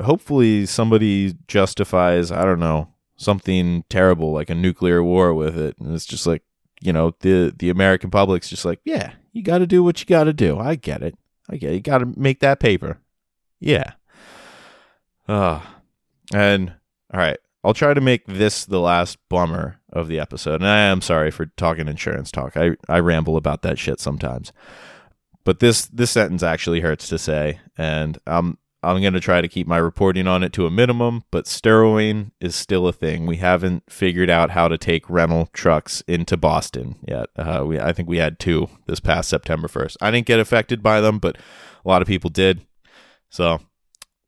hopefully 0.01 0.67
somebody 0.67 1.35
justifies, 1.49 2.31
I 2.31 2.45
don't 2.45 2.61
know, 2.61 2.89
something 3.17 3.85
terrible 3.89 4.33
like 4.33 4.51
a 4.51 4.55
nuclear 4.55 5.03
war 5.03 5.35
with 5.35 5.59
it. 5.59 5.77
And 5.79 5.95
it's 5.95 6.07
just 6.07 6.27
like, 6.27 6.43
you 6.81 6.93
know, 6.93 7.15
the 7.21 7.55
the 7.57 7.71
American 7.71 8.11
public's 8.11 8.49
just 8.49 8.65
like, 8.65 8.81
yeah, 8.85 9.13
you 9.33 9.43
got 9.43 9.59
to 9.59 9.67
do 9.67 9.83
what 9.83 10.01
you 10.01 10.07
got 10.07 10.25
to 10.25 10.33
do. 10.33 10.59
I 10.59 10.75
get 10.75 11.03
it. 11.03 11.17
I 11.49 11.57
get 11.57 11.73
it. 11.73 11.75
You 11.75 11.81
got 11.81 11.99
to 11.99 12.13
make 12.17 12.41
that 12.41 12.61
paper. 12.61 12.99
Yeah. 13.61 13.93
Uh, 15.27 15.61
and 16.33 16.75
all 17.13 17.21
right, 17.21 17.39
I'll 17.63 17.75
try 17.75 17.95
to 17.95 18.01
make 18.01 18.27
this 18.27 18.65
the 18.65 18.81
last 18.81 19.19
bummer 19.29 19.81
of 19.93 20.09
the 20.09 20.21
episode. 20.21 20.57
And 20.57 20.67
I 20.67 20.81
am 20.81 21.01
sorry 21.01 21.31
for 21.31 21.47
talking 21.47 21.89
insurance 21.89 22.31
talk. 22.31 22.57
I, 22.57 22.73
I 22.89 22.99
ramble 22.99 23.37
about 23.37 23.63
that 23.63 23.79
shit 23.79 24.01
sometimes. 24.01 24.53
But 25.45 25.61
this 25.61 25.87
this 25.87 26.11
sentence 26.11 26.43
actually 26.43 26.81
hurts 26.81 27.09
to 27.09 27.19
say, 27.19 27.61
and 27.77 28.19
I'm 28.27 28.59
I'm 28.85 29.01
going 29.01 29.15
to 29.15 29.21
try 29.21 29.41
to 29.41 29.49
keep 29.49 29.67
my 29.67 29.79
reporting 29.79 30.27
on 30.27 30.43
it 30.43 30.53
to 30.55 30.67
a 30.67 30.71
minimum, 30.71 31.25
but 31.31 31.47
Storrowing 31.47 32.31
is 32.41 32.55
still 32.55 32.87
a 32.87 32.93
thing. 32.93 33.27
We 33.27 33.39
haven't 33.39 33.85
figured 33.91 34.31
out 34.31 34.51
how 34.51 34.69
to 34.69 34.79
take 34.79 35.09
rental 35.09 35.49
trucks 35.53 36.03
into 36.07 36.37
Boston 36.37 36.97
yet. 37.07 37.29
Uh, 37.37 37.65
we, 37.67 37.81
I 37.81 37.93
think 37.93 38.09
we 38.09 38.19
had 38.19 38.39
two 38.39 38.69
this 38.87 39.01
past 39.01 39.29
September 39.29 39.69
1st. 39.69 39.97
I 40.01 40.11
didn't 40.11 40.27
get 40.27 40.41
affected 40.41 40.83
by 40.83 41.01
them, 41.01 41.19
but 41.19 41.37
a 41.37 41.89
lot 41.89 42.03
of 42.03 42.09
people 42.09 42.31
did. 42.31 42.67
So 43.31 43.61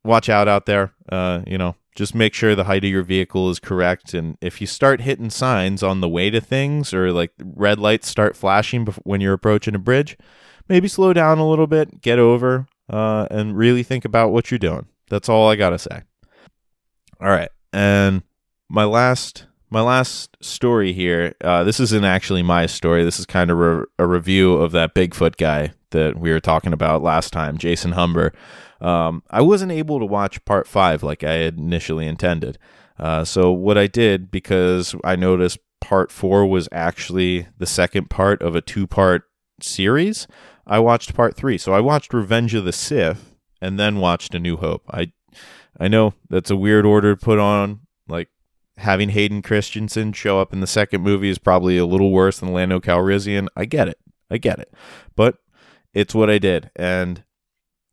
watch 0.03 0.29
out 0.29 0.47
out 0.47 0.65
there. 0.65 0.93
Uh, 1.09 1.41
you 1.45 1.57
know, 1.57 1.75
just 1.95 2.13
make 2.13 2.33
sure 2.33 2.55
the 2.55 2.65
height 2.65 2.83
of 2.83 2.91
your 2.91 3.03
vehicle 3.03 3.49
is 3.49 3.59
correct. 3.59 4.13
And 4.13 4.37
if 4.41 4.61
you 4.61 4.67
start 4.67 5.01
hitting 5.01 5.29
signs 5.29 5.81
on 5.81 6.01
the 6.01 6.09
way 6.09 6.29
to 6.29 6.39
things 6.39 6.93
or 6.93 7.11
like 7.11 7.31
red 7.43 7.79
lights 7.79 8.07
start 8.07 8.35
flashing 8.35 8.85
when 9.03 9.19
you're 9.19 9.33
approaching 9.33 9.75
a 9.75 9.79
bridge, 9.79 10.17
maybe 10.69 10.87
slow 10.87 11.13
down 11.13 11.39
a 11.39 11.47
little 11.47 11.67
bit, 11.67 12.01
get 12.01 12.19
over, 12.19 12.67
uh, 12.89 13.27
and 13.29 13.57
really 13.57 13.83
think 13.83 14.05
about 14.05 14.31
what 14.31 14.51
you're 14.51 14.57
doing. 14.57 14.87
That's 15.09 15.29
all 15.29 15.49
I 15.49 15.55
gotta 15.55 15.79
say. 15.79 16.03
All 17.19 17.29
right, 17.29 17.49
and 17.73 18.23
my 18.69 18.83
last 18.83 19.47
my 19.69 19.81
last 19.81 20.37
story 20.41 20.93
here. 20.93 21.33
Uh, 21.43 21.63
this 21.63 21.79
isn't 21.79 22.05
actually 22.05 22.43
my 22.43 22.65
story. 22.65 23.03
This 23.03 23.19
is 23.19 23.25
kind 23.25 23.51
of 23.51 23.57
re- 23.57 23.85
a 23.99 24.07
review 24.07 24.53
of 24.53 24.71
that 24.71 24.95
Bigfoot 24.95 25.37
guy 25.37 25.73
that 25.91 26.17
we 26.17 26.31
were 26.31 26.39
talking 26.39 26.73
about 26.73 27.03
last 27.03 27.33
time, 27.33 27.57
Jason 27.57 27.93
Humber. 27.93 28.33
Um, 28.79 29.23
I 29.29 29.41
wasn't 29.41 29.71
able 29.71 29.99
to 29.99 30.05
watch 30.05 30.43
part 30.45 30.67
five 30.67 31.03
like 31.03 31.23
I 31.23 31.33
had 31.33 31.57
initially 31.57 32.07
intended. 32.07 32.57
Uh, 32.99 33.23
so 33.25 33.51
what 33.51 33.77
I 33.77 33.87
did 33.87 34.31
because 34.31 34.95
I 35.03 35.15
noticed 35.15 35.59
part 35.81 36.11
four 36.11 36.45
was 36.45 36.69
actually 36.71 37.47
the 37.57 37.65
second 37.65 38.09
part 38.09 38.41
of 38.41 38.55
a 38.55 38.61
two 38.61 38.87
part 38.87 39.23
series. 39.61 40.27
I 40.67 40.79
watched 40.79 41.15
part 41.15 41.35
three. 41.35 41.57
So 41.57 41.73
I 41.73 41.79
watched 41.79 42.13
Revenge 42.13 42.53
of 42.53 42.65
the 42.65 42.73
Sith 42.73 43.33
and 43.61 43.79
then 43.79 43.97
watched 43.97 44.35
A 44.35 44.39
New 44.39 44.57
Hope. 44.57 44.83
I 44.91 45.11
I 45.79 45.87
know 45.87 46.13
that's 46.29 46.51
a 46.51 46.57
weird 46.57 46.85
order 46.85 47.15
to 47.15 47.25
put 47.25 47.39
on. 47.39 47.81
Like 48.07 48.29
having 48.77 49.09
Hayden 49.09 49.41
Christensen 49.41 50.11
show 50.13 50.39
up 50.39 50.51
in 50.51 50.59
the 50.59 50.67
second 50.67 51.01
movie 51.01 51.29
is 51.29 51.37
probably 51.37 51.77
a 51.77 51.85
little 51.85 52.11
worse 52.11 52.39
than 52.39 52.53
Lando 52.53 52.79
Calrissian. 52.79 53.47
I 53.55 53.65
get 53.65 53.87
it. 53.87 53.99
I 54.29 54.37
get 54.37 54.59
it. 54.59 54.73
But 55.15 55.37
it's 55.93 56.13
what 56.13 56.29
I 56.29 56.37
did. 56.37 56.69
And 56.75 57.23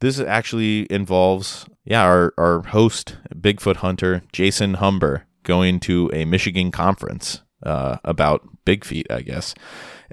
this 0.01 0.19
actually 0.19 0.91
involves, 0.91 1.67
yeah, 1.85 2.03
our, 2.03 2.35
our 2.37 2.63
host, 2.63 3.17
Bigfoot 3.35 3.77
hunter, 3.77 4.23
Jason 4.33 4.75
Humber, 4.75 5.27
going 5.45 5.79
to 5.81 6.11
a 6.13 6.25
Michigan 6.25 6.71
conference 6.71 7.43
uh, 7.63 7.99
about 8.05 8.47
big 8.65 8.85
feet, 8.85 9.07
I 9.11 9.21
guess 9.23 9.55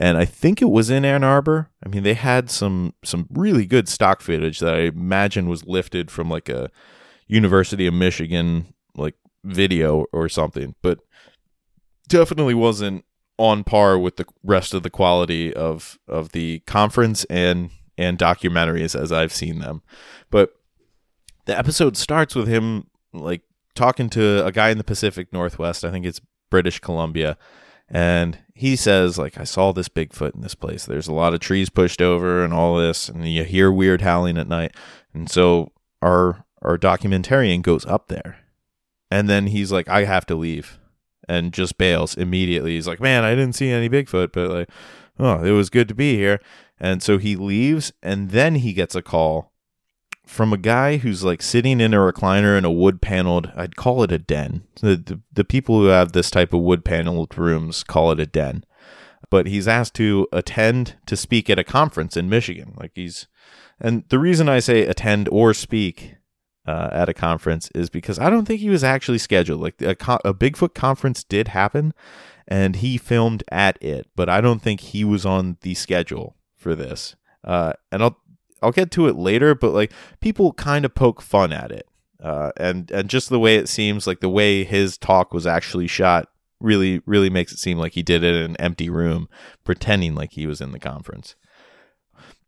and 0.01 0.17
I 0.17 0.25
think 0.25 0.63
it 0.63 0.71
was 0.71 0.89
in 0.89 1.05
Ann 1.05 1.23
Arbor. 1.23 1.69
I 1.85 1.87
mean, 1.87 2.01
they 2.01 2.15
had 2.15 2.49
some 2.49 2.95
some 3.03 3.27
really 3.29 3.67
good 3.67 3.87
stock 3.87 4.21
footage 4.21 4.59
that 4.59 4.73
I 4.73 4.79
imagine 4.79 5.47
was 5.47 5.63
lifted 5.67 6.09
from 6.09 6.27
like 6.27 6.49
a 6.49 6.71
University 7.27 7.85
of 7.85 7.93
Michigan 7.93 8.73
like 8.95 9.13
video 9.43 10.07
or 10.11 10.27
something, 10.27 10.73
but 10.81 11.01
definitely 12.09 12.55
wasn't 12.55 13.05
on 13.37 13.63
par 13.63 13.97
with 13.97 14.17
the 14.17 14.25
rest 14.43 14.73
of 14.73 14.81
the 14.81 14.89
quality 14.89 15.53
of 15.53 15.99
of 16.07 16.31
the 16.31 16.59
conference 16.61 17.23
and 17.25 17.69
and 17.95 18.17
documentaries 18.17 18.99
as 18.99 19.11
I've 19.11 19.31
seen 19.31 19.59
them. 19.59 19.83
But 20.31 20.51
the 21.45 21.55
episode 21.55 21.95
starts 21.95 22.33
with 22.33 22.47
him 22.47 22.87
like 23.13 23.43
talking 23.75 24.09
to 24.09 24.43
a 24.43 24.51
guy 24.51 24.71
in 24.71 24.79
the 24.79 24.83
Pacific 24.83 25.31
Northwest. 25.31 25.85
I 25.85 25.91
think 25.91 26.07
it's 26.07 26.21
British 26.49 26.79
Columbia 26.79 27.37
and 27.93 28.39
he 28.55 28.77
says 28.77 29.17
like 29.17 29.37
i 29.37 29.43
saw 29.43 29.73
this 29.73 29.89
bigfoot 29.89 30.33
in 30.33 30.41
this 30.41 30.55
place. 30.55 30.85
There's 30.85 31.09
a 31.09 31.13
lot 31.13 31.33
of 31.33 31.41
trees 31.41 31.69
pushed 31.69 32.01
over 32.01 32.43
and 32.43 32.53
all 32.53 32.77
this 32.77 33.09
and 33.09 33.31
you 33.31 33.43
hear 33.43 33.71
weird 33.71 34.01
howling 34.01 34.37
at 34.37 34.47
night. 34.47 34.75
And 35.13 35.29
so 35.29 35.73
our 36.01 36.45
our 36.61 36.77
documentarian 36.77 37.61
goes 37.61 37.85
up 37.85 38.07
there. 38.07 38.37
And 39.11 39.29
then 39.29 39.47
he's 39.47 39.71
like 39.71 39.89
i 39.89 40.05
have 40.05 40.25
to 40.27 40.35
leave. 40.35 40.79
And 41.27 41.53
just 41.53 41.77
bails 41.77 42.15
immediately. 42.15 42.75
He's 42.75 42.87
like 42.87 43.01
man 43.01 43.25
i 43.25 43.31
didn't 43.31 43.55
see 43.55 43.69
any 43.69 43.89
bigfoot 43.89 44.31
but 44.31 44.49
like 44.49 44.69
oh 45.19 45.43
it 45.43 45.51
was 45.51 45.69
good 45.69 45.89
to 45.89 45.95
be 45.95 46.15
here. 46.15 46.39
And 46.79 47.03
so 47.03 47.17
he 47.17 47.35
leaves 47.35 47.91
and 48.01 48.31
then 48.31 48.55
he 48.55 48.73
gets 48.73 48.95
a 48.95 49.01
call 49.01 49.50
from 50.31 50.53
a 50.53 50.57
guy 50.57 50.95
who's 50.95 51.25
like 51.25 51.41
sitting 51.41 51.81
in 51.81 51.93
a 51.93 51.97
recliner 51.97 52.57
in 52.57 52.63
a 52.63 52.71
wood 52.71 53.01
paneled 53.01 53.51
I'd 53.53 53.75
call 53.75 54.01
it 54.01 54.13
a 54.13 54.17
den. 54.17 54.63
The, 54.79 54.95
the, 54.95 55.21
the 55.33 55.43
people 55.43 55.79
who 55.79 55.87
have 55.87 56.13
this 56.13 56.31
type 56.31 56.53
of 56.53 56.61
wood 56.61 56.85
paneled 56.85 57.37
rooms 57.37 57.83
call 57.83 58.11
it 58.13 58.19
a 58.19 58.25
den. 58.25 58.63
But 59.29 59.47
he's 59.47 59.67
asked 59.67 59.93
to 59.95 60.29
attend 60.31 60.95
to 61.07 61.17
speak 61.17 61.49
at 61.49 61.59
a 61.59 61.65
conference 61.65 62.15
in 62.15 62.29
Michigan. 62.29 62.75
Like 62.79 62.91
he's 62.95 63.27
and 63.81 64.05
the 64.07 64.19
reason 64.19 64.47
I 64.47 64.59
say 64.59 64.85
attend 64.85 65.27
or 65.29 65.53
speak 65.53 66.15
uh, 66.65 66.89
at 66.93 67.09
a 67.09 67.13
conference 67.13 67.69
is 67.75 67.89
because 67.89 68.17
I 68.17 68.29
don't 68.29 68.45
think 68.45 68.61
he 68.61 68.69
was 68.69 68.85
actually 68.85 69.17
scheduled. 69.17 69.59
Like 69.59 69.81
a, 69.81 69.97
a 70.23 70.33
Bigfoot 70.33 70.73
conference 70.73 71.25
did 71.25 71.49
happen, 71.49 71.93
and 72.47 72.77
he 72.77 72.97
filmed 72.97 73.43
at 73.51 73.81
it, 73.83 74.07
but 74.15 74.29
I 74.29 74.39
don't 74.39 74.61
think 74.61 74.79
he 74.79 75.03
was 75.03 75.25
on 75.25 75.57
the 75.61 75.73
schedule 75.73 76.37
for 76.55 76.73
this. 76.73 77.15
Uh, 77.43 77.73
and 77.91 78.03
I'll 78.03 78.17
I'll 78.61 78.71
get 78.71 78.91
to 78.91 79.07
it 79.07 79.15
later, 79.15 79.55
but 79.55 79.71
like 79.71 79.91
people 80.19 80.53
kind 80.53 80.85
of 80.85 80.93
poke 80.95 81.21
fun 81.21 81.51
at 81.51 81.71
it. 81.71 81.87
Uh, 82.21 82.51
and 82.57 82.91
and 82.91 83.09
just 83.09 83.29
the 83.29 83.39
way 83.39 83.55
it 83.55 83.67
seems 83.67 84.05
like 84.05 84.19
the 84.19 84.29
way 84.29 84.63
his 84.63 84.97
talk 84.97 85.33
was 85.33 85.47
actually 85.47 85.87
shot 85.87 86.27
really 86.59 87.01
really 87.05 87.29
makes 87.29 87.51
it 87.51 87.57
seem 87.57 87.77
like 87.77 87.93
he 87.93 88.03
did 88.03 88.23
it 88.23 88.35
in 88.35 88.51
an 88.51 88.57
empty 88.57 88.89
room 88.89 89.27
pretending 89.63 90.15
like 90.15 90.33
he 90.33 90.47
was 90.47 90.61
in 90.61 90.71
the 90.71 90.79
conference 90.79 91.35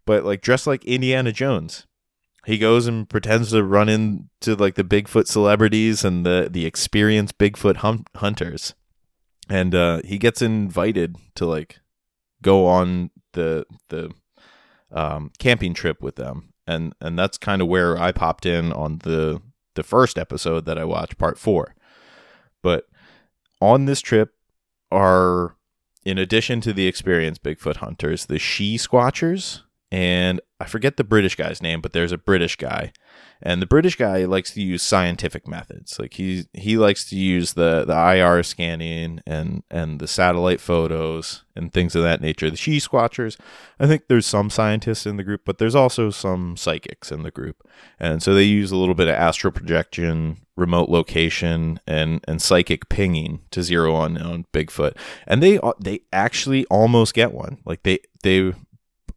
but 0.05 0.24
like 0.24 0.41
dressed 0.41 0.68
like 0.68 0.86
indiana 0.86 1.32
jones 1.32 1.88
he 2.45 2.57
goes 2.57 2.88
and 2.88 3.09
pretends 3.09 3.51
to 3.51 3.64
run 3.64 3.89
into 3.89 4.55
like 4.55 4.76
the 4.76 4.84
bigfoot 4.84 5.28
celebrities 5.28 6.05
and 6.05 6.26
the 6.26 6.47
the 6.51 6.66
experienced 6.66 7.38
bigfoot 7.38 7.78
hum- 7.78 8.05
hunters 8.18 8.76
and 9.49 9.74
uh 9.74 10.01
he 10.05 10.18
gets 10.18 10.41
invited 10.41 11.16
to 11.36 11.45
like 11.45 11.80
go 12.41 12.66
on 12.66 13.09
the 13.34 13.66
the 13.89 14.11
um, 14.94 15.32
camping 15.39 15.74
trip 15.74 16.02
with 16.02 16.16
them, 16.16 16.54
and 16.66 16.94
and 17.02 17.18
that's 17.18 17.38
kind 17.38 17.62
of 17.62 17.68
where 17.68 17.98
I 17.98 18.12
popped 18.12 18.46
in 18.46 18.72
on 18.72 19.00
the 19.00 19.41
the 19.76 19.84
first 19.84 20.18
episode 20.18 20.66
that 20.66 20.78
I 20.78 20.86
watched, 20.86 21.18
part 21.18 21.38
four. 21.38 21.76
But 22.62 22.88
on 23.60 23.86
this 23.86 24.02
trip 24.02 24.34
are, 24.91 25.56
in 26.06 26.18
addition 26.18 26.62
to 26.62 26.74
the 26.74 26.88
experienced 26.88 27.44
Bigfoot 27.44 27.78
hunters, 27.78 28.28
the 28.28 28.39
she 28.39 28.78
squatchers, 28.78 29.62
and 29.91 30.39
I 30.60 30.66
forget 30.66 30.98
the 30.98 31.04
British 31.04 31.36
guy's 31.36 31.62
name, 31.62 31.82
but 31.82 31.94
there's 31.94 32.12
a 32.12 32.18
British 32.18 32.56
guy 32.56 32.94
and 33.46 33.62
the 33.62 33.68
British 33.68 33.98
guy 33.98 34.24
likes 34.24 34.52
to 34.52 34.62
use 34.62 34.82
scientific 34.82 35.48
methods. 35.48 36.00
Like 36.00 36.14
he 36.14 36.46
he 36.54 36.78
likes 36.78 37.04
to 37.10 37.18
use 37.18 37.54
the 37.54 37.84
the 37.86 37.94
IR 37.94 38.41
scanning 38.41 39.22
and 39.28 39.64
and 39.70 40.00
the 40.00 40.08
satellite 40.08 40.62
photos 40.62 41.44
and 41.54 41.74
things 41.74 41.94
of 41.94 42.04
that 42.04 42.22
nature. 42.22 42.50
The 42.50 42.56
she 42.56 42.78
squatchers, 42.78 43.38
I 43.82 43.86
think 43.86 44.08
there's 44.08 44.26
some 44.26 44.50
scientists 44.50 45.06
in 45.06 45.18
the 45.18 45.26
group, 45.26 45.41
but 45.44 45.58
there's 45.58 45.76
also 45.76 46.10
some 46.10 46.56
psychics 46.56 47.12
in 47.12 47.24
the 47.24 47.32
group. 47.32 47.68
And 48.00 48.24
so 48.24 48.34
they 48.34 48.44
use 48.44 48.72
a 48.72 48.78
little 48.78 48.96
bit 48.96 49.10
of 49.10 49.16
astral 49.16 49.52
projection, 49.52 50.38
remote 50.56 50.88
location 50.88 51.82
and 51.86 52.24
and 52.26 52.41
psychic 52.41 52.88
pinging 52.88 53.41
to 53.52 53.62
zero 53.62 53.94
on 53.94 54.18
on 54.18 54.46
Bigfoot. 54.54 54.96
And 55.28 55.44
they 55.44 55.60
they 55.82 56.00
actually 56.14 56.66
almost 56.68 57.14
get 57.14 57.34
one. 57.34 57.58
Like 57.66 57.84
they 57.84 58.00
they 58.24 58.54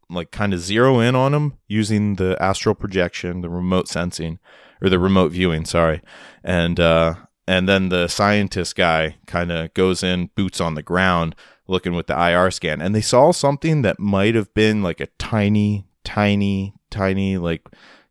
like 0.08 0.30
kind 0.30 0.54
of 0.54 0.60
zero 0.60 1.00
in 1.00 1.14
on 1.14 1.32
them 1.32 1.58
using 1.66 2.16
the 2.16 2.36
astral 2.40 2.74
projection, 2.74 3.40
the 3.40 3.48
remote 3.48 3.88
sensing 3.88 4.38
or 4.82 4.88
the 4.88 4.98
remote 4.98 5.32
viewing, 5.32 5.64
sorry. 5.64 6.02
And 6.44 6.78
uh 6.78 7.14
and 7.48 7.68
then 7.68 7.90
the 7.90 8.08
scientist 8.08 8.74
guy 8.74 9.16
kind 9.26 9.52
of 9.52 9.72
goes 9.74 10.02
in 10.02 10.30
boots 10.34 10.60
on 10.60 10.74
the 10.74 10.82
ground 10.82 11.34
looking 11.68 11.94
with 11.94 12.06
the 12.06 12.18
IR 12.18 12.50
scan 12.50 12.80
and 12.80 12.94
they 12.94 13.00
saw 13.00 13.32
something 13.32 13.82
that 13.82 13.98
might 13.98 14.34
have 14.34 14.52
been 14.54 14.82
like 14.82 15.00
a 15.00 15.06
tiny 15.18 15.86
tiny 16.04 16.74
tiny 16.90 17.36
like 17.36 17.68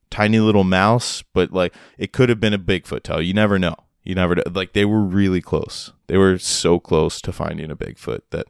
tiny 0.09 0.39
little 0.39 0.63
mouse, 0.63 1.23
but 1.33 1.51
like 1.51 1.73
it 1.97 2.13
could 2.13 2.29
have 2.29 2.39
been 2.39 2.53
a 2.53 2.59
Bigfoot 2.59 3.03
toe. 3.03 3.19
You 3.19 3.33
never 3.33 3.59
know. 3.59 3.75
You 4.03 4.15
never 4.15 4.35
like 4.51 4.73
they 4.73 4.85
were 4.85 5.01
really 5.01 5.41
close. 5.41 5.91
They 6.07 6.17
were 6.17 6.37
so 6.37 6.79
close 6.79 7.19
to 7.21 7.33
finding 7.33 7.71
a 7.71 7.75
Bigfoot 7.75 8.21
that 8.29 8.47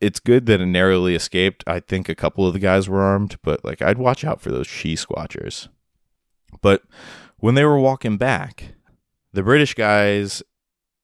it's 0.00 0.20
good 0.20 0.46
that 0.46 0.60
it 0.60 0.66
narrowly 0.66 1.14
escaped. 1.14 1.62
I 1.66 1.80
think 1.80 2.08
a 2.08 2.14
couple 2.14 2.46
of 2.46 2.52
the 2.52 2.58
guys 2.58 2.88
were 2.88 3.00
armed, 3.00 3.36
but 3.42 3.64
like 3.64 3.82
I'd 3.82 3.98
watch 3.98 4.24
out 4.24 4.40
for 4.40 4.50
those 4.50 4.66
she 4.66 4.94
squatchers. 4.94 5.68
But 6.62 6.82
when 7.38 7.54
they 7.54 7.64
were 7.64 7.78
walking 7.78 8.16
back, 8.16 8.74
the 9.32 9.42
British 9.42 9.74
guys 9.74 10.42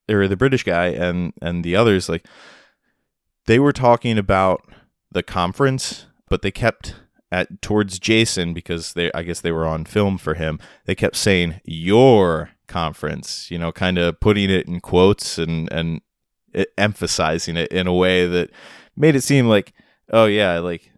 or 0.09 0.27
the 0.27 0.37
British 0.37 0.63
guy 0.63 0.87
and 0.87 1.33
and 1.41 1.63
the 1.63 1.75
others 1.75 2.09
like 2.09 2.25
they 3.45 3.59
were 3.59 3.73
talking 3.73 4.17
about 4.17 4.61
the 5.11 5.23
conference, 5.23 6.05
but 6.29 6.41
they 6.41 6.51
kept 6.51 6.95
at 7.31 7.61
towards 7.61 7.99
Jason 7.99 8.53
because 8.53 8.93
they 8.93 9.11
I 9.13 9.23
guess 9.23 9.41
they 9.41 9.51
were 9.51 9.67
on 9.67 9.85
film 9.85 10.17
for 10.17 10.33
him. 10.33 10.59
They 10.85 10.95
kept 10.95 11.15
saying 11.15 11.61
your 11.63 12.51
conference, 12.67 13.49
you 13.51 13.57
know, 13.57 13.71
kind 13.71 13.97
of 13.97 14.19
putting 14.19 14.49
it 14.49 14.67
in 14.67 14.79
quotes 14.79 15.37
and 15.37 15.71
and 15.71 16.01
eh, 16.53 16.65
emphasizing 16.77 17.57
it 17.57 17.71
in 17.71 17.87
a 17.87 17.93
way 17.93 18.27
that 18.27 18.49
made 18.97 19.15
it 19.15 19.21
seem 19.21 19.47
like, 19.47 19.73
oh 20.11 20.25
yeah, 20.25 20.59
like 20.59 20.91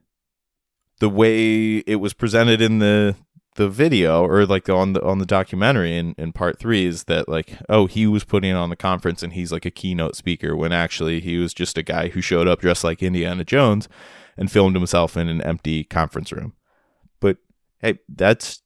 the 1.00 1.10
way 1.10 1.78
it 1.78 1.98
was 1.98 2.14
presented 2.14 2.62
in 2.62 2.80
the 2.80 3.16
the 3.56 3.70
video 3.70 4.24
or 4.26 4.46
like 4.46 4.70
on 4.70 4.94
the 4.94 5.04
on 5.04 5.18
the 5.18 5.26
documentary 5.26 5.98
in, 5.98 6.16
in 6.18 6.32
part 6.32 6.58
three 6.58 6.86
is 6.86 7.06
that 7.06 7.28
like 7.28 7.58
oh 7.68 7.88
he 7.88 8.08
was 8.08 8.24
putting 8.24 8.54
on 8.54 8.70
the 8.70 8.76
conference 8.76 9.22
and 9.22 9.34
he's 9.34 9.52
like 9.52 9.66
a 9.66 9.72
keynote 9.72 10.16
speaker 10.16 10.56
when 10.56 10.72
actually 10.72 11.20
he 11.20 11.38
was 11.38 11.54
just 11.54 11.78
a 11.78 11.84
guy 11.84 12.08
who 12.08 12.22
showed 12.22 12.48
up 12.48 12.62
dressed 12.62 12.86
like 12.86 13.04
Indiana 13.04 13.44
Jones 13.44 13.90
and 14.38 14.52
filmed 14.52 14.76
himself 14.76 15.18
in 15.18 15.28
an 15.28 15.42
empty 15.42 15.84
conference 15.84 16.32
room. 16.32 16.54
But 17.20 17.38
hey, 17.80 18.00
that's 18.08 18.62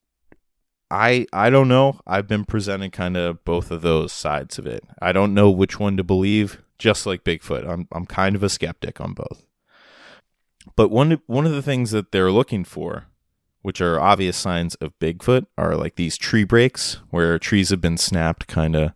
I 0.92 1.26
I 1.34 1.50
don't 1.50 1.68
know. 1.68 2.00
I've 2.06 2.28
been 2.28 2.46
presenting 2.46 2.92
kind 2.92 3.18
of 3.18 3.44
both 3.44 3.72
of 3.72 3.82
those 3.82 4.12
sides 4.12 4.60
of 4.60 4.68
it. 4.68 4.84
I 5.02 5.12
don't 5.12 5.34
know 5.34 5.50
which 5.50 5.80
one 5.80 5.98
to 5.98 6.04
believe 6.04 6.62
just 6.84 7.06
like 7.06 7.24
Bigfoot. 7.24 7.68
I'm 7.68 7.88
I'm 7.94 8.06
kind 8.06 8.36
of 8.36 8.44
a 8.44 8.50
skeptic 8.50 9.00
on 9.00 9.14
both. 9.14 9.46
But 10.76 10.92
one 10.92 11.22
one 11.28 11.46
of 11.46 11.54
the 11.54 11.62
things 11.62 11.92
that 11.92 12.12
they're 12.12 12.32
looking 12.32 12.66
for, 12.66 13.06
which 13.62 13.80
are 13.80 14.02
obvious 14.02 14.36
signs 14.36 14.76
of 14.76 15.00
Bigfoot, 15.00 15.46
are 15.58 15.78
like 15.78 15.96
these 15.96 16.18
tree 16.18 16.44
breaks 16.44 17.00
where 17.10 17.40
trees 17.40 17.70
have 17.70 17.80
been 17.80 17.98
snapped 17.98 18.48
kind 18.48 18.76
of 18.76 18.92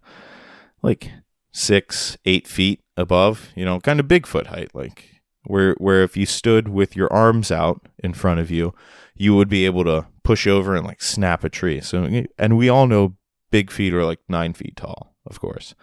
like 0.81 1.11
six, 1.53 2.17
eight 2.25 2.45
feet 2.45 2.81
above, 2.97 3.49
you 3.55 3.63
know, 3.63 3.79
kind 3.79 4.01
of 4.01 4.07
Bigfoot 4.07 4.47
height, 4.47 4.75
like 4.75 5.21
where 5.45 5.73
where 5.75 6.03
if 6.03 6.17
you 6.17 6.25
stood 6.25 6.67
with 6.67 6.97
your 6.97 7.11
arms 7.11 7.51
out 7.51 7.87
in 7.99 8.13
front 8.13 8.41
of 8.41 8.51
you, 8.51 8.73
you 9.15 9.33
would 9.33 9.47
be 9.47 9.65
able 9.65 9.85
to 9.85 10.07
push 10.23 10.45
over 10.45 10.75
and 10.75 10.85
like 10.85 11.01
snap 11.01 11.45
a 11.45 11.49
tree. 11.49 11.79
So 11.79 12.25
and 12.37 12.57
we 12.57 12.67
all 12.67 12.85
know 12.85 13.15
big 13.49 13.71
feet 13.71 13.93
are 13.93 14.03
like 14.03 14.19
nine 14.27 14.53
feet 14.53 14.75
tall, 14.75 15.15
of 15.25 15.39
course. 15.39 15.73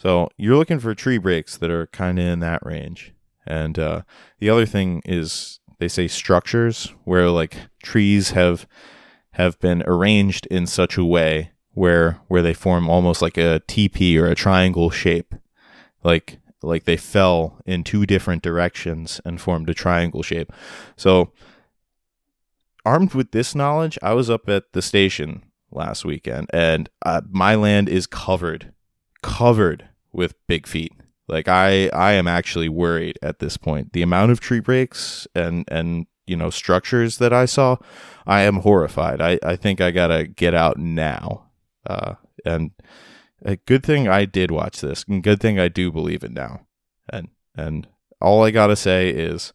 So 0.00 0.30
you're 0.38 0.56
looking 0.56 0.78
for 0.78 0.94
tree 0.94 1.18
breaks 1.18 1.58
that 1.58 1.70
are 1.70 1.86
kind 1.88 2.18
of 2.18 2.24
in 2.24 2.40
that 2.40 2.64
range. 2.64 3.12
And 3.46 3.78
uh, 3.78 4.02
the 4.38 4.48
other 4.48 4.64
thing 4.64 5.02
is 5.04 5.60
they 5.78 5.88
say 5.88 6.08
structures 6.08 6.94
where 7.04 7.28
like 7.28 7.56
trees 7.82 8.30
have 8.30 8.66
have 9.32 9.60
been 9.60 9.82
arranged 9.86 10.46
in 10.46 10.66
such 10.66 10.96
a 10.96 11.04
way 11.04 11.50
where 11.72 12.18
where 12.28 12.40
they 12.40 12.54
form 12.54 12.88
almost 12.88 13.20
like 13.20 13.36
a 13.36 13.60
TP 13.68 14.18
or 14.18 14.24
a 14.26 14.34
triangle 14.34 14.88
shape. 14.88 15.34
Like 16.02 16.38
like 16.62 16.84
they 16.84 16.96
fell 16.96 17.60
in 17.66 17.84
two 17.84 18.06
different 18.06 18.42
directions 18.42 19.20
and 19.26 19.38
formed 19.38 19.68
a 19.68 19.74
triangle 19.74 20.22
shape. 20.22 20.50
So 20.96 21.30
armed 22.86 23.12
with 23.12 23.32
this 23.32 23.54
knowledge, 23.54 23.98
I 24.02 24.14
was 24.14 24.30
up 24.30 24.48
at 24.48 24.72
the 24.72 24.80
station 24.80 25.42
last 25.70 26.06
weekend 26.06 26.48
and 26.54 26.88
uh, 27.04 27.20
my 27.28 27.54
land 27.54 27.90
is 27.90 28.06
covered 28.06 28.72
covered 29.22 29.89
with 30.12 30.34
big 30.46 30.66
feet. 30.66 30.92
Like 31.28 31.48
I 31.48 31.88
I 31.88 32.12
am 32.12 32.26
actually 32.26 32.68
worried 32.68 33.18
at 33.22 33.38
this 33.38 33.56
point. 33.56 33.92
The 33.92 34.02
amount 34.02 34.32
of 34.32 34.40
tree 34.40 34.60
breaks 34.60 35.26
and 35.34 35.64
and 35.68 36.06
you 36.26 36.36
know 36.36 36.50
structures 36.50 37.18
that 37.18 37.32
I 37.32 37.44
saw, 37.44 37.76
I 38.26 38.42
am 38.42 38.56
horrified. 38.56 39.20
I 39.20 39.38
I 39.42 39.56
think 39.56 39.80
I 39.80 39.90
gotta 39.90 40.26
get 40.26 40.54
out 40.54 40.76
now. 40.78 41.46
Uh, 41.86 42.14
and 42.44 42.72
a 43.42 43.56
good 43.56 43.84
thing 43.84 44.08
I 44.08 44.24
did 44.24 44.50
watch 44.50 44.80
this, 44.80 45.04
and 45.08 45.22
good 45.22 45.40
thing 45.40 45.58
I 45.58 45.68
do 45.68 45.92
believe 45.92 46.24
it 46.24 46.32
now. 46.32 46.66
And 47.08 47.28
and 47.56 47.86
all 48.20 48.44
I 48.44 48.50
gotta 48.50 48.76
say 48.76 49.10
is 49.10 49.52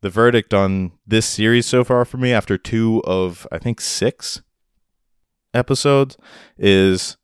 the 0.00 0.10
verdict 0.10 0.52
on 0.52 0.92
this 1.06 1.26
series 1.26 1.66
so 1.66 1.84
far 1.84 2.04
for 2.04 2.18
me 2.18 2.32
after 2.32 2.58
two 2.58 3.02
of 3.04 3.46
I 3.50 3.58
think 3.58 3.80
six 3.80 4.42
episodes 5.54 6.18
is 6.58 7.16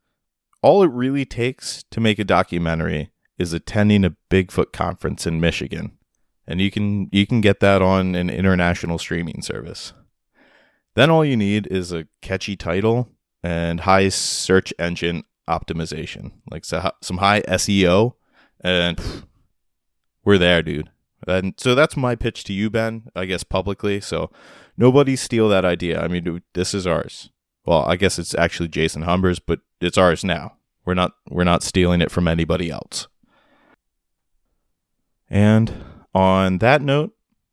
all 0.63 0.83
it 0.83 0.91
really 0.91 1.25
takes 1.25 1.85
to 1.91 2.01
make 2.01 2.19
a 2.19 2.25
documentary 2.25 3.11
is 3.39 3.53
attending 3.53 4.05
a 4.05 4.17
Bigfoot 4.31 4.73
conference 4.73 5.27
in 5.27 5.41
Michigan. 5.41 5.97
And 6.47 6.61
you 6.61 6.71
can 6.71 7.09
you 7.13 7.27
can 7.27 7.41
get 7.41 7.61
that 7.61 7.81
on 7.81 8.15
an 8.15 8.29
international 8.29 8.99
streaming 8.99 9.43
service. 9.43 9.93
Then 10.95 11.11
all 11.11 11.25
you 11.25 11.37
need 11.37 11.67
is 11.69 11.93
a 11.93 12.07
catchy 12.21 12.57
title 12.57 13.09
and 13.43 13.81
high 13.81 14.09
search 14.09 14.75
engine 14.79 15.25
optimization, 15.49 16.33
like 16.51 16.65
some 16.65 17.19
high 17.19 17.43
SEO 17.43 18.15
and 18.63 19.01
we're 20.25 20.39
there, 20.39 20.63
dude. 20.63 20.91
And 21.27 21.55
so 21.57 21.75
that's 21.75 21.97
my 21.97 22.17
pitch 22.17 22.45
to 22.45 22.53
you, 22.53 22.71
Ben, 22.71 23.05
I 23.15 23.27
guess 23.27 23.45
publicly. 23.45 24.01
So 24.01 24.31
nobody 24.77 25.17
steal 25.17 25.49
that 25.49 25.65
idea. 25.65 26.01
I 26.01 26.09
mean, 26.09 26.43
this 26.55 26.75
is 26.75 26.87
ours. 26.87 27.31
Well, 27.65 27.85
I 27.85 27.97
guess 27.97 28.19
it's 28.19 28.35
actually 28.35 28.69
Jason 28.69 29.03
Humber's, 29.03 29.39
but 29.39 29.61
it's 29.81 29.99
ours 29.99 30.25
now. 30.25 30.57
We're 30.85 30.95
not 30.95 31.13
we're 31.29 31.45
not 31.45 31.63
stealing 31.63 32.01
it 32.01 32.11
from 32.11 32.27
anybody 32.27 32.71
else. 32.71 33.09
And 35.29 35.85
on 36.15 36.59
that 36.59 36.83
note, 36.83 37.13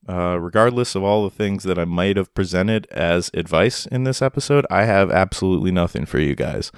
uh, 0.10 0.40
regardless 0.40 0.96
of 0.96 1.04
all 1.04 1.24
the 1.24 1.36
things 1.36 1.64
that 1.64 1.78
I 1.78 1.86
might 1.86 2.18
have 2.18 2.34
presented 2.34 2.88
as 2.88 3.30
advice 3.34 3.86
in 3.86 4.04
this 4.04 4.22
episode, 4.22 4.66
I 4.72 4.86
have 4.86 5.12
absolutely 5.12 5.72
nothing 5.72 6.06
for 6.06 6.20
you 6.20 6.34
guys. 6.34 6.72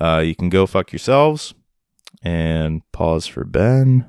Uh, 0.00 0.22
you 0.24 0.36
can 0.36 0.50
go 0.50 0.66
fuck 0.66 0.92
yourselves 0.92 1.54
and 2.22 2.82
pause 2.92 3.26
for 3.26 3.44
Ben. 3.44 4.06